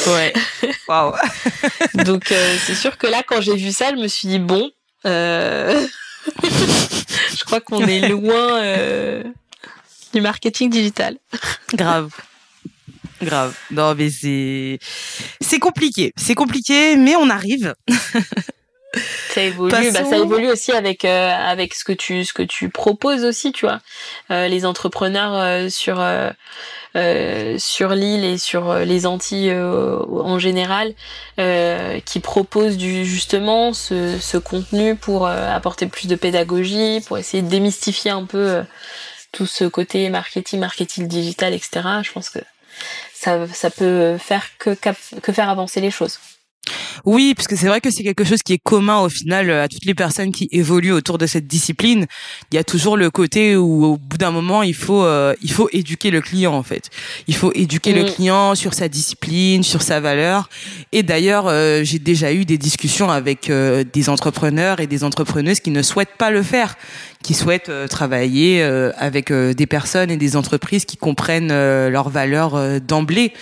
Ouais. 0.07 0.33
Waouh. 0.89 1.15
Donc 2.05 2.25
c'est 2.27 2.75
sûr 2.75 2.97
que 2.99 3.07
là, 3.07 3.23
quand 3.27 3.41
j'ai 3.41 3.57
vu 3.57 3.73
ça, 3.73 3.91
je 3.91 4.01
me 4.01 4.09
suis 4.09 4.29
dit 4.29 4.39
bon. 4.39 4.71
Euh... 5.05 5.87
je 6.43 7.45
crois 7.45 7.61
qu'on 7.61 7.85
est 7.87 8.09
loin 8.09 8.61
euh, 8.63 9.23
du 10.13 10.21
marketing 10.21 10.71
digital. 10.71 11.17
Grave. 11.75 12.11
Grave. 13.23 13.55
Non, 13.71 13.95
mais 13.95 14.11
c'est 14.11 14.79
c'est 15.41 15.59
compliqué. 15.59 16.13
C'est 16.17 16.35
compliqué, 16.35 16.97
mais 16.97 17.17
on 17.17 17.31
arrive. 17.31 17.75
Ça 19.31 19.43
évolue. 19.43 19.71
Bah, 19.71 20.05
ça 20.05 20.17
évolue 20.17 20.51
aussi 20.51 20.73
avec 20.73 21.05
euh, 21.05 21.31
avec 21.31 21.75
ce 21.75 21.85
que 21.85 21.93
tu 21.93 22.25
ce 22.25 22.33
que 22.33 22.43
tu 22.43 22.69
proposes 22.69 23.25
aussi, 23.25 23.53
tu 23.53 23.67
vois. 23.67 23.81
Euh, 24.31 24.49
les 24.49 24.65
entrepreneurs 24.65 25.71
sur 25.71 26.01
euh, 26.97 27.57
sur 27.59 27.91
l'île 27.91 28.25
et 28.25 28.39
sur 28.39 28.71
euh, 28.71 28.85
les 28.85 29.05
Antilles 29.07 29.51
euh, 29.51 29.99
en 30.09 30.39
général 30.39 30.95
qui 32.07 32.21
proposent 32.21 32.79
du, 32.79 33.05
justement 33.05 33.75
ce, 33.75 34.19
ce 34.19 34.39
contenu 34.39 34.97
pour 34.97 35.27
apporter 35.27 35.87
plus 35.87 36.07
de 36.07 36.17
pédagogie, 36.17 37.03
pour 37.07 37.19
essayer 37.19 37.43
de 37.43 37.49
démystifier 37.49 38.11
un 38.11 38.25
peu 38.25 38.63
tout 39.33 39.45
ce 39.45 39.65
côté 39.65 40.09
marketing, 40.09 40.61
marketing 40.61 41.07
digital, 41.07 41.53
etc. 41.53 41.83
Je 42.03 42.13
pense 42.13 42.31
que 42.31 42.39
ça, 43.13 43.47
ça 43.49 43.69
peut 43.71 44.17
faire 44.19 44.47
que, 44.59 44.71
que 45.21 45.33
faire 45.33 45.51
avancer 45.51 45.83
les 45.83 45.91
choses. 45.91 46.19
Oui, 47.05 47.35
parce 47.35 47.47
que 47.49 47.57
c'est 47.57 47.67
vrai 47.67 47.81
que 47.81 47.91
c'est 47.91 48.03
quelque 48.03 48.25
chose 48.25 48.43
qui 48.43 48.53
est 48.53 48.59
commun 48.59 48.99
au 49.01 49.09
final 49.09 49.51
à 49.51 49.69
toutes 49.69 49.85
les 49.85 49.95
personnes 49.95 50.33
qui 50.33 50.49
évoluent 50.53 50.93
autour 50.93 51.19
de 51.19 51.27
cette 51.27 51.47
discipline. 51.47 52.07
Il 52.51 52.57
y 52.57 52.59
a 52.59 52.65
toujours 52.65 52.97
le 52.97 53.11
côté 53.11 53.57
où 53.57 53.85
au 53.85 53.97
bout 53.97 54.17
d'un 54.17 54.31
moment 54.31 54.63
il 54.63 54.75
faut 54.75 55.05
euh, 55.05 55.35
il 55.43 55.51
faut 55.51 55.69
éduquer 55.73 56.11
le 56.11 56.21
client 56.21 56.55
en 56.55 56.63
fait. 56.63 56.91
Il 57.29 57.35
faut 57.35 57.53
éduquer 57.55 57.93
le 57.93 58.05
mm. 58.05 58.11
client 58.11 58.55
sur 58.55 58.75
sa 58.75 58.89
discipline, 58.89 59.63
sur 59.63 59.83
sa 59.83 60.01
valeur. 60.01 60.49
Et 60.93 61.03
d'ailleurs, 61.03 61.47
euh, 61.47 61.83
j'ai 61.85 61.99
déjà 61.99 62.33
eu 62.33 62.45
des 62.45 62.59
discussions 62.59 63.11
avec 63.11 63.51
euh, 63.51 63.85
des 63.93 64.09
entrepreneurs 64.09 64.81
et 64.81 64.87
des 64.87 65.05
entrepreneuses 65.05 65.61
qui 65.61 65.71
ne 65.71 65.83
souhaitent 65.83 66.17
pas 66.19 66.31
le 66.31 66.43
faire, 66.43 66.77
qui 67.23 67.35
souhaitent 67.35 67.73
travailler 67.89 68.63
avec 68.63 69.33
des 69.33 69.67
personnes 69.67 70.11
et 70.11 70.17
des 70.17 70.37
entreprises 70.37 70.85
qui 70.85 70.97
comprennent 70.97 71.49
leurs 71.49 72.09
valeurs 72.09 72.81
d'emblée. 72.81 73.33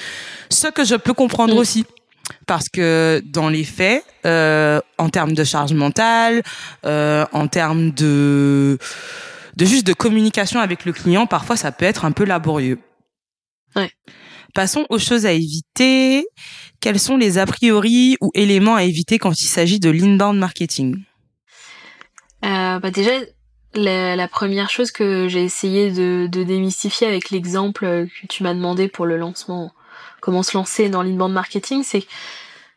Ce 0.48 0.68
que 0.68 0.84
je 0.84 0.94
peux 0.94 1.12
comprendre 1.12 1.54
mm. 1.54 1.58
aussi 1.58 1.84
parce 2.46 2.68
que 2.68 3.22
dans 3.24 3.48
les 3.48 3.64
faits, 3.64 4.04
euh, 4.26 4.80
en 4.98 5.08
termes 5.08 5.32
de 5.32 5.44
charge 5.44 5.72
mentale, 5.72 6.42
euh, 6.84 7.26
en 7.32 7.48
termes 7.48 7.90
de 7.90 8.78
de 9.56 9.64
juste 9.64 9.86
de 9.86 9.92
communication 9.92 10.60
avec 10.60 10.84
le 10.84 10.92
client, 10.92 11.26
parfois 11.26 11.56
ça 11.56 11.70
peut 11.70 11.84
être 11.84 12.04
un 12.04 12.12
peu 12.12 12.24
laborieux. 12.24 12.78
Ouais. 13.76 13.90
Passons 14.52 14.86
aux 14.88 14.98
choses 14.98 15.26
à 15.26 15.32
éviter. 15.32 16.26
Quels 16.80 16.98
sont 16.98 17.16
les 17.16 17.38
a 17.38 17.46
priori 17.46 18.16
ou 18.20 18.30
éléments 18.34 18.76
à 18.76 18.82
éviter 18.84 19.18
quand 19.18 19.40
il 19.40 19.46
s'agit 19.46 19.80
de 19.80 19.90
l'inbound 19.90 20.38
marketing? 20.38 20.96
Euh, 22.44 22.78
bah 22.78 22.90
Déjà, 22.90 23.12
la, 23.74 24.16
la, 24.16 24.28
première 24.28 24.70
chose 24.70 24.92
que 24.92 25.28
j'ai 25.28 25.42
essayé 25.42 25.90
de, 25.90 26.28
de 26.30 26.42
démystifier 26.44 27.06
avec 27.06 27.30
l'exemple 27.30 27.84
que 27.84 28.26
tu 28.28 28.42
m'as 28.42 28.54
demandé 28.54 28.88
pour 28.88 29.06
le 29.06 29.16
lancement 29.16 29.72
comment 30.24 30.42
se 30.42 30.56
lancer 30.56 30.88
dans 30.88 31.02
l'inbound 31.02 31.34
marketing, 31.34 31.82
c'est 31.84 32.06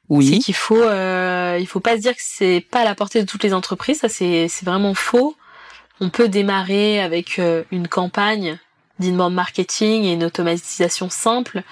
oui. 0.09 0.39
qu'il 0.39 0.53
faut 0.53 0.83
euh, 0.83 1.57
il 1.59 1.65
faut 1.65 1.79
pas 1.79 1.95
se 1.95 2.01
dire 2.01 2.13
que 2.13 2.21
c'est 2.21 2.59
pas 2.59 2.81
à 2.81 2.83
la 2.83 2.93
portée 2.93 3.21
de 3.21 3.25
toutes 3.25 3.43
les 3.43 3.53
entreprises, 3.53 3.99
ça 3.99 4.09
c'est 4.09 4.49
c'est 4.49 4.65
vraiment 4.65 4.93
faux. 4.93 5.35
On 6.01 6.09
peut 6.09 6.27
démarrer 6.27 6.99
avec 6.99 7.39
euh, 7.39 7.63
une 7.71 7.87
campagne 7.87 8.59
d'inbound 8.99 9.33
marketing 9.33 10.03
et 10.03 10.13
une 10.13 10.25
automatisation 10.25 11.09
simple, 11.09 11.63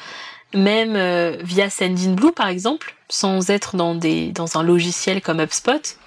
même 0.54 0.96
euh, 0.96 1.36
via 1.42 1.70
Sendinblue 1.70 2.32
par 2.32 2.48
exemple, 2.48 2.96
sans 3.10 3.50
être 3.50 3.76
dans 3.76 3.96
des 3.96 4.32
dans 4.32 4.58
un 4.58 4.64
logiciel 4.64 5.22
comme 5.22 5.42
HubSpot. 5.42 5.98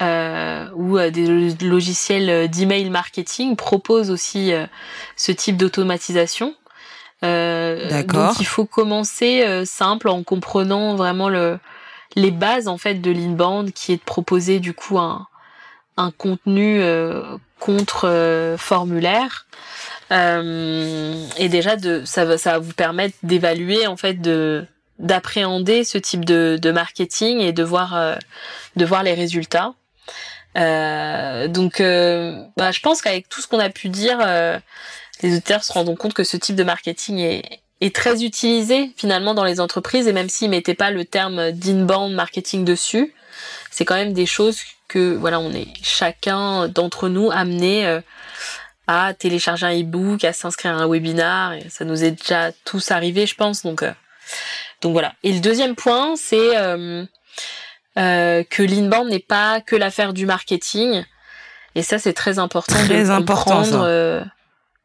Euh, 0.00 0.68
ou 0.74 0.98
des 0.98 1.54
logiciels 1.60 2.50
d'email 2.50 2.90
marketing 2.90 3.54
proposent 3.54 4.10
aussi 4.10 4.52
ce 5.16 5.30
type 5.30 5.56
d'automatisation. 5.56 6.56
Euh, 7.24 8.02
donc 8.02 8.40
il 8.40 8.46
faut 8.46 8.66
commencer 8.66 9.42
euh, 9.42 9.64
simple 9.64 10.08
en 10.08 10.22
comprenant 10.24 10.96
vraiment 10.96 11.28
le, 11.28 11.58
les 12.16 12.32
bases 12.32 12.66
en 12.66 12.78
fait 12.78 12.94
de 12.94 13.10
l'inbound 13.12 13.72
qui 13.72 13.92
est 13.92 13.96
de 13.96 14.02
proposer 14.02 14.58
du 14.58 14.74
coup 14.74 14.98
un, 14.98 15.26
un 15.96 16.10
contenu 16.10 16.80
euh, 16.82 17.22
contre 17.60 18.08
euh, 18.08 18.56
formulaire. 18.56 19.46
Et 20.10 21.48
déjà 21.48 21.76
de 21.76 22.02
ça 22.04 22.26
va 22.26 22.36
ça 22.36 22.52
va 22.52 22.58
vous 22.58 22.74
permettre 22.74 23.16
d'évaluer 23.22 23.86
en 23.86 23.96
fait 23.96 24.20
de 24.20 24.66
d'appréhender 24.98 25.84
ce 25.84 25.96
type 25.96 26.26
de, 26.26 26.58
de 26.60 26.70
marketing 26.70 27.40
et 27.40 27.54
de 27.54 27.62
voir 27.62 28.18
de 28.76 28.84
voir 28.84 29.04
les 29.04 29.14
résultats. 29.14 29.72
Donc 30.54 31.78
bah, 31.78 32.72
je 32.72 32.80
pense 32.80 33.00
qu'avec 33.00 33.30
tout 33.30 33.40
ce 33.40 33.48
qu'on 33.48 33.58
a 33.58 33.70
pu 33.70 33.88
dire 33.88 34.18
les 35.22 35.32
auditeurs 35.32 35.64
se 35.64 35.72
rendent 35.72 35.96
compte 35.96 36.14
que 36.14 36.24
ce 36.24 36.36
type 36.36 36.56
de 36.56 36.64
marketing 36.64 37.18
est, 37.18 37.62
est 37.80 37.94
très 37.94 38.22
utilisé 38.24 38.92
finalement 38.96 39.34
dans 39.34 39.44
les 39.44 39.60
entreprises 39.60 40.06
et 40.06 40.12
même 40.12 40.28
s'ils 40.28 40.50
mettaient 40.50 40.74
pas 40.74 40.90
le 40.90 41.04
terme 41.04 41.50
d'inbound 41.50 42.14
marketing 42.14 42.64
dessus, 42.64 43.12
c'est 43.70 43.84
quand 43.84 43.96
même 43.96 44.12
des 44.12 44.26
choses 44.26 44.60
que 44.88 45.14
voilà, 45.14 45.40
on 45.40 45.52
est 45.52 45.66
chacun 45.82 46.68
d'entre 46.68 47.08
nous 47.08 47.30
amené 47.30 47.86
euh, 47.86 48.00
à 48.86 49.14
télécharger 49.14 49.66
un 49.66 49.80
e-book, 49.80 50.22
à 50.24 50.32
s'inscrire 50.32 50.72
à 50.72 50.82
un 50.82 50.88
webinar 50.88 51.54
et 51.54 51.68
ça 51.70 51.84
nous 51.84 52.04
est 52.04 52.12
déjà 52.12 52.52
tous 52.64 52.90
arrivé, 52.90 53.26
je 53.26 53.34
pense. 53.34 53.62
Donc 53.62 53.82
euh, 53.82 53.92
donc 54.80 54.92
voilà. 54.92 55.14
Et 55.22 55.32
le 55.32 55.40
deuxième 55.40 55.74
point, 55.74 56.14
c'est 56.16 56.56
euh, 56.56 57.04
que 57.96 58.62
l'inbound 58.62 59.08
n'est 59.10 59.18
pas 59.18 59.60
que 59.60 59.76
l'affaire 59.76 60.12
du 60.12 60.26
marketing. 60.26 61.04
Et 61.74 61.82
ça, 61.82 61.98
c'est 61.98 62.12
très 62.12 62.38
important 62.38 62.74
très 62.74 63.04
de 63.04 63.10
important, 63.10 63.62
comprendre. 63.62 64.24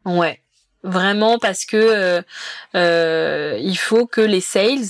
Ouais, 0.08 0.42
vraiment 0.84 1.38
parce 1.38 1.66
que 1.66 1.76
euh, 1.76 2.22
euh, 2.76 3.60
il 3.62 3.78
faut 3.78 4.08
que 4.08 4.22
les 4.22 4.40
sales, 4.42 4.88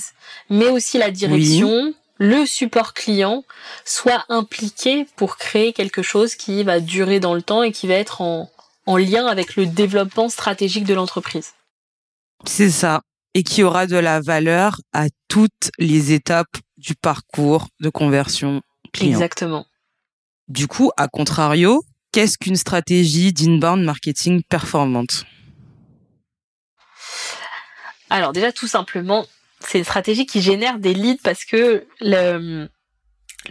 mais 0.48 0.68
aussi 0.68 0.96
la 0.96 1.10
direction, 1.10 1.92
le 2.18 2.46
support 2.46 2.94
client 2.94 3.44
soient 3.84 4.24
impliqués 4.28 5.06
pour 5.16 5.36
créer 5.36 5.72
quelque 5.72 6.02
chose 6.02 6.36
qui 6.36 6.62
va 6.62 6.78
durer 6.78 7.18
dans 7.18 7.34
le 7.34 7.42
temps 7.42 7.64
et 7.64 7.72
qui 7.72 7.88
va 7.88 7.94
être 7.94 8.20
en, 8.20 8.48
en 8.86 8.96
lien 8.96 9.26
avec 9.26 9.56
le 9.56 9.66
développement 9.66 10.28
stratégique 10.28 10.84
de 10.84 10.94
l'entreprise. 10.94 11.52
C'est 12.46 12.70
ça. 12.70 13.00
Et 13.34 13.42
qui 13.42 13.64
aura 13.64 13.86
de 13.86 13.96
la 13.96 14.20
valeur 14.20 14.80
à 14.92 15.06
toutes 15.26 15.70
les 15.78 16.12
étapes 16.12 16.56
du 16.76 16.94
parcours 16.94 17.66
de 17.80 17.90
conversion 17.90 18.62
client. 18.92 19.12
Exactement. 19.12 19.66
Du 20.46 20.68
coup, 20.68 20.92
à 20.96 21.08
contrario, 21.08 21.84
qu'est-ce 22.18 22.36
qu'une 22.36 22.56
stratégie 22.56 23.32
d'inbound 23.32 23.84
marketing 23.84 24.42
performante? 24.42 25.24
Alors 28.10 28.32
déjà, 28.32 28.50
tout 28.50 28.66
simplement, 28.66 29.24
c'est 29.60 29.78
une 29.78 29.84
stratégie 29.84 30.26
qui 30.26 30.42
génère 30.42 30.80
des 30.80 30.94
leads 30.94 31.20
parce 31.22 31.44
que 31.44 31.86
le, 32.00 32.68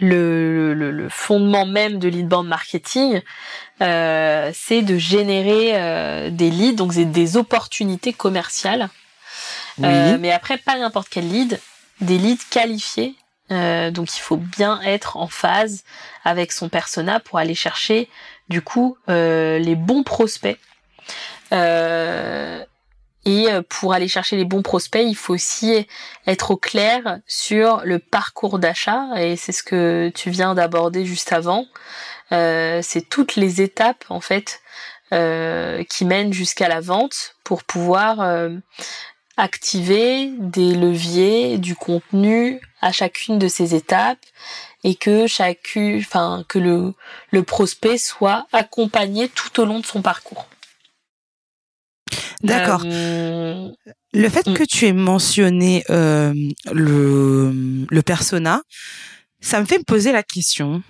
le, 0.00 0.74
le, 0.74 1.08
fondement 1.08 1.64
même 1.64 1.98
de 1.98 2.10
l'inbound 2.10 2.46
marketing, 2.46 3.22
euh, 3.80 4.50
c'est 4.52 4.82
de 4.82 4.98
générer 4.98 5.70
euh, 5.72 6.28
des 6.28 6.50
leads, 6.50 6.76
donc 6.76 6.92
des 6.92 7.38
opportunités 7.38 8.12
commerciales. 8.12 8.90
Euh, 9.82 10.18
mais 10.20 10.30
après, 10.30 10.58
pas 10.58 10.76
n'importe 10.76 11.08
quel 11.08 11.26
lead, 11.26 11.58
des 12.02 12.18
leads 12.18 12.44
qualifiés. 12.50 13.14
Donc 13.48 14.14
il 14.14 14.20
faut 14.20 14.36
bien 14.36 14.78
être 14.82 15.16
en 15.16 15.26
phase 15.26 15.84
avec 16.22 16.52
son 16.52 16.68
persona 16.68 17.18
pour 17.18 17.38
aller 17.38 17.54
chercher 17.54 18.10
du 18.48 18.62
coup 18.62 18.96
euh, 19.08 19.58
les 19.58 19.76
bons 19.76 20.02
prospects. 20.02 20.58
Euh, 21.52 22.64
et 23.24 23.50
euh, 23.50 23.62
pour 23.68 23.92
aller 23.92 24.08
chercher 24.08 24.36
les 24.36 24.44
bons 24.44 24.62
prospects, 24.62 25.04
il 25.04 25.14
faut 25.14 25.34
aussi 25.34 25.86
être 26.26 26.52
au 26.52 26.56
clair 26.56 27.20
sur 27.26 27.82
le 27.84 27.98
parcours 27.98 28.58
d'achat. 28.58 29.08
Et 29.16 29.36
c'est 29.36 29.52
ce 29.52 29.62
que 29.62 30.10
tu 30.14 30.30
viens 30.30 30.54
d'aborder 30.54 31.04
juste 31.04 31.32
avant. 31.32 31.66
c'est 32.30 33.08
toutes 33.08 33.36
les 33.36 33.62
étapes 33.62 34.04
en 34.08 34.20
fait 34.20 34.60
qui 35.10 36.04
mènent 36.04 36.32
jusqu'à 36.32 36.68
la 36.68 36.80
vente 36.80 37.34
pour 37.42 37.64
pouvoir 37.64 38.20
activer 39.38 40.30
des 40.38 40.74
leviers, 40.74 41.58
du 41.58 41.74
contenu 41.74 42.60
à 42.82 42.92
chacune 42.92 43.38
de 43.38 43.48
ces 43.48 43.74
étapes 43.74 44.18
et 44.84 44.94
que 44.94 45.26
chacune, 45.26 45.98
enfin 45.98 46.44
que 46.48 46.58
le, 46.58 46.94
le 47.30 47.42
prospect 47.42 47.98
soit 47.98 48.46
accompagné 48.52 49.28
tout 49.28 49.60
au 49.60 49.64
long 49.64 49.80
de 49.80 49.86
son 49.86 50.02
parcours. 50.02 50.46
D'accord. 52.42 52.82
Euh, 52.84 53.70
le 54.12 54.28
fait 54.28 54.46
mm. 54.46 54.54
que 54.54 54.62
tu 54.62 54.86
aies 54.86 54.92
mentionné 54.92 55.84
euh, 55.90 56.32
le, 56.72 57.86
le 57.88 58.02
persona, 58.02 58.62
ça 59.40 59.60
me 59.60 59.66
fait 59.66 59.78
me 59.78 59.84
poser 59.84 60.12
la 60.12 60.22
question 60.22 60.82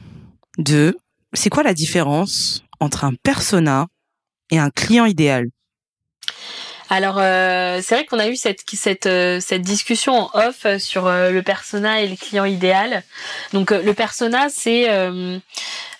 de 0.58 0.96
c'est 1.32 1.50
quoi 1.50 1.62
la 1.62 1.74
différence 1.74 2.62
entre 2.80 3.04
un 3.04 3.14
persona 3.14 3.86
et 4.50 4.58
un 4.58 4.70
client 4.70 5.04
idéal? 5.04 5.48
Alors 6.90 7.16
euh, 7.18 7.80
c'est 7.82 7.94
vrai 7.94 8.06
qu'on 8.06 8.18
a 8.18 8.28
eu 8.28 8.36
cette 8.36 8.62
cette 8.72 9.06
euh, 9.06 9.40
cette 9.40 9.62
discussion 9.62 10.14
en 10.14 10.30
off 10.34 10.66
sur 10.78 11.06
euh, 11.06 11.30
le 11.30 11.42
persona 11.42 12.00
et 12.00 12.08
le 12.08 12.16
client 12.16 12.44
idéal. 12.44 13.02
Donc 13.52 13.70
le 13.70 13.92
persona 13.92 14.48
c'est 14.48 14.88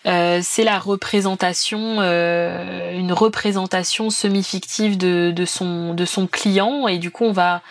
c'est 0.05 0.65
la 0.65 0.79
représentation 0.79 2.01
une 2.01 3.13
représentation 3.13 4.11
semi-fictive 4.11 4.97
de 4.97 5.31
de 5.35 5.45
son 5.45 5.95
de 5.95 6.05
son 6.05 6.27
client 6.27 6.89
et 6.89 6.99
du 6.99 7.11
coup 7.11 7.25
on 7.25 7.33
va 7.33 7.63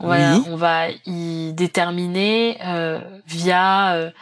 on 0.00 0.08
va, 0.08 0.16
on 0.46 0.54
va 0.54 0.90
y 1.06 1.52
déterminer 1.54 2.58
via 3.26 4.12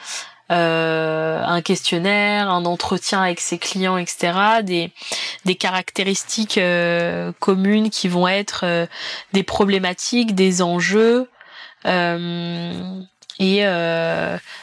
euh, 0.52 1.42
un 1.44 1.60
questionnaire, 1.60 2.48
un 2.48 2.66
entretien 2.66 3.20
avec 3.20 3.40
ses 3.40 3.58
clients, 3.58 3.96
etc. 3.96 4.62
Des, 4.62 4.92
des 5.44 5.56
caractéristiques 5.56 6.58
euh, 6.58 7.32
communes 7.40 7.90
qui 7.90 8.06
vont 8.06 8.28
être 8.28 8.60
euh, 8.62 8.86
des 9.32 9.42
problématiques, 9.42 10.36
des 10.36 10.62
enjeux 10.62 11.28
et 11.84 13.62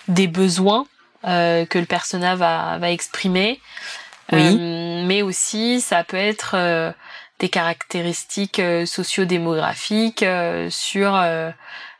des 0.07 0.27
besoins 0.27 0.85
que 1.23 1.79
le 1.79 1.85
persona 1.85 2.35
va, 2.35 2.77
va 2.79 2.91
exprimer. 2.91 3.61
mais 4.31 5.21
aussi, 5.21 5.79
ça 5.79 6.03
peut 6.03 6.17
être 6.17 6.93
des 7.39 7.47
caractéristiques 7.47 8.61
sociodémographiques 8.85 10.25
sur 10.69 11.13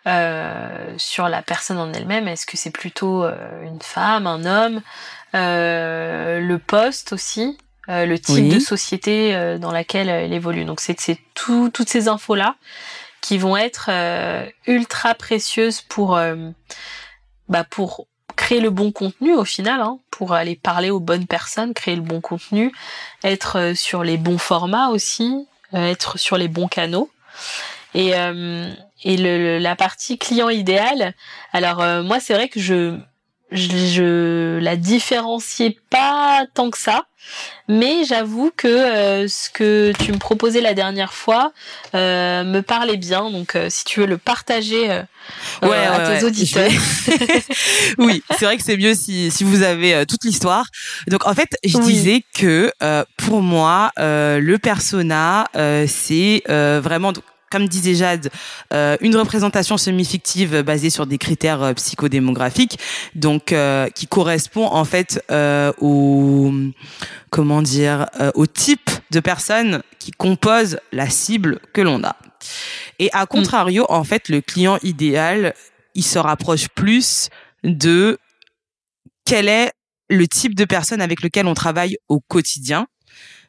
euh, 0.06 0.94
sur 0.98 1.30
la 1.30 1.42
personne 1.42 1.78
en 1.78 1.94
elle-même. 1.94 2.28
Est-ce 2.28 2.46
que 2.46 2.58
c'est 2.58 2.72
plutôt 2.72 3.24
euh, 3.24 3.64
une 3.64 3.82
femme, 3.82 4.28
un 4.28 4.44
homme, 4.44 4.82
euh, 5.34 6.40
le 6.42 6.60
poste 6.60 7.14
aussi, 7.14 7.58
le 7.88 8.18
type 8.18 8.50
de 8.50 8.60
société 8.60 9.58
dans 9.60 9.72
laquelle 9.72 10.10
elle 10.10 10.34
évolue. 10.34 10.66
Donc 10.66 10.80
c'est 10.80 11.18
tout, 11.34 11.70
toutes 11.70 11.90
ces 11.90 12.08
infos 12.08 12.36
là 12.36 12.56
qui 13.22 13.38
vont 13.38 13.58
être 13.58 13.90
ultra 14.68 15.14
précieuses 15.16 15.82
pour 15.82 16.18
bah 17.50 17.64
pour 17.70 18.08
créer 18.38 18.62
le 18.62 18.70
bon 18.70 18.94
contenu 18.94 19.34
au 19.36 19.44
final, 19.44 19.82
hein, 19.82 20.00
pour 20.12 20.34
aller 20.34 20.56
parler 20.56 20.92
aux 20.92 21.02
bonnes 21.02 21.28
personnes, 21.28 21.74
créer 21.74 21.98
le 21.98 22.02
bon 22.02 22.22
contenu, 22.22 22.72
être 23.24 23.74
sur 23.76 24.06
les 24.06 24.18
bons 24.18 24.38
formats 24.38 24.88
aussi, 24.88 25.46
être 25.74 26.18
sur 26.18 26.38
les 26.38 26.48
bons 26.48 26.70
canaux. 26.70 27.10
Et, 27.96 28.16
euh, 28.16 28.72
et 29.04 29.18
le, 29.18 29.60
la 29.60 29.76
partie 29.76 30.18
client 30.18 30.50
idéal, 30.50 31.14
alors 31.52 31.82
euh, 31.82 32.04
moi 32.04 32.20
c'est 32.20 32.34
vrai 32.34 32.50
que 32.50 32.60
je, 32.60 32.98
je, 33.52 33.68
je 33.68 34.60
la 34.60 34.76
différenciais 34.76 35.78
pas 35.90 36.46
tant 36.54 36.70
que 36.70 36.78
ça. 36.78 37.06
Mais 37.70 38.04
j'avoue 38.04 38.52
que 38.56 38.68
euh, 38.68 39.28
ce 39.30 39.50
que 39.50 39.94
tu 39.98 40.12
me 40.12 40.18
proposais 40.18 40.60
la 40.60 40.74
dernière 40.74 41.14
fois 41.14 41.54
euh, 41.96 42.44
me 42.44 42.62
parlait 42.62 42.98
bien. 42.98 43.30
Donc, 43.32 43.56
euh, 43.56 43.68
si 43.70 43.86
tu 43.86 44.02
veux 44.02 44.06
le 44.06 44.18
partager 44.18 44.90
ouais, 45.62 45.78
à 45.78 46.20
tes 46.20 46.26
auditeurs. 46.26 46.70
oui, 47.98 48.22
c'est 48.38 48.46
vrai 48.46 48.58
que 48.58 48.64
c'est 48.64 48.76
mieux 48.76 48.94
si, 48.94 49.32
si 49.32 49.46
vous 49.46 49.64
avez 49.64 50.06
toute 50.06 50.26
l'histoire. 50.26 50.66
Donc, 51.08 51.26
en 51.26 51.34
fait, 51.34 51.58
je 51.64 51.78
disais 51.78 52.24
que 52.38 52.72
pour 53.18 53.42
moi, 53.42 53.92
le 53.98 54.58
persona, 54.58 55.48
c'est 55.88 56.44
vraiment 56.48 57.14
comme 57.54 57.68
disait 57.68 57.94
Jade, 57.94 58.32
euh, 58.74 58.98
une 59.02 59.16
représentation 59.16 59.78
semi-fictive 59.78 60.64
basée 60.64 60.90
sur 60.90 61.06
des 61.06 61.20
critères 61.20 61.62
euh, 61.62 61.74
psychodémographiques, 61.74 62.80
donc 63.14 63.52
euh, 63.52 63.90
qui 63.92 64.08
correspond 64.08 64.66
en 64.66 64.86
fait 64.86 65.24
au 65.80 66.52
comment 67.30 67.62
dire 67.62 68.08
au 68.34 68.48
type 68.48 68.90
de 69.12 69.20
personnes 69.20 69.84
qui 70.00 70.10
composent 70.12 70.80
la 70.92 71.10
cible 71.10 71.60
que 71.74 71.82
l'on 71.82 72.04
a. 72.04 72.16
Et 72.98 73.12
à 73.14 73.28
contrario, 73.28 73.86
en 73.90 74.04
fait, 74.04 74.30
le 74.30 74.42
client 74.42 74.80
idéal, 74.82 75.54
il 75.94 76.04
se 76.04 76.18
rapproche 76.18 76.70
plus 76.70 77.30
de 77.64 78.18
quel 79.26 79.48
est 79.48 79.72
le 80.10 80.28
type 80.28 80.56
de 80.56 80.66
personne 80.66 81.02
avec 81.02 81.22
lequel 81.22 81.46
on 81.46 81.54
travaille 81.54 81.98
au 82.08 82.20
quotidien 82.20 82.88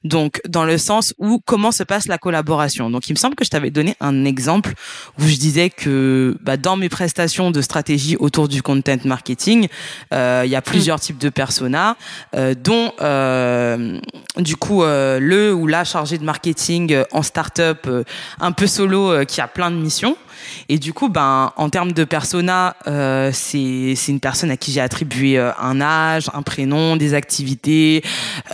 donc, 0.04 0.40
dans 0.46 0.64
le 0.64 0.76
sens 0.76 1.14
où 1.18 1.40
comment 1.44 1.72
se 1.72 1.82
passe 1.82 2.08
la 2.08 2.18
collaboration. 2.18 2.90
Donc, 2.90 3.08
il 3.08 3.14
me 3.14 3.18
semble 3.18 3.34
que 3.34 3.44
je 3.44 3.50
t'avais 3.50 3.70
donné 3.70 3.96
un 4.00 4.24
exemple 4.26 4.74
où 5.18 5.22
je 5.22 5.36
disais 5.36 5.70
que 5.70 6.36
bah, 6.42 6.58
dans 6.58 6.76
mes 6.76 6.90
prestations 6.90 7.50
de 7.50 7.62
stratégie 7.62 8.16
autour 8.16 8.48
du 8.48 8.62
content 8.62 8.98
marketing, 9.04 9.68
euh, 10.12 10.42
il 10.44 10.50
y 10.50 10.56
a 10.56 10.62
plusieurs 10.62 11.00
types 11.00 11.18
de 11.18 11.30
personas, 11.30 11.96
euh, 12.36 12.54
dont 12.54 12.92
euh, 13.00 13.98
du 14.36 14.56
coup 14.56 14.82
le 14.84 15.52
ou 15.54 15.66
la 15.66 15.84
chargée 15.84 16.18
de 16.18 16.24
marketing 16.24 17.02
en 17.12 17.22
startup, 17.22 17.88
un 18.40 18.52
peu 18.52 18.66
solo, 18.66 19.24
qui 19.24 19.40
a 19.40 19.48
plein 19.48 19.70
de 19.70 19.76
missions. 19.76 20.16
Et 20.68 20.78
du 20.78 20.92
coup, 20.92 21.08
ben, 21.08 21.52
en 21.56 21.70
termes 21.70 21.92
de 21.92 22.04
persona, 22.04 22.76
euh, 22.86 23.30
c'est 23.32 23.94
c'est 23.96 24.12
une 24.12 24.20
personne 24.20 24.50
à 24.50 24.56
qui 24.56 24.72
j'ai 24.72 24.80
attribué 24.80 25.38
euh, 25.38 25.52
un 25.58 25.80
âge, 25.80 26.30
un 26.34 26.42
prénom, 26.42 26.96
des 26.96 27.14
activités, 27.14 28.02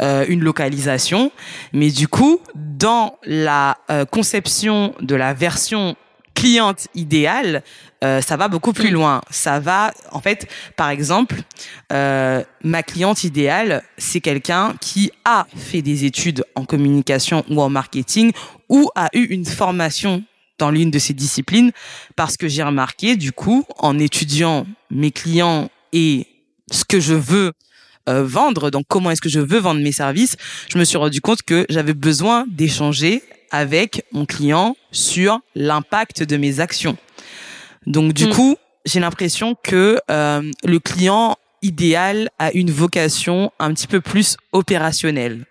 euh, 0.00 0.24
une 0.28 0.40
localisation. 0.40 1.32
Mais 1.72 1.90
du 1.90 2.08
coup, 2.08 2.40
dans 2.54 3.18
la 3.24 3.78
euh, 3.90 4.04
conception 4.04 4.94
de 5.00 5.14
la 5.14 5.34
version 5.34 5.96
cliente 6.34 6.88
idéale, 6.94 7.62
euh, 8.02 8.22
ça 8.22 8.36
va 8.36 8.48
beaucoup 8.48 8.72
plus 8.72 8.90
loin. 8.90 9.20
Ça 9.30 9.60
va, 9.60 9.92
en 10.10 10.20
fait, 10.20 10.48
par 10.74 10.88
exemple, 10.88 11.36
euh, 11.92 12.42
ma 12.64 12.82
cliente 12.82 13.24
idéale, 13.24 13.82
c'est 13.98 14.20
quelqu'un 14.20 14.74
qui 14.80 15.12
a 15.24 15.46
fait 15.54 15.82
des 15.82 16.04
études 16.06 16.44
en 16.54 16.64
communication 16.64 17.44
ou 17.50 17.60
en 17.60 17.68
marketing 17.68 18.32
ou 18.70 18.88
a 18.94 19.08
eu 19.12 19.24
une 19.24 19.44
formation 19.44 20.22
dans 20.60 20.70
l'une 20.70 20.90
de 20.90 20.98
ces 21.00 21.14
disciplines 21.14 21.72
parce 22.14 22.36
que 22.36 22.46
j'ai 22.46 22.62
remarqué, 22.62 23.16
du 23.16 23.32
coup, 23.32 23.64
en 23.78 23.98
étudiant 23.98 24.66
mes 24.90 25.10
clients 25.10 25.70
et 25.92 26.26
ce 26.70 26.84
que 26.84 27.00
je 27.00 27.14
veux 27.14 27.52
euh, 28.08 28.22
vendre, 28.24 28.70
donc 28.70 28.84
comment 28.88 29.10
est-ce 29.10 29.20
que 29.20 29.28
je 29.28 29.40
veux 29.40 29.58
vendre 29.58 29.80
mes 29.80 29.92
services, 29.92 30.36
je 30.72 30.78
me 30.78 30.84
suis 30.84 30.96
rendu 30.96 31.20
compte 31.20 31.42
que 31.42 31.66
j'avais 31.68 31.94
besoin 31.94 32.44
d'échanger 32.48 33.22
avec 33.50 34.04
mon 34.12 34.26
client 34.26 34.76
sur 34.92 35.40
l'impact 35.54 36.22
de 36.22 36.36
mes 36.36 36.60
actions. 36.60 36.96
Donc 37.86 38.12
du 38.12 38.26
mm. 38.26 38.30
coup, 38.30 38.56
j'ai 38.84 39.00
l'impression 39.00 39.56
que 39.60 40.00
euh, 40.10 40.42
le 40.64 40.78
client 40.78 41.36
idéal 41.62 42.30
a 42.38 42.52
une 42.52 42.70
vocation 42.70 43.52
un 43.58 43.74
petit 43.74 43.86
peu 43.86 44.00
plus 44.00 44.36
opérationnelle. 44.52 45.44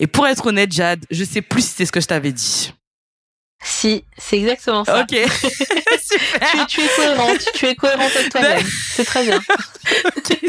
Et 0.00 0.06
pour 0.06 0.26
être 0.26 0.46
honnête, 0.46 0.72
Jade, 0.72 1.04
je 1.10 1.24
sais 1.24 1.42
plus 1.42 1.62
si 1.62 1.74
c'est 1.76 1.86
ce 1.86 1.92
que 1.92 2.00
je 2.00 2.06
t'avais 2.06 2.32
dit. 2.32 2.72
Si, 3.62 4.04
c'est 4.18 4.38
exactement 4.38 4.84
ça. 4.84 5.00
Ok, 5.00 5.10
super. 5.10 6.66
tu, 6.66 6.80
es 6.80 6.88
cohérente, 6.94 7.48
tu 7.54 7.66
es 7.66 7.74
cohérente 7.74 8.14
avec 8.14 8.30
toi-même. 8.30 8.66
c'est 8.90 9.04
très 9.04 9.24
bien. 9.24 9.40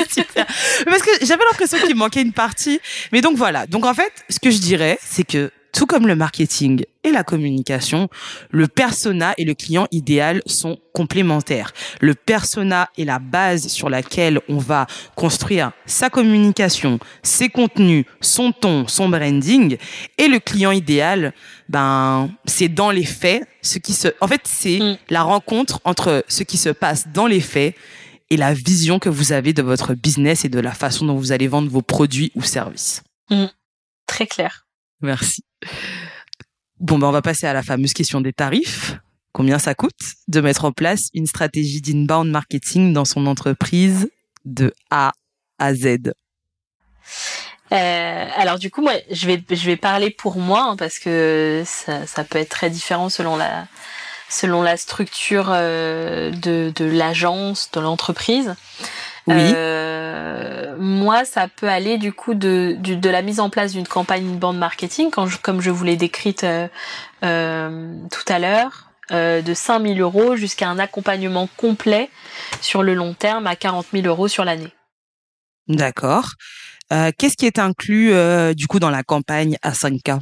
super. 0.09 0.45
Parce 0.85 1.01
que 1.01 1.11
j'avais 1.21 1.43
l'impression 1.49 1.79
qu'il 1.79 1.95
manquait 1.95 2.21
une 2.21 2.33
partie. 2.33 2.79
Mais 3.11 3.21
donc 3.21 3.37
voilà. 3.37 3.65
Donc 3.65 3.85
en 3.85 3.93
fait, 3.93 4.11
ce 4.29 4.39
que 4.39 4.51
je 4.51 4.57
dirais, 4.57 4.99
c'est 5.01 5.23
que 5.23 5.51
tout 5.77 5.85
comme 5.85 6.07
le 6.07 6.15
marketing 6.15 6.85
et 7.03 7.11
la 7.11 7.23
communication, 7.23 8.09
le 8.49 8.67
persona 8.67 9.35
et 9.37 9.45
le 9.45 9.53
client 9.53 9.85
idéal 9.91 10.41
sont 10.47 10.79
complémentaires. 10.91 11.71
Le 12.01 12.15
persona 12.15 12.89
est 12.97 13.05
la 13.05 13.19
base 13.19 13.67
sur 13.67 13.87
laquelle 13.87 14.41
on 14.49 14.57
va 14.57 14.87
construire 15.13 15.73
sa 15.85 16.09
communication, 16.09 16.97
ses 17.21 17.49
contenus, 17.49 18.05
son 18.21 18.51
ton, 18.53 18.87
son 18.87 19.07
branding 19.07 19.77
et 20.17 20.27
le 20.27 20.39
client 20.39 20.71
idéal, 20.71 21.31
ben 21.69 22.31
c'est 22.45 22.69
dans 22.69 22.89
les 22.89 23.05
faits 23.05 23.47
ce 23.61 23.77
qui 23.77 23.93
se 23.93 24.07
en 24.19 24.27
fait 24.27 24.41
c'est 24.45 24.79
mm. 24.79 24.97
la 25.11 25.21
rencontre 25.21 25.79
entre 25.83 26.25
ce 26.27 26.41
qui 26.41 26.57
se 26.57 26.69
passe 26.69 27.09
dans 27.13 27.27
les 27.27 27.41
faits 27.41 27.75
et 28.31 28.37
la 28.37 28.55
vision 28.55 28.97
que 28.97 29.09
vous 29.09 29.31
avez 29.31 29.53
de 29.53 29.61
votre 29.61 29.93
business 29.93 30.43
et 30.43 30.49
de 30.49 30.59
la 30.59 30.71
façon 30.71 31.05
dont 31.05 31.17
vous 31.17 31.31
allez 31.31 31.47
vendre 31.47 31.69
vos 31.69 31.83
produits 31.83 32.31
ou 32.33 32.41
services. 32.41 33.03
Mm. 33.29 33.45
Très 34.07 34.25
clair. 34.25 34.66
Merci. 35.01 35.43
Bon, 36.79 36.97
ben, 36.99 37.07
on 37.07 37.11
va 37.11 37.21
passer 37.21 37.47
à 37.47 37.53
la 37.53 37.63
fameuse 37.63 37.93
question 37.93 38.21
des 38.21 38.33
tarifs. 38.33 38.97
Combien 39.31 39.59
ça 39.59 39.75
coûte 39.75 39.93
de 40.27 40.41
mettre 40.41 40.65
en 40.65 40.71
place 40.71 41.09
une 41.13 41.27
stratégie 41.27 41.81
d'inbound 41.81 42.29
marketing 42.29 42.93
dans 42.93 43.05
son 43.05 43.27
entreprise 43.27 44.09
de 44.45 44.73
A 44.89 45.11
à 45.59 45.73
Z? 45.73 46.13
Euh, 47.71 48.27
alors 48.35 48.57
du 48.57 48.71
coup, 48.71 48.81
moi, 48.81 48.93
je 49.11 49.27
vais 49.27 49.43
je 49.49 49.65
vais 49.65 49.75
parler 49.75 50.09
pour 50.09 50.37
moi 50.37 50.63
hein, 50.63 50.75
parce 50.77 50.99
que 50.99 51.63
ça, 51.65 52.07
ça 52.07 52.23
peut 52.23 52.39
être 52.39 52.49
très 52.49 52.69
différent 52.69 53.09
selon 53.09 53.35
la 53.35 53.67
selon 54.29 54.61
la 54.61 54.77
structure 54.77 55.49
euh, 55.51 56.31
de, 56.31 56.71
de 56.75 56.85
l'agence, 56.85 57.69
de 57.71 57.79
l'entreprise. 57.79 58.55
Oui. 59.27 59.53
moi, 60.79 61.25
ça 61.25 61.47
peut 61.47 61.67
aller 61.67 61.97
du 61.97 62.13
coup 62.13 62.33
de, 62.33 62.77
de, 62.79 63.09
la 63.09 63.21
mise 63.21 63.39
en 63.39 63.49
place 63.49 63.73
d'une 63.73 63.87
campagne 63.87 64.37
bande 64.37 64.57
marketing, 64.57 65.09
quand 65.11 65.27
comme 65.41 65.61
je 65.61 65.69
vous 65.69 65.83
l'ai 65.83 65.97
décrite 65.97 66.45
tout 67.21 67.25
à 67.25 68.39
l'heure, 68.39 68.91
de 69.11 69.53
5 69.53 69.81
000 69.81 69.99
euros 69.99 70.35
jusqu'à 70.35 70.69
un 70.69 70.79
accompagnement 70.79 71.49
complet 71.57 72.09
sur 72.61 72.83
le 72.83 72.93
long 72.93 73.13
terme 73.13 73.47
à 73.47 73.55
40 73.55 73.87
000 73.93 74.07
euros 74.07 74.27
sur 74.27 74.45
l'année. 74.45 74.71
D'accord. 75.67 76.31
Qu'est-ce 76.89 77.35
qui 77.35 77.45
est 77.45 77.59
inclus 77.59 78.13
du 78.55 78.67
coup 78.67 78.79
dans 78.79 78.91
la 78.91 79.03
campagne 79.03 79.57
à 79.61 79.71
5K 79.71 80.19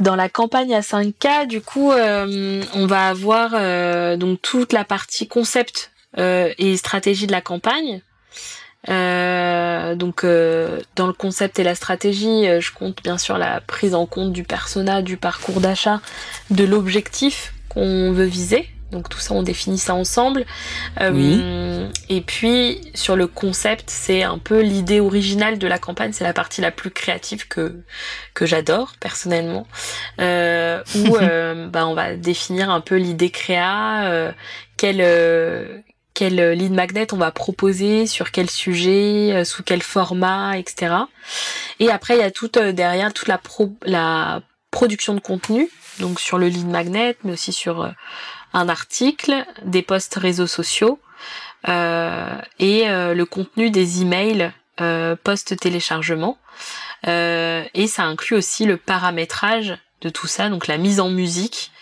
dans 0.00 0.14
la 0.14 0.28
campagne 0.28 0.74
à 0.74 0.80
5K, 0.80 1.46
du 1.46 1.60
coup, 1.60 1.90
euh, 1.90 2.62
on 2.74 2.86
va 2.86 3.08
avoir 3.08 3.50
euh, 3.54 4.16
donc 4.16 4.40
toute 4.42 4.72
la 4.72 4.84
partie 4.84 5.26
concept 5.26 5.90
euh, 5.96 5.97
et 6.18 6.76
stratégie 6.76 7.26
de 7.26 7.32
la 7.32 7.40
campagne. 7.40 8.02
donc 8.86 10.24
dans 10.24 11.06
le 11.06 11.12
concept 11.12 11.58
et 11.58 11.64
la 11.64 11.74
stratégie, 11.74 12.44
je 12.60 12.72
compte 12.72 13.02
bien 13.02 13.18
sûr 13.18 13.38
la 13.38 13.60
prise 13.60 13.94
en 13.94 14.06
compte 14.06 14.32
du 14.32 14.44
persona, 14.44 15.02
du 15.02 15.16
parcours 15.16 15.60
d'achat, 15.60 16.00
de 16.50 16.64
l'objectif 16.64 17.54
qu'on 17.68 18.12
veut 18.12 18.24
viser. 18.24 18.68
Donc 18.90 19.10
tout 19.10 19.18
ça, 19.18 19.34
on 19.34 19.42
définit 19.42 19.78
ça 19.78 19.94
ensemble. 19.94 20.46
Euh, 21.00 21.88
et 22.08 22.20
puis 22.22 22.80
sur 22.94 23.16
le 23.16 23.26
concept, 23.26 23.90
c'est 23.90 24.22
un 24.22 24.38
peu 24.38 24.60
l'idée 24.60 25.00
originale 25.00 25.58
de 25.58 25.66
la 25.66 25.78
campagne. 25.78 26.12
C'est 26.12 26.24
la 26.24 26.32
partie 26.32 26.60
la 26.60 26.70
plus 26.70 26.90
créative 26.90 27.48
que 27.48 27.82
que 28.32 28.46
j'adore 28.46 28.94
personnellement. 28.98 29.66
Euh, 30.20 30.82
où 30.94 31.16
euh, 31.20 31.68
bah, 31.68 31.86
on 31.86 31.94
va 31.94 32.14
définir 32.14 32.70
un 32.70 32.80
peu 32.80 32.96
l'idée 32.96 33.30
créa, 33.30 34.06
euh, 34.06 34.32
quel 36.18 36.40
euh, 36.40 36.54
lead 36.54 36.72
magnet 36.72 37.12
on 37.12 37.16
va 37.16 37.30
proposer, 37.30 38.06
sur 38.06 38.32
quel 38.32 38.50
sujet, 38.50 39.44
sous 39.44 39.62
quel 39.62 39.82
format, 39.82 40.58
etc. 40.58 40.94
Et 41.78 41.90
après, 41.90 42.16
il 42.16 42.20
y 42.20 42.24
a 42.24 42.30
tout 42.30 42.48
derrière 42.48 43.12
toute 43.12 43.28
la 43.28 43.38
pro 43.38 43.70
la 43.82 44.40
production 44.70 45.14
de 45.14 45.20
contenu, 45.20 45.70
donc 46.00 46.20
sur 46.20 46.38
le 46.38 46.48
lead 46.48 46.66
magnet, 46.66 47.16
mais 47.24 47.32
aussi 47.32 47.52
sur 47.52 47.92
un 48.52 48.68
article, 48.68 49.44
des 49.64 49.82
posts 49.82 50.16
réseaux 50.16 50.46
sociaux 50.46 50.98
euh, 51.68 52.40
et 52.58 52.88
euh, 52.88 53.14
le 53.14 53.26
contenu 53.26 53.70
des 53.70 54.02
emails 54.02 54.52
euh, 54.80 55.16
post-téléchargement. 55.16 56.38
et 57.04 57.86
ça 57.86 58.04
inclut 58.04 58.36
aussi 58.36 58.64
le 58.64 58.76
paramétrage 58.76 59.76
de 60.00 60.08
tout 60.08 60.26
ça, 60.26 60.48
donc 60.48 60.66
la 60.66 60.78
mise 60.78 61.00
en 61.00 61.10
musique 61.10 61.72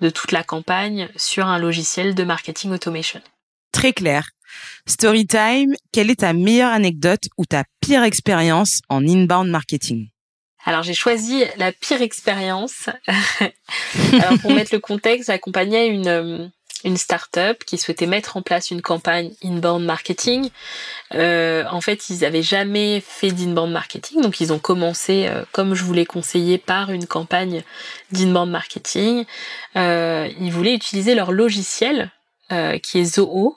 de 0.00 0.10
toute 0.10 0.32
la 0.32 0.44
campagne 0.44 1.08
sur 1.16 1.46
un 1.46 1.58
logiciel 1.58 2.14
de 2.14 2.24
marketing 2.24 2.72
automation. 2.72 3.20
Très 3.74 3.92
clair. 3.92 4.30
Storytime, 4.86 5.74
quelle 5.92 6.10
est 6.10 6.20
ta 6.20 6.32
meilleure 6.32 6.72
anecdote 6.72 7.24
ou 7.36 7.44
ta 7.44 7.64
pire 7.80 8.04
expérience 8.04 8.80
en 8.88 9.06
inbound 9.06 9.50
marketing? 9.50 10.08
Alors 10.64 10.84
j'ai 10.84 10.94
choisi 10.94 11.44
la 11.56 11.72
pire 11.72 12.00
expérience. 12.00 12.88
Pour 14.42 14.52
mettre 14.52 14.72
le 14.72 14.78
contexte, 14.78 15.26
j'accompagnais 15.26 15.88
une 15.88 16.08
euh, 16.08 16.46
une 16.84 16.96
start-up 16.96 17.64
qui 17.64 17.76
souhaitait 17.78 18.06
mettre 18.06 18.36
en 18.36 18.42
place 18.42 18.70
une 18.70 18.80
campagne 18.80 19.32
inbound 19.42 19.84
marketing. 19.84 20.50
Euh, 21.14 21.64
en 21.70 21.80
fait, 21.80 22.08
ils 22.10 22.20
n'avaient 22.20 22.42
jamais 22.42 23.00
fait 23.00 23.32
d'inbound 23.32 23.72
marketing, 23.72 24.20
donc 24.20 24.40
ils 24.40 24.52
ont 24.52 24.58
commencé, 24.58 25.26
euh, 25.26 25.44
comme 25.50 25.74
je 25.74 25.82
voulais 25.82 26.04
conseiller, 26.04 26.58
par 26.58 26.90
une 26.90 27.06
campagne 27.06 27.64
d'inbound 28.12 28.50
marketing. 28.50 29.24
Ils 29.74 30.50
voulaient 30.52 30.74
utiliser 30.74 31.16
leur 31.16 31.32
logiciel 31.32 32.12
qui 32.82 33.00
est 33.00 33.04
Zoho. 33.04 33.56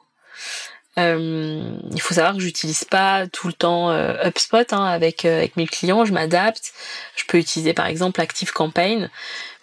Euh, 0.97 1.77
il 1.91 2.01
faut 2.01 2.15
savoir 2.15 2.33
que 2.33 2.39
j'utilise 2.39 2.83
pas 2.83 3.27
tout 3.27 3.47
le 3.47 3.53
temps 3.53 3.91
euh, 3.91 4.15
HubSpot 4.27 4.65
hein, 4.71 4.83
avec 4.83 5.25
euh, 5.25 5.37
avec 5.37 5.55
mes 5.55 5.67
clients, 5.67 6.05
je 6.05 6.13
m'adapte. 6.13 6.73
Je 7.15 7.23
peux 7.25 7.37
utiliser 7.37 7.73
par 7.73 7.85
exemple 7.85 8.19
Active 8.19 8.51
Campaign. 8.51 9.09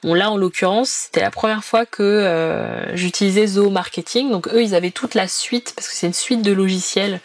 Bon 0.05 0.15
là 0.15 0.31
en 0.31 0.37
l'occurrence, 0.37 0.91
c'était 0.91 1.23
la 1.23 1.33
première 1.33 1.65
fois 1.65 1.87
que 1.87 2.87
j'utilisais 2.93 3.47
Zoho 3.47 3.71
Marketing. 3.71 4.31
Donc 4.31 4.49
eux, 4.49 4.63
ils 4.63 4.75
avaient 4.75 4.91
toute 4.91 5.15
la 5.15 5.27
suite 5.27 5.73
parce 5.75 5.89
que 5.89 5.95
c'est 5.95 6.07
une 6.07 6.15
suite 6.15 6.43
de 6.43 6.53
logiciels 6.53 7.21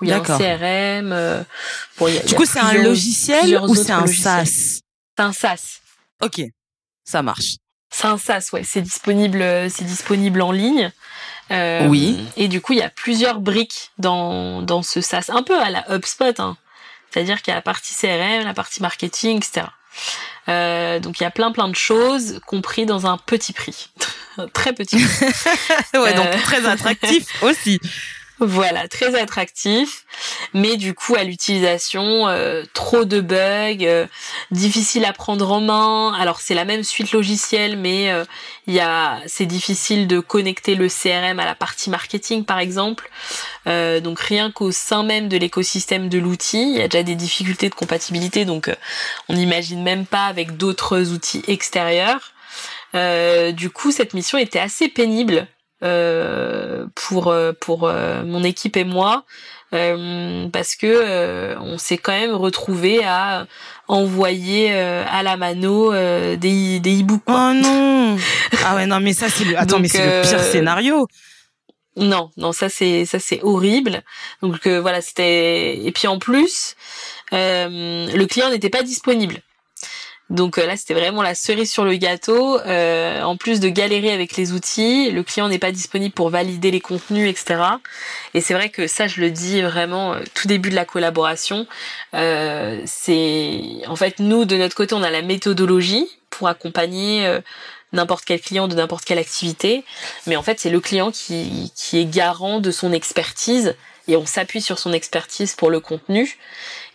où 0.00 0.04
il 0.04 0.10
y 0.10 0.12
a 0.12 0.16
un 0.16 0.22
CRM. 0.22 1.44
Bon, 1.98 2.06
du 2.26 2.34
coup, 2.34 2.46
c'est 2.46 2.58
un 2.58 2.82
logiciel 2.82 3.60
ou 3.60 3.74
c'est 3.74 3.92
un 3.92 4.06
SaaS 4.06 4.80
C'est 5.16 5.22
un 5.22 5.32
SaaS. 5.32 5.80
Ok, 6.22 6.40
ça 7.04 7.22
marche. 7.22 7.56
C'est 7.94 8.06
un 8.06 8.16
SaaS, 8.16 8.48
ouais. 8.54 8.64
C'est 8.64 8.80
disponible, 8.80 9.44
c'est 9.68 9.84
disponible 9.84 10.40
en 10.40 10.52
ligne. 10.52 10.90
Euh, 11.50 11.86
oui. 11.86 12.18
Et 12.36 12.48
du 12.48 12.60
coup, 12.60 12.72
il 12.72 12.78
y 12.78 12.82
a 12.82 12.90
plusieurs 12.90 13.40
briques 13.40 13.90
dans, 13.98 14.62
dans 14.62 14.82
ce 14.82 15.00
SaaS, 15.00 15.26
un 15.28 15.42
peu 15.42 15.60
à 15.60 15.70
la 15.70 15.84
HubSpot. 15.94 16.38
Hein. 16.38 16.56
C'est-à-dire 17.10 17.42
qu'il 17.42 17.50
y 17.50 17.52
a 17.52 17.56
la 17.56 17.62
partie 17.62 17.94
CRM, 17.94 18.44
la 18.44 18.54
partie 18.54 18.80
marketing, 18.80 19.38
etc. 19.38 19.66
Euh, 20.48 20.98
donc 20.98 21.20
il 21.20 21.22
y 21.22 21.26
a 21.26 21.30
plein 21.30 21.52
plein 21.52 21.68
de 21.68 21.76
choses 21.76 22.40
compris 22.46 22.84
dans 22.84 23.06
un 23.06 23.16
petit 23.16 23.52
prix, 23.52 23.90
très 24.52 24.72
petit. 24.72 24.96
ouais, 25.94 26.14
donc 26.14 26.26
euh, 26.26 26.42
très 26.42 26.66
attractif 26.66 27.26
aussi. 27.42 27.78
Voilà, 28.44 28.88
très 28.88 29.14
attractif, 29.14 30.04
mais 30.52 30.76
du 30.76 30.94
coup 30.94 31.14
à 31.14 31.22
l'utilisation 31.22 32.26
euh, 32.26 32.64
trop 32.74 33.04
de 33.04 33.20
bugs, 33.20 33.84
euh, 33.84 34.08
difficile 34.50 35.04
à 35.04 35.12
prendre 35.12 35.52
en 35.52 35.60
main. 35.60 36.12
Alors 36.14 36.40
c'est 36.40 36.54
la 36.54 36.64
même 36.64 36.82
suite 36.82 37.12
logicielle, 37.12 37.76
mais 37.76 38.10
euh, 38.10 38.24
il 38.66 38.74
y 38.74 38.80
a, 38.80 39.20
c'est 39.28 39.46
difficile 39.46 40.08
de 40.08 40.18
connecter 40.18 40.74
le 40.74 40.88
CRM 40.88 41.38
à 41.38 41.44
la 41.44 41.54
partie 41.54 41.88
marketing 41.88 42.44
par 42.44 42.58
exemple. 42.58 43.08
donc 43.66 44.18
rien 44.18 44.50
qu'au 44.50 44.72
sein 44.72 45.04
même 45.04 45.28
de 45.28 45.36
l'écosystème 45.36 46.08
de 46.08 46.18
l'outil, 46.18 46.72
il 46.72 46.78
y 46.78 46.82
a 46.82 46.88
déjà 46.88 47.04
des 47.04 47.14
difficultés 47.14 47.68
de 47.68 47.76
compatibilité, 47.76 48.44
donc 48.44 48.68
on 49.28 49.34
n'imagine 49.34 49.84
même 49.84 50.04
pas 50.04 50.24
avec 50.24 50.56
d'autres 50.56 51.12
outils 51.12 51.44
extérieurs. 51.46 52.32
du 52.92 53.70
coup, 53.70 53.92
cette 53.92 54.14
mission 54.14 54.36
était 54.36 54.58
assez 54.58 54.88
pénible 54.88 55.46
pour 56.94 57.28
euh, 57.28 57.52
pour 57.58 57.84
euh, 57.84 58.24
mon 58.24 58.44
équipe 58.44 58.76
et 58.76 58.84
moi 58.84 59.24
parce 59.70 60.76
que 60.76 61.56
on 61.58 61.78
s'est 61.78 61.96
quand 61.96 62.12
même 62.12 62.34
retrouvé 62.34 63.02
à 63.04 63.46
envoyer 63.88 64.70
à 64.70 65.22
la 65.22 65.38
mano 65.38 65.92
des 66.36 66.78
des 66.78 67.00
e-books. 67.00 67.22
Oh 67.26 67.52
non 67.54 68.18
Ah 68.66 68.76
ouais 68.76 68.84
non 68.84 69.00
mais 69.00 69.14
ça 69.14 69.30
c'est 69.30 69.44
le 69.44 69.58
attends 69.58 69.78
mais 69.78 69.88
c'est 69.88 70.04
le 70.04 70.28
pire 70.28 70.40
scénario. 70.40 71.08
Non, 71.96 72.30
non, 72.36 72.52
ça 72.52 72.68
c'est 72.68 73.06
ça 73.06 73.18
c'est 73.18 73.40
horrible. 73.42 74.02
Donc 74.42 74.66
voilà, 74.68 75.00
c'était 75.00 75.78
et 75.82 75.90
puis 75.90 76.06
en 76.06 76.18
plus 76.18 76.76
le 77.30 78.24
client 78.26 78.50
n'était 78.50 78.68
pas 78.68 78.82
disponible. 78.82 79.40
Donc 80.30 80.58
euh, 80.58 80.66
là, 80.66 80.76
c'était 80.76 80.94
vraiment 80.94 81.22
la 81.22 81.34
cerise 81.34 81.70
sur 81.70 81.84
le 81.84 81.94
gâteau. 81.96 82.58
Euh, 82.60 83.22
en 83.22 83.36
plus 83.36 83.60
de 83.60 83.68
galérer 83.68 84.12
avec 84.12 84.36
les 84.36 84.52
outils, 84.52 85.10
le 85.10 85.22
client 85.22 85.48
n'est 85.48 85.58
pas 85.58 85.72
disponible 85.72 86.14
pour 86.14 86.30
valider 86.30 86.70
les 86.70 86.80
contenus, 86.80 87.28
etc. 87.28 87.62
Et 88.32 88.40
c'est 88.40 88.54
vrai 88.54 88.70
que 88.70 88.86
ça, 88.86 89.08
je 89.08 89.20
le 89.20 89.30
dis 89.30 89.60
vraiment 89.60 90.14
euh, 90.14 90.20
tout 90.34 90.48
début 90.48 90.70
de 90.70 90.74
la 90.74 90.84
collaboration. 90.84 91.66
c'est 92.12 93.60
en 93.86 93.96
fait 93.96 94.18
nous 94.18 94.44
de 94.44 94.56
notre 94.56 94.74
côté, 94.74 94.94
on 94.94 95.02
a 95.02 95.10
la 95.10 95.22
méthodologie 95.22 96.08
pour 96.30 96.48
accompagner 96.48 97.40
n'importe 97.92 98.24
quel 98.24 98.40
client 98.40 98.68
de 98.68 98.74
n'importe 98.74 99.04
quelle 99.04 99.18
activité, 99.18 99.84
mais 100.26 100.36
en 100.36 100.42
fait 100.42 100.58
c'est 100.58 100.70
le 100.70 100.80
client 100.80 101.10
qui, 101.10 101.72
qui 101.76 101.98
est 101.98 102.06
garant 102.06 102.60
de 102.60 102.70
son 102.70 102.92
expertise 102.92 103.74
et 104.08 104.16
on 104.16 104.26
s'appuie 104.26 104.62
sur 104.62 104.78
son 104.78 104.92
expertise 104.92 105.54
pour 105.54 105.70
le 105.70 105.80
contenu. 105.80 106.36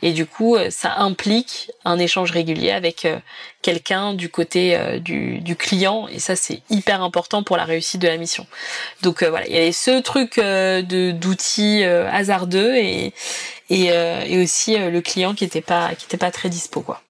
Et 0.01 0.13
du 0.13 0.25
coup, 0.25 0.55
euh, 0.55 0.69
ça 0.69 0.97
implique 0.97 1.71
un 1.83 1.97
échange 1.97 2.31
régulier 2.31 2.71
avec 2.71 3.05
euh, 3.05 3.19
quelqu'un 3.61 4.13
du 4.13 4.29
côté 4.29 4.75
euh, 4.75 4.99
du, 4.99 5.39
du, 5.39 5.55
client. 5.55 6.07
Et 6.07 6.19
ça, 6.19 6.35
c'est 6.35 6.61
hyper 6.69 7.01
important 7.01 7.43
pour 7.43 7.57
la 7.57 7.65
réussite 7.65 8.01
de 8.01 8.07
la 8.07 8.17
mission. 8.17 8.45
Donc 9.01 9.23
voilà, 9.23 9.47
il 9.47 9.53
y 9.53 9.57
avait 9.57 9.71
ce 9.71 9.99
truc 10.01 10.37
de 10.37 11.11
d'outils 11.11 11.83
hasardeux 11.83 12.75
et 12.75 13.13
et, 13.69 13.85
et 13.87 14.41
aussi 14.41 14.77
le 14.77 15.01
client 15.01 15.33
qui 15.33 15.43
était 15.43 15.61
pas 15.61 15.93
qui 15.95 16.05
était 16.05 16.17
pas 16.17 16.31
très 16.31 16.49
dispo 16.49 16.81
quoi. 16.81 17.01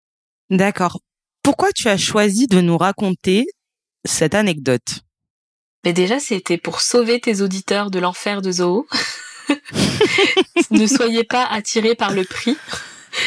D'accord. 0.50 1.00
Pourquoi 1.44 1.70
tu 1.76 1.88
as 1.88 1.98
choisi 1.98 2.48
de 2.48 2.62
nous 2.62 2.78
raconter 2.78 3.46
cette 4.06 4.34
anecdote? 4.34 5.02
Mais 5.86 5.94
déjà, 5.94 6.20
c'était 6.20 6.58
pour 6.58 6.82
sauver 6.82 7.20
tes 7.20 7.42
auditeurs 7.42 7.92
de 7.92 8.00
l'enfer 8.00 8.42
de 8.42 8.52
Zoho. 8.52 8.88
ne 10.72 10.88
soyez 10.88 11.24
pas 11.24 11.46
attirés 11.46 11.96
par 11.96 12.12
le 12.12 12.24
prix. 12.24 12.58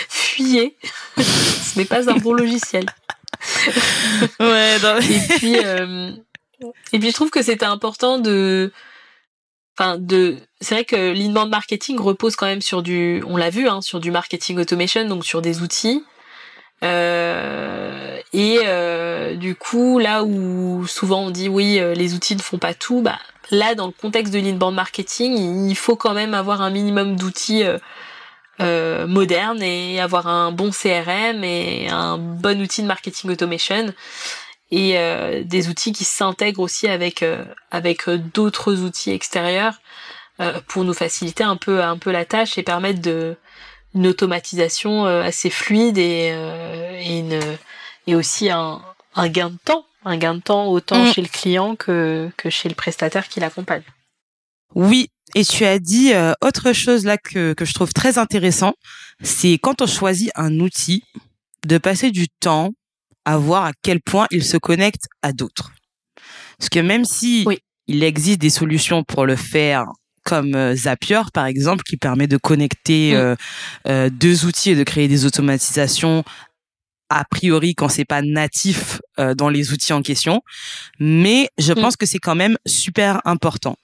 Fuyez. 0.08 0.76
Ce 1.16 1.78
n'est 1.78 1.84
pas 1.84 2.10
un 2.10 2.16
bon 2.16 2.32
logiciel. 2.32 2.86
ouais, 4.40 4.76
Et 4.76 5.36
puis, 5.38 5.56
euh, 5.64 6.12
et 6.92 6.98
puis 6.98 7.08
je 7.08 7.14
trouve 7.14 7.30
que 7.30 7.42
c'était 7.42 7.66
important 7.66 8.18
de, 8.18 8.72
enfin 9.78 9.96
de, 9.98 10.36
c'est 10.60 10.74
vrai 10.74 10.84
que 10.84 11.12
l'inbound 11.12 11.50
marketing 11.50 11.98
repose 11.98 12.36
quand 12.36 12.46
même 12.46 12.62
sur 12.62 12.82
du, 12.82 13.22
on 13.26 13.36
l'a 13.36 13.50
vu, 13.50 13.68
hein, 13.68 13.80
sur 13.80 14.00
du 14.00 14.10
marketing 14.10 14.58
automation, 14.58 15.06
donc 15.06 15.24
sur 15.24 15.42
des 15.42 15.62
outils. 15.62 16.04
Euh, 16.82 18.18
et 18.32 18.60
euh, 18.64 19.34
du 19.34 19.54
coup, 19.54 19.98
là 19.98 20.24
où 20.24 20.86
souvent 20.86 21.24
on 21.24 21.30
dit 21.30 21.48
oui, 21.48 21.80
les 21.94 22.14
outils 22.14 22.36
ne 22.36 22.42
font 22.42 22.58
pas 22.58 22.74
tout, 22.74 23.02
bah 23.02 23.18
là, 23.51 23.74
dans 23.74 23.86
le 23.86 23.92
contexte 23.92 24.32
de 24.32 24.38
l'inbound 24.38 24.74
marketing, 24.74 25.68
il 25.68 25.76
faut 25.76 25.96
quand 25.96 26.14
même 26.14 26.34
avoir 26.34 26.62
un 26.62 26.70
minimum 26.70 27.16
d'outils 27.16 27.64
euh, 27.64 27.78
euh, 28.61 29.07
modernes 29.07 29.62
et 29.62 30.01
avoir 30.01 30.26
un 30.26 30.53
bon 30.53 30.70
CRM 30.70 31.44
et 31.44 31.88
un 31.88 32.18
bon 32.18 32.61
outil 32.61 32.82
de 32.82 32.86
marketing 32.86 33.30
automation 33.30 33.92
et 34.70 34.98
euh, 34.98 35.42
des 35.44 35.68
outils 35.68 35.92
qui 35.92 36.05
s'intègrent 36.05 36.61
aussi 36.61 36.86
avec 36.86 37.24
avec 37.70 38.09
d'autres 38.09 38.80
outils 38.80 39.11
extérieurs 39.11 39.80
pour 40.68 40.84
nous 40.84 40.94
faciliter 40.94 41.42
un 41.42 41.57
peu 41.57 41.82
un 41.82 41.96
peu 41.96 42.11
la 42.12 42.24
tâche 42.24 42.59
et 42.59 42.62
permettre 42.62 43.01
de 43.01 43.36
une 43.94 44.07
automatisation 44.07 45.07
assez 45.07 45.51
fluide 45.51 45.98
et 45.98 46.34
et, 48.07 48.14
aussi 48.14 48.51
un 48.51 48.82
gain 49.28 49.51
de 49.51 49.59
temps 49.64 49.86
un 50.05 50.16
gain 50.16 50.34
de 50.34 50.40
temps 50.40 50.68
autant 50.68 51.05
mm. 51.05 51.12
chez 51.12 51.22
le 51.22 51.28
client 51.28 51.76
que, 51.76 52.30
que 52.36 52.51
chez 52.51 52.68
le 52.68 52.74
prestataire 52.74 53.28
qui 53.28 53.40
l'accompagne. 53.40 53.82
Oui, 54.74 55.09
et 55.34 55.44
tu 55.44 55.64
as 55.64 55.78
dit 55.78 56.12
euh, 56.12 56.32
autre 56.40 56.72
chose 56.72 57.05
là 57.05 57.18
que, 57.18 57.53
que 57.53 57.64
je 57.64 57.74
trouve 57.74 57.92
très 57.92 58.18
intéressant, 58.18 58.74
c'est 59.22 59.59
quand 59.59 59.82
on 59.82 59.86
choisit 59.86 60.30
un 60.34 60.59
outil, 60.61 61.03
de 61.66 61.78
passer 61.78 62.11
du 62.11 62.28
temps 62.28 62.70
à 63.24 63.36
voir 63.36 63.66
à 63.66 63.72
quel 63.82 64.01
point 64.01 64.26
il 64.30 64.44
se 64.44 64.57
connecte 64.57 65.05
à 65.22 65.32
d'autres. 65.32 65.72
Parce 66.59 66.70
que 66.70 66.80
même 66.80 67.05
si 67.05 67.46
il 67.86 68.03
existe 68.03 68.40
des 68.40 68.51
solutions 68.51 69.05
pour 69.05 69.26
le 69.26 69.36
faire, 69.36 69.86
comme 70.24 70.55
euh, 70.55 70.74
Zapier 70.74 71.20
par 71.34 71.46
exemple, 71.46 71.82
qui 71.82 71.96
permet 71.96 72.26
de 72.26 72.38
connecter 72.38 73.12
mm. 73.12 73.36
euh, 73.88 74.11
deux 74.11 74.46
outils 74.46 74.70
et 74.70 74.76
de 74.76 74.84
créer 74.84 75.09
des 75.09 75.26
automatisations 75.26 76.24
a 77.11 77.24
priori 77.24 77.74
quand 77.74 77.88
c'est 77.88 78.06
pas 78.06 78.22
natif 78.22 79.02
euh, 79.18 79.34
dans 79.34 79.50
les 79.50 79.72
outils 79.72 79.92
en 79.92 80.00
question. 80.00 80.42
Mais 80.98 81.50
je 81.58 81.72
mm. 81.72 81.76
pense 81.76 81.96
que 81.96 82.06
c'est 82.06 82.18
quand 82.18 82.36
même 82.36 82.56
super 82.64 83.20
important. 83.26 83.76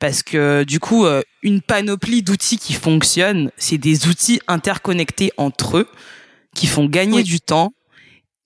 Parce 0.00 0.22
que 0.22 0.64
du 0.64 0.80
coup 0.80 1.04
euh, 1.04 1.22
une 1.42 1.60
panoplie 1.60 2.22
d'outils 2.22 2.58
qui 2.58 2.72
fonctionnent 2.72 3.52
c'est 3.56 3.78
des 3.78 4.08
outils 4.08 4.40
interconnectés 4.48 5.30
entre 5.36 5.78
eux 5.78 5.88
qui 6.54 6.66
font 6.66 6.86
gagner 6.86 7.22
du 7.22 7.40
temps 7.40 7.72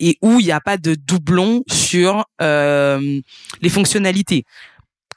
et 0.01 0.19
où 0.21 0.41
il 0.41 0.47
n'y 0.47 0.53
a 0.53 0.61
pas 0.61 0.77
de 0.77 0.95
doublon 0.95 1.63
sur 1.71 2.27
euh, 2.43 3.21
les 3.63 3.69
fonctionnalités 3.69 4.45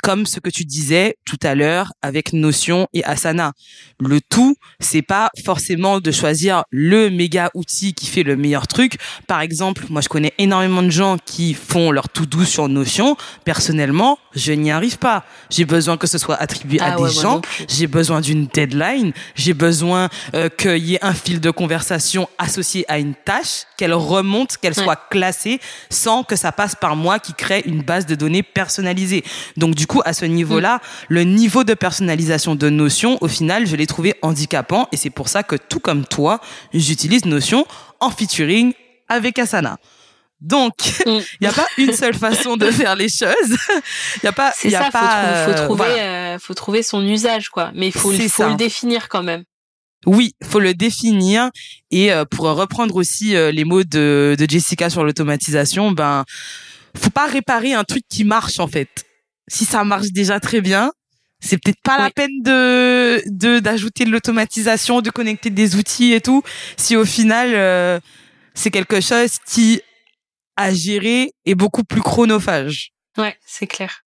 comme 0.07 0.25
ce 0.25 0.39
que 0.39 0.49
tu 0.49 0.63
disais 0.63 1.17
tout 1.25 1.39
à 1.43 1.53
l'heure 1.53 1.91
avec 2.01 2.31
Notion 2.31 2.87
et 2.93 3.03
Asana. 3.03 3.51
Le 3.99 4.21
tout, 4.21 4.55
c'est 4.79 5.01
pas 5.01 5.29
forcément 5.43 5.99
de 5.99 6.11
choisir 6.11 6.63
le 6.71 7.09
méga 7.09 7.51
outil 7.55 7.93
qui 7.93 8.05
fait 8.05 8.23
le 8.23 8.37
meilleur 8.37 8.67
truc. 8.67 8.99
Par 9.27 9.41
exemple, 9.41 9.83
moi 9.89 9.99
je 9.99 10.07
connais 10.07 10.31
énormément 10.37 10.81
de 10.81 10.91
gens 10.91 11.17
qui 11.25 11.53
font 11.53 11.91
leur 11.91 12.07
tout 12.07 12.25
doux 12.25 12.45
sur 12.45 12.69
Notion. 12.69 13.17
Personnellement, 13.43 14.17
je 14.33 14.53
n'y 14.53 14.71
arrive 14.71 14.97
pas. 14.97 15.25
J'ai 15.49 15.65
besoin 15.65 15.97
que 15.97 16.07
ce 16.07 16.17
soit 16.17 16.35
attribué 16.35 16.79
à 16.79 16.93
ah 16.93 17.01
des 17.01 17.11
gens. 17.11 17.41
J'ai 17.67 17.87
besoin 17.87 18.21
d'une 18.21 18.47
deadline. 18.47 19.11
J'ai 19.35 19.53
besoin 19.53 20.07
euh, 20.35 20.47
qu'il 20.47 20.85
y 20.85 20.95
ait 20.95 21.03
un 21.03 21.13
fil 21.13 21.41
de 21.41 21.51
conversation 21.51 22.29
associé 22.37 22.85
à 22.87 22.97
une 22.97 23.13
tâche, 23.13 23.63
qu'elle 23.75 23.93
remonte, 23.93 24.55
qu'elle 24.55 24.75
soit 24.75 24.95
classée, 25.09 25.59
sans 25.89 26.23
que 26.23 26.37
ça 26.37 26.53
passe 26.53 26.75
par 26.75 26.95
moi 26.95 27.19
qui 27.19 27.33
crée 27.33 27.61
une 27.65 27.81
base 27.81 28.05
de 28.05 28.15
données 28.15 28.43
personnalisée. 28.43 29.25
Donc 29.57 29.75
du 29.75 29.85
coup, 29.85 29.96
à 30.05 30.13
ce 30.13 30.25
niveau-là, 30.25 30.79
le 31.09 31.23
niveau 31.23 31.63
de 31.63 31.73
personnalisation 31.73 32.55
de 32.55 32.69
Notion, 32.69 33.17
au 33.21 33.27
final, 33.27 33.65
je 33.65 33.75
l'ai 33.75 33.87
trouvé 33.87 34.15
handicapant, 34.21 34.87
et 34.91 34.97
c'est 34.97 35.09
pour 35.09 35.29
ça 35.29 35.43
que 35.43 35.55
tout 35.55 35.79
comme 35.79 36.05
toi, 36.05 36.39
j'utilise 36.73 37.25
Notion 37.25 37.65
en 37.99 38.09
featuring 38.09 38.73
avec 39.09 39.39
Asana. 39.39 39.77
Donc, 40.39 40.73
il 41.05 41.13
mm. 41.13 41.21
n'y 41.41 41.47
a 41.47 41.51
pas 41.51 41.67
une 41.77 41.93
seule 41.93 42.13
façon 42.13 42.57
de 42.57 42.69
faire 42.69 42.95
les 42.95 43.09
choses. 43.09 43.57
Il 44.17 44.25
y 44.25 44.27
a 44.27 44.31
pas. 44.31 44.53
C'est 44.55 44.69
ça. 44.69 44.89
pas, 44.91 45.45
faut, 45.45 45.51
faut 45.51 45.65
trouver, 45.65 46.01
euh, 46.01 46.39
faut 46.39 46.53
trouver 46.53 46.83
son 46.83 47.05
usage, 47.05 47.49
quoi. 47.49 47.71
Mais 47.73 47.87
il 47.87 47.91
faut, 47.91 48.11
faut 48.11 48.47
le 48.47 48.55
définir 48.55 49.09
quand 49.09 49.23
même. 49.23 49.43
Oui, 50.05 50.35
faut 50.43 50.59
le 50.59 50.73
définir 50.73 51.49
et 51.89 52.13
euh, 52.13 52.23
pour 52.23 52.45
reprendre 52.45 52.95
aussi 52.95 53.35
euh, 53.35 53.51
les 53.51 53.65
mots 53.65 53.83
de, 53.83 54.35
de 54.37 54.45
Jessica 54.47 54.89
sur 54.89 55.03
l'automatisation, 55.03 55.91
ben 55.91 56.23
faut 56.95 57.09
pas 57.09 57.25
réparer 57.25 57.73
un 57.73 57.83
truc 57.83 58.03
qui 58.07 58.23
marche 58.23 58.59
en 58.59 58.67
fait. 58.67 59.05
Si 59.47 59.65
ça 59.65 59.83
marche 59.83 60.11
déjà 60.11 60.39
très 60.39 60.61
bien, 60.61 60.91
c'est 61.39 61.57
peut-être 61.57 61.81
pas 61.83 61.97
la 61.99 62.09
peine 62.09 62.41
de 62.41 63.21
de 63.27 63.59
d'ajouter 63.59 64.05
de 64.05 64.11
l'automatisation, 64.11 65.01
de 65.01 65.09
connecter 65.09 65.49
des 65.49 65.75
outils 65.75 66.13
et 66.13 66.21
tout. 66.21 66.41
Si 66.77 66.95
au 66.95 67.05
final 67.05 68.01
c'est 68.53 68.71
quelque 68.71 68.99
chose 69.01 69.37
qui 69.45 69.81
à 70.57 70.73
gérer 70.73 71.31
est 71.45 71.55
beaucoup 71.55 71.83
plus 71.83 72.01
chronophage. 72.01 72.89
Ouais, 73.17 73.37
c'est 73.45 73.67
clair. 73.67 74.01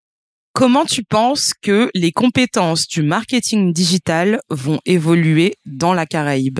Comment 0.54 0.86
tu 0.86 1.04
penses 1.04 1.54
que 1.62 1.90
les 1.94 2.12
compétences 2.12 2.88
du 2.88 3.04
marketing 3.04 3.72
digital 3.72 4.42
vont 4.50 4.80
évoluer 4.86 5.56
dans 5.66 5.94
la 5.94 6.06
Caraïbe? 6.06 6.60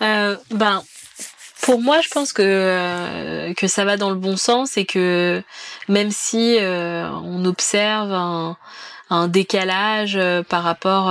Euh, 0.00 0.36
Ben, 0.50 0.82
pour 1.64 1.80
moi, 1.80 2.00
je 2.00 2.08
pense 2.08 2.32
que 2.32 2.42
euh, 2.42 3.54
que 3.54 3.66
ça 3.66 3.84
va 3.84 3.96
dans 3.96 4.10
le 4.10 4.16
bon 4.16 4.36
sens 4.36 4.76
et 4.76 4.84
que 4.84 5.42
même 5.88 6.10
si 6.10 6.58
euh, 6.60 7.08
on 7.24 7.44
observe 7.44 8.12
un, 8.12 8.56
un 9.10 9.28
décalage 9.28 10.16
euh, 10.16 10.42
par 10.42 10.62
rapport, 10.62 11.06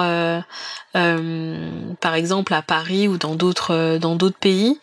par 0.94 2.16
exemple, 2.16 2.54
à 2.54 2.62
Paris 2.62 3.08
ou 3.08 3.18
dans 3.18 3.36
d'autres 3.36 3.98
dans 3.98 4.16
d'autres 4.16 4.40
pays 4.40 4.80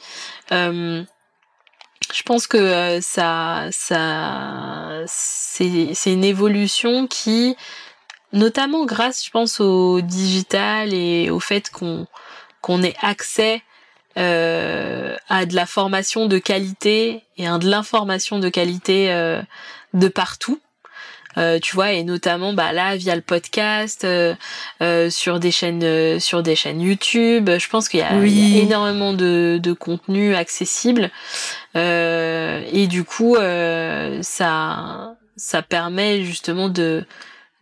je 2.12 2.22
pense 2.22 2.46
que 2.46 2.56
euh, 2.56 3.00
ça, 3.00 3.66
ça, 3.70 5.02
c'est, 5.06 5.90
c'est 5.94 6.12
une 6.12 6.24
évolution 6.24 7.06
qui, 7.06 7.56
notamment 8.32 8.84
grâce, 8.84 9.24
je 9.24 9.30
pense, 9.30 9.60
au 9.60 10.00
digital 10.00 10.92
et 10.92 11.30
au 11.30 11.40
fait 11.40 11.70
qu'on 11.70 12.06
qu'on 12.60 12.82
ait 12.82 12.96
accès 13.00 13.62
euh, 14.20 15.16
à 15.28 15.46
de 15.46 15.54
la 15.54 15.66
formation 15.66 16.26
de 16.26 16.38
qualité 16.38 17.24
et 17.36 17.48
à 17.48 17.58
de 17.58 17.68
l'information 17.68 18.38
de 18.38 18.48
qualité 18.48 19.12
euh, 19.12 19.42
de 19.94 20.08
partout. 20.08 20.60
Euh, 21.38 21.60
tu 21.60 21.76
vois 21.76 21.92
et 21.92 22.02
notamment 22.02 22.52
bah 22.52 22.72
là 22.72 22.96
via 22.96 23.14
le 23.14 23.22
podcast 23.22 24.02
euh, 24.02 24.34
euh, 24.82 25.10
sur 25.10 25.38
des 25.38 25.52
chaînes 25.52 26.18
sur 26.18 26.42
des 26.42 26.56
chaînes 26.56 26.80
YouTube. 26.80 27.48
Je 27.48 27.68
pense 27.68 27.88
qu'il 27.88 28.00
y, 28.00 28.02
a 28.02 28.12
énormément 28.62 29.12
de, 29.12 29.60
de 29.62 29.72
contenu 29.72 30.34
accessible. 30.34 31.10
Et 31.74 32.86
du 32.88 33.04
coup 33.04 33.36
ça 34.22 35.14
ça 35.36 35.62
permet 35.62 36.24
justement 36.24 36.68
de 36.68 37.06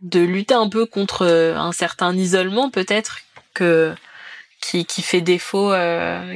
de 0.01 0.21
lutter 0.21 0.55
un 0.55 0.69
peu 0.69 0.87
contre 0.87 1.27
un 1.27 1.73
certain 1.73 2.17
isolement 2.17 2.71
peut-être 2.71 3.19
que 3.53 3.95
qui, 4.61 4.85
qui 4.85 5.03
fait 5.03 5.21
défaut 5.21 5.73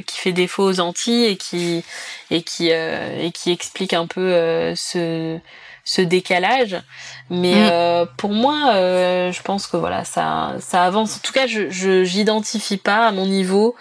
qui 0.05 0.17
fait 0.17 0.31
défaut 0.31 0.63
aux 0.63 0.79
Antilles 0.79 1.25
et 1.25 1.37
qui 1.37 1.83
et 2.31 2.41
qui 2.41 2.69
et 2.69 3.31
qui 3.33 3.51
explique 3.51 3.93
un 3.93 4.07
peu 4.07 4.31
ce 4.75 5.39
ce 5.83 6.01
décalage. 6.01 6.81
Mais 7.29 7.55
mm. 7.55 7.69
euh, 7.71 8.05
pour 8.17 8.31
moi, 8.31 8.73
euh, 8.75 9.31
je 9.31 9.41
pense 9.41 9.67
que 9.67 9.77
voilà, 9.77 10.05
ça, 10.05 10.55
ça 10.59 10.83
avance. 10.83 11.17
En 11.17 11.19
tout 11.19 11.33
cas, 11.33 11.47
je, 11.47 11.69
je 11.69 12.03
j'identifie 12.03 12.77
pas 12.77 13.07
à 13.07 13.11
mon 13.11 13.25
niveau 13.27 13.75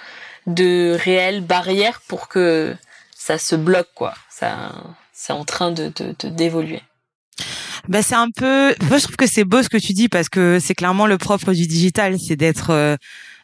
de 0.46 0.96
réelles 0.98 1.42
barrières 1.42 2.00
pour 2.08 2.28
que 2.28 2.74
ça 3.16 3.38
se 3.38 3.54
bloque 3.54 3.90
quoi. 3.94 4.14
Ça, 4.28 4.72
c'est 5.12 5.32
en 5.32 5.44
train 5.44 5.70
de, 5.70 5.92
de, 5.94 6.28
d'évoluer. 6.28 6.82
Ben 7.88 8.02
c'est 8.02 8.14
un 8.14 8.30
peu. 8.30 8.74
Moi, 8.88 8.98
je 8.98 9.04
trouve 9.04 9.16
que 9.16 9.26
c'est 9.26 9.44
beau 9.44 9.62
ce 9.62 9.68
que 9.68 9.76
tu 9.76 9.92
dis 9.92 10.08
parce 10.08 10.28
que 10.28 10.58
c'est 10.60 10.74
clairement 10.74 11.06
le 11.06 11.18
propre 11.18 11.52
du 11.52 11.66
digital, 11.66 12.16
c'est 12.18 12.36
d'être 12.36 12.70
euh, 12.70 12.96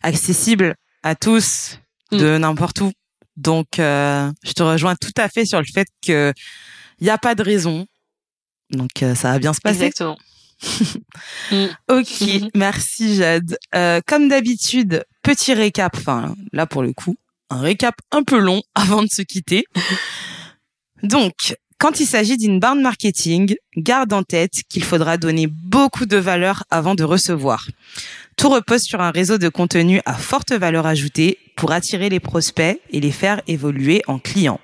accessible 0.03 0.74
à 1.03 1.14
tous 1.14 1.78
de 2.12 2.36
mm. 2.36 2.38
n'importe 2.38 2.80
où. 2.80 2.92
Donc, 3.36 3.68
je 3.76 4.53
te 4.55 4.62
rejoins 4.62 4.96
tout 4.96 5.12
à 5.16 5.28
fait 5.28 5.44
sur 5.44 5.59
le 5.59 5.66
fait 5.66 5.86
que 6.05 6.32
il 7.01 7.05
n'y 7.05 7.11
a 7.11 7.18
pas 7.18 7.36
de 7.36 7.42
raison 7.42 7.86
donc 8.70 9.03
euh, 9.03 9.14
ça 9.14 9.32
va 9.32 9.38
bien 9.38 9.53
se 9.53 9.61
passer. 9.61 9.84
Exactement. 9.84 10.18
Mm. 11.53 11.66
ok, 11.88 12.51
merci 12.57 13.14
Jade. 13.14 13.57
Euh, 13.76 14.01
comme 14.05 14.28
d'habitude, 14.28 15.05
petit 15.22 15.55
récap, 15.55 15.96
enfin 15.96 16.34
là 16.53 16.66
pour 16.66 16.82
le 16.82 16.92
coup, 16.92 17.14
un 17.49 17.61
récap 17.61 17.94
un 18.11 18.24
peu 18.24 18.38
long 18.38 18.61
avant 18.74 19.05
de 19.05 19.09
se 19.09 19.22
quitter. 19.22 19.64
Donc, 21.05 21.55
quand 21.78 22.01
il 22.01 22.07
s'agit 22.07 22.36
d'inbound 22.36 22.82
marketing, 22.82 23.55
garde 23.76 24.12
en 24.12 24.24
tête 24.24 24.64
qu'il 24.68 24.82
faudra 24.82 25.16
donner 25.16 25.46
beaucoup 25.46 26.07
de 26.07 26.16
valeur 26.16 26.64
avant 26.70 26.96
de 26.96 27.05
recevoir. 27.05 27.68
Tout 28.39 28.51
repose 28.51 28.82
sur 28.82 29.01
un 29.01 29.11
réseau 29.11 29.36
de 29.36 29.49
contenu 29.49 30.01
à 30.07 30.14
forte 30.14 30.53
valeur 30.53 30.86
ajoutée 30.86 31.39
pour 31.57 31.72
attirer 31.72 32.09
les 32.09 32.20
prospects 32.20 32.80
et 32.89 33.01
les 33.01 33.11
faire 33.11 33.43
évoluer 33.49 34.01
en 34.07 34.20
clients. 34.20 34.61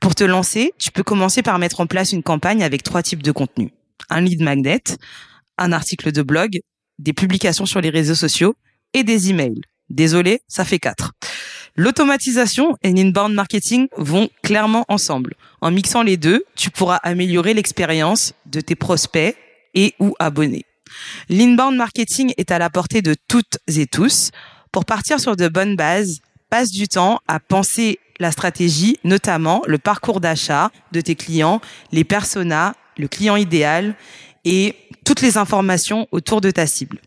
Pour 0.00 0.14
te 0.14 0.24
lancer, 0.24 0.72
tu 0.78 0.90
peux 0.90 1.02
commencer 1.02 1.42
par 1.42 1.58
mettre 1.58 1.80
en 1.80 1.86
place 1.86 2.12
une 2.12 2.22
campagne 2.22 2.62
avec 2.62 2.82
trois 2.82 3.02
types 3.02 3.22
de 3.22 3.32
contenus. 3.32 3.68
Un 4.08 4.22
lead 4.22 4.40
magnet, 4.40 4.82
un 5.58 5.72
article 5.72 6.10
de 6.10 6.22
blog, 6.22 6.58
des 6.98 7.12
publications 7.12 7.66
sur 7.66 7.82
les 7.82 7.90
réseaux 7.90 8.14
sociaux 8.14 8.54
et 8.94 9.04
des 9.04 9.28
emails. 9.28 9.60
Désolé, 9.90 10.40
ça 10.48 10.64
fait 10.64 10.78
quatre. 10.78 11.12
L'automatisation 11.76 12.78
et 12.82 12.92
l'inbound 12.92 13.34
marketing 13.34 13.88
vont 13.98 14.30
clairement 14.42 14.86
ensemble. 14.88 15.34
En 15.60 15.70
mixant 15.70 16.02
les 16.02 16.16
deux, 16.16 16.44
tu 16.56 16.70
pourras 16.70 16.96
améliorer 16.96 17.52
l'expérience 17.52 18.32
de 18.46 18.62
tes 18.62 18.74
prospects 18.74 19.36
et 19.74 19.94
ou 19.98 20.14
abonnés. 20.18 20.64
L'inbound 21.28 21.76
marketing 21.76 22.32
est 22.36 22.50
à 22.50 22.58
la 22.58 22.70
portée 22.70 23.02
de 23.02 23.14
toutes 23.28 23.58
et 23.66 23.86
tous. 23.86 24.30
Pour 24.72 24.84
partir 24.84 25.20
sur 25.20 25.36
de 25.36 25.48
bonnes 25.48 25.76
bases, 25.76 26.20
passe 26.50 26.70
du 26.70 26.88
temps 26.88 27.20
à 27.28 27.40
penser 27.40 27.98
la 28.18 28.30
stratégie, 28.30 28.98
notamment 29.04 29.62
le 29.66 29.78
parcours 29.78 30.20
d'achat 30.20 30.70
de 30.92 31.00
tes 31.00 31.14
clients, 31.14 31.60
les 31.92 32.04
personas, 32.04 32.74
le 32.98 33.08
client 33.08 33.36
idéal 33.36 33.94
et 34.44 34.74
toutes 35.04 35.22
les 35.22 35.38
informations 35.38 36.06
autour 36.12 36.40
de 36.40 36.50
ta 36.50 36.66
cible. 36.66 36.98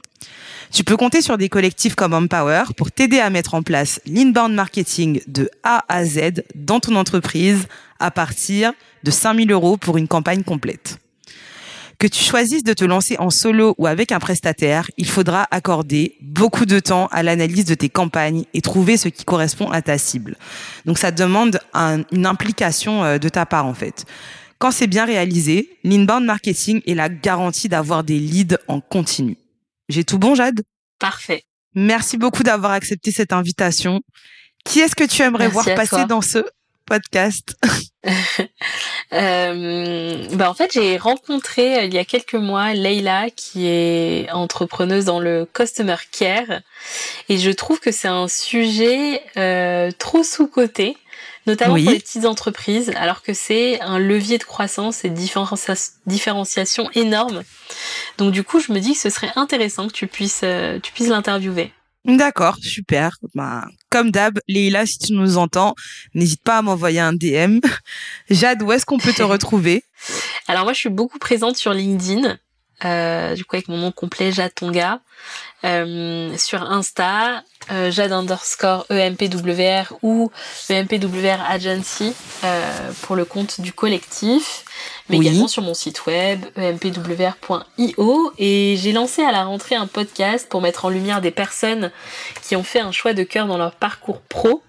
Tu 0.71 0.83
peux 0.83 0.97
compter 0.97 1.21
sur 1.21 1.37
des 1.37 1.49
collectifs 1.49 1.93
comme 1.93 2.13
Empower 2.13 2.63
pour 2.75 2.91
t'aider 2.91 3.19
à 3.19 3.29
mettre 3.29 3.53
en 3.53 3.61
place 3.61 4.01
l'inbound 4.07 4.55
marketing 4.55 5.21
de 5.27 5.49
A 5.61 5.85
à 5.87 6.03
Z 6.03 6.43
dans 6.55 6.79
ton 6.79 6.95
entreprise 6.95 7.67
à 7.99 8.09
partir 8.09 8.73
de 9.03 9.11
5000 9.11 9.51
euros 9.51 9.77
pour 9.77 9.97
une 9.97 10.07
campagne 10.07 10.43
complète. 10.43 10.97
Que 12.03 12.09
tu 12.09 12.21
choisisses 12.21 12.65
de 12.65 12.73
te 12.73 12.83
lancer 12.83 13.15
en 13.17 13.29
solo 13.29 13.75
ou 13.77 13.87
avec 13.87 14.11
un 14.11 14.19
prestataire, 14.19 14.91
il 14.97 15.07
faudra 15.07 15.47
accorder 15.51 16.17
beaucoup 16.19 16.65
de 16.65 16.81
temps 16.81 17.07
à 17.13 17.23
l'analyse 17.23 17.63
de 17.63 17.75
tes 17.75 17.87
campagnes 17.87 18.43
et 18.53 18.59
trouver 18.59 18.97
ce 18.97 19.07
qui 19.07 19.23
correspond 19.23 19.71
à 19.71 19.81
ta 19.81 19.97
cible. 19.97 20.35
Donc 20.83 20.97
ça 20.97 21.11
demande 21.11 21.61
une 22.11 22.25
implication 22.25 23.05
euh, 23.05 23.19
de 23.19 23.29
ta 23.29 23.45
part 23.45 23.65
en 23.65 23.73
fait. 23.73 24.03
Quand 24.59 24.71
c'est 24.71 24.87
bien 24.87 25.05
réalisé, 25.05 25.77
l'inbound 25.85 26.25
marketing 26.25 26.81
est 26.85 26.93
la 26.93 27.07
garantie 27.07 27.69
d'avoir 27.69 28.03
des 28.03 28.19
leads 28.19 28.57
en 28.67 28.81
continu. 28.81 29.37
J'ai 29.87 30.03
tout 30.03 30.19
bon, 30.19 30.35
Jade? 30.35 30.61
Parfait. 30.99 31.45
Merci 31.73 32.17
beaucoup 32.17 32.43
d'avoir 32.43 32.73
accepté 32.73 33.13
cette 33.13 33.31
invitation. 33.31 34.01
Qui 34.65 34.81
est-ce 34.81 34.95
que 34.97 35.05
tu 35.05 35.21
aimerais 35.21 35.47
voir 35.47 35.63
passer 35.73 36.03
dans 36.03 36.21
ce 36.21 36.39
podcast? 36.85 37.55
euh, 39.11 40.27
bah 40.33 40.49
en 40.49 40.53
fait, 40.53 40.71
j'ai 40.73 40.97
rencontré 40.97 41.79
euh, 41.79 41.83
il 41.85 41.93
y 41.93 41.97
a 41.97 42.05
quelques 42.05 42.35
mois 42.35 42.73
Leila 42.73 43.29
qui 43.29 43.67
est 43.67 44.31
entrepreneuse 44.31 45.05
dans 45.05 45.19
le 45.19 45.47
customer 45.51 45.97
care 46.11 46.61
et 47.29 47.37
je 47.37 47.51
trouve 47.51 47.79
que 47.79 47.91
c'est 47.91 48.07
un 48.07 48.27
sujet 48.27 49.21
euh, 49.37 49.91
trop 49.97 50.23
sous-coté 50.23 50.97
notamment 51.45 51.75
pour 51.75 51.91
les 51.91 51.99
petites 51.99 52.25
entreprises, 52.25 52.91
alors 52.95 53.21
que 53.21 53.33
c'est 53.33 53.81
un 53.81 53.99
levier 53.99 54.37
de 54.37 54.43
croissance 54.43 55.03
et 55.03 55.09
de 55.09 55.19
différenciation 56.05 56.89
énorme. 56.95 57.43
Donc 58.17 58.31
du 58.31 58.43
coup, 58.43 58.59
je 58.59 58.71
me 58.71 58.79
dis 58.79 58.93
que 58.93 58.99
ce 58.99 59.09
serait 59.09 59.31
intéressant 59.35 59.87
que 59.87 59.93
tu 59.93 60.07
puisses, 60.07 60.41
euh, 60.43 60.79
tu 60.81 60.91
puisses 60.93 61.09
l'interviewer. 61.09 61.71
D'accord, 62.05 62.57
super. 62.61 63.17
Bah, 63.33 63.65
comme 63.89 64.11
d'hab, 64.11 64.39
Leila, 64.47 64.85
si 64.85 64.97
tu 64.97 65.13
nous 65.13 65.37
entends, 65.37 65.73
n'hésite 66.13 66.43
pas 66.43 66.57
à 66.57 66.61
m'envoyer 66.61 66.99
un 66.99 67.13
DM. 67.13 67.59
Jade, 68.29 68.61
où 68.61 68.71
est-ce 68.71 68.85
qu'on 68.85 68.97
peut 68.97 69.13
te 69.13 69.23
retrouver? 69.23 69.83
Alors 70.47 70.63
moi, 70.63 70.73
je 70.73 70.79
suis 70.79 70.89
beaucoup 70.89 71.19
présente 71.19 71.55
sur 71.55 71.73
LinkedIn. 71.73 72.37
Euh, 72.85 73.35
du 73.35 73.45
coup 73.45 73.55
avec 73.55 73.69
mon 73.69 73.77
nom 73.77 73.91
complet 73.91 74.31
Jade 74.31 74.53
Tonga. 74.53 74.99
Euh, 75.65 76.35
sur 76.37 76.61
Insta 76.61 77.41
euh, 77.71 77.89
Jade 77.89 78.11
underscore 78.11 78.85
EMPWR 78.89 79.97
ou 80.01 80.29
EMPWR 80.69 81.41
Agency 81.47 82.13
euh, 82.43 82.91
pour 83.03 83.15
le 83.15 83.23
compte 83.23 83.61
du 83.61 83.71
collectif, 83.71 84.65
mais 85.07 85.17
également 85.17 85.47
sur 85.47 85.61
mon 85.61 85.73
site 85.73 86.05
web 86.05 86.43
empwr.io 86.57 88.33
et 88.37 88.75
j'ai 88.77 88.91
lancé 88.91 89.23
à 89.23 89.31
la 89.31 89.45
rentrée 89.45 89.75
un 89.75 89.87
podcast 89.87 90.49
pour 90.49 90.61
mettre 90.61 90.83
en 90.83 90.89
lumière 90.89 91.21
des 91.21 91.31
personnes 91.31 91.91
qui 92.41 92.57
ont 92.57 92.63
fait 92.63 92.81
un 92.81 92.91
choix 92.91 93.13
de 93.13 93.23
cœur 93.23 93.47
dans 93.47 93.57
leur 93.57 93.75
parcours 93.75 94.19
pro. 94.19 94.61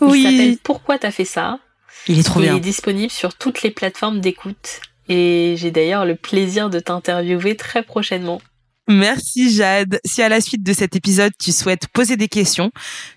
Il 0.00 0.22
s'appelle 0.22 0.58
Pourquoi 0.62 0.98
t'as 0.98 1.10
fait 1.10 1.24
ça? 1.24 1.58
Il 2.06 2.20
est 2.20 2.22
trop 2.22 2.38
bien. 2.38 2.52
Il 2.52 2.58
est 2.58 2.60
disponible 2.60 3.10
sur 3.10 3.34
toutes 3.34 3.62
les 3.62 3.72
plateformes 3.72 4.20
d'écoute 4.20 4.80
et 5.08 5.54
j'ai 5.56 5.70
d'ailleurs 5.70 6.04
le 6.04 6.14
plaisir 6.14 6.70
de 6.70 6.78
t'interviewer 6.78 7.56
très 7.56 7.82
prochainement. 7.82 8.40
Merci 8.88 9.52
Jade. 9.52 9.98
Si 10.04 10.22
à 10.22 10.28
la 10.28 10.40
suite 10.40 10.62
de 10.62 10.72
cet 10.72 10.94
épisode 10.94 11.32
tu 11.40 11.50
souhaites 11.50 11.88
poser 11.88 12.16
des 12.16 12.28
questions, 12.28 12.70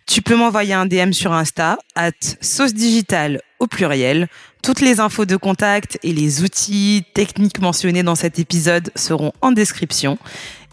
tu 0.08 0.24
peux 0.24 0.36
m'envoyer 0.36 0.74
un 0.74 0.88
DM 0.88 1.12
sur 1.12 1.32
Insta 1.32 1.78
at 1.96 2.12
sauce 2.42 2.74
digitale 2.74 3.42
au 3.60 3.68
pluriel. 3.68 4.28
Toutes 4.64 4.82
les 4.82 5.00
infos 5.00 5.26
de 5.26 5.36
contact 5.36 6.00
et 6.02 6.12
les 6.12 6.42
outils 6.42 7.04
techniques 7.14 7.60
mentionnés 7.60 8.02
dans 8.02 8.16
cet 8.16 8.40
épisode 8.40 8.92
seront 8.96 9.32
en 9.42 9.52
description. 9.52 10.18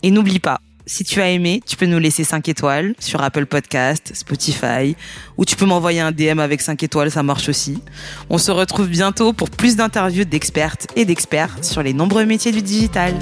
Et 0.03 0.11
n'oublie 0.11 0.41
pas, 0.41 0.61
si 0.87 1.05
tu 1.05 1.21
as 1.21 1.31
aimé, 1.31 1.61
tu 1.67 1.77
peux 1.77 1.87
nous 1.87 1.99
laisser 1.99 2.25
5 2.25 2.49
étoiles 2.49 2.95
sur 3.01 3.23
Apple 3.23 3.47
Podcast, 3.47 4.13
Spotify, 4.15 4.97
ou 5.37 5.45
tu 5.45 5.57
peux 5.57 5.67
m'envoyer 5.67 6.01
un 6.01 6.13
DM 6.13 6.39
avec 6.39 6.61
5 6.61 6.83
étoiles, 6.83 7.11
ça 7.11 7.23
marche 7.23 7.49
aussi. 7.49 7.79
On 8.31 8.39
se 8.39 8.53
retrouve 8.53 8.89
bientôt 8.89 9.33
pour 9.33 9.51
plus 9.51 9.77
d'interviews 9.77 10.25
d'expertes 10.25 10.87
et 10.97 11.05
d'experts 11.05 11.59
sur 11.63 11.83
les 11.83 11.93
nombreux 11.93 12.25
métiers 12.25 12.53
du 12.53 12.63
digital. 12.63 13.15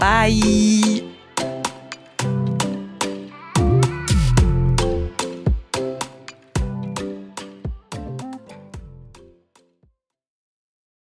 Bye 0.00 0.97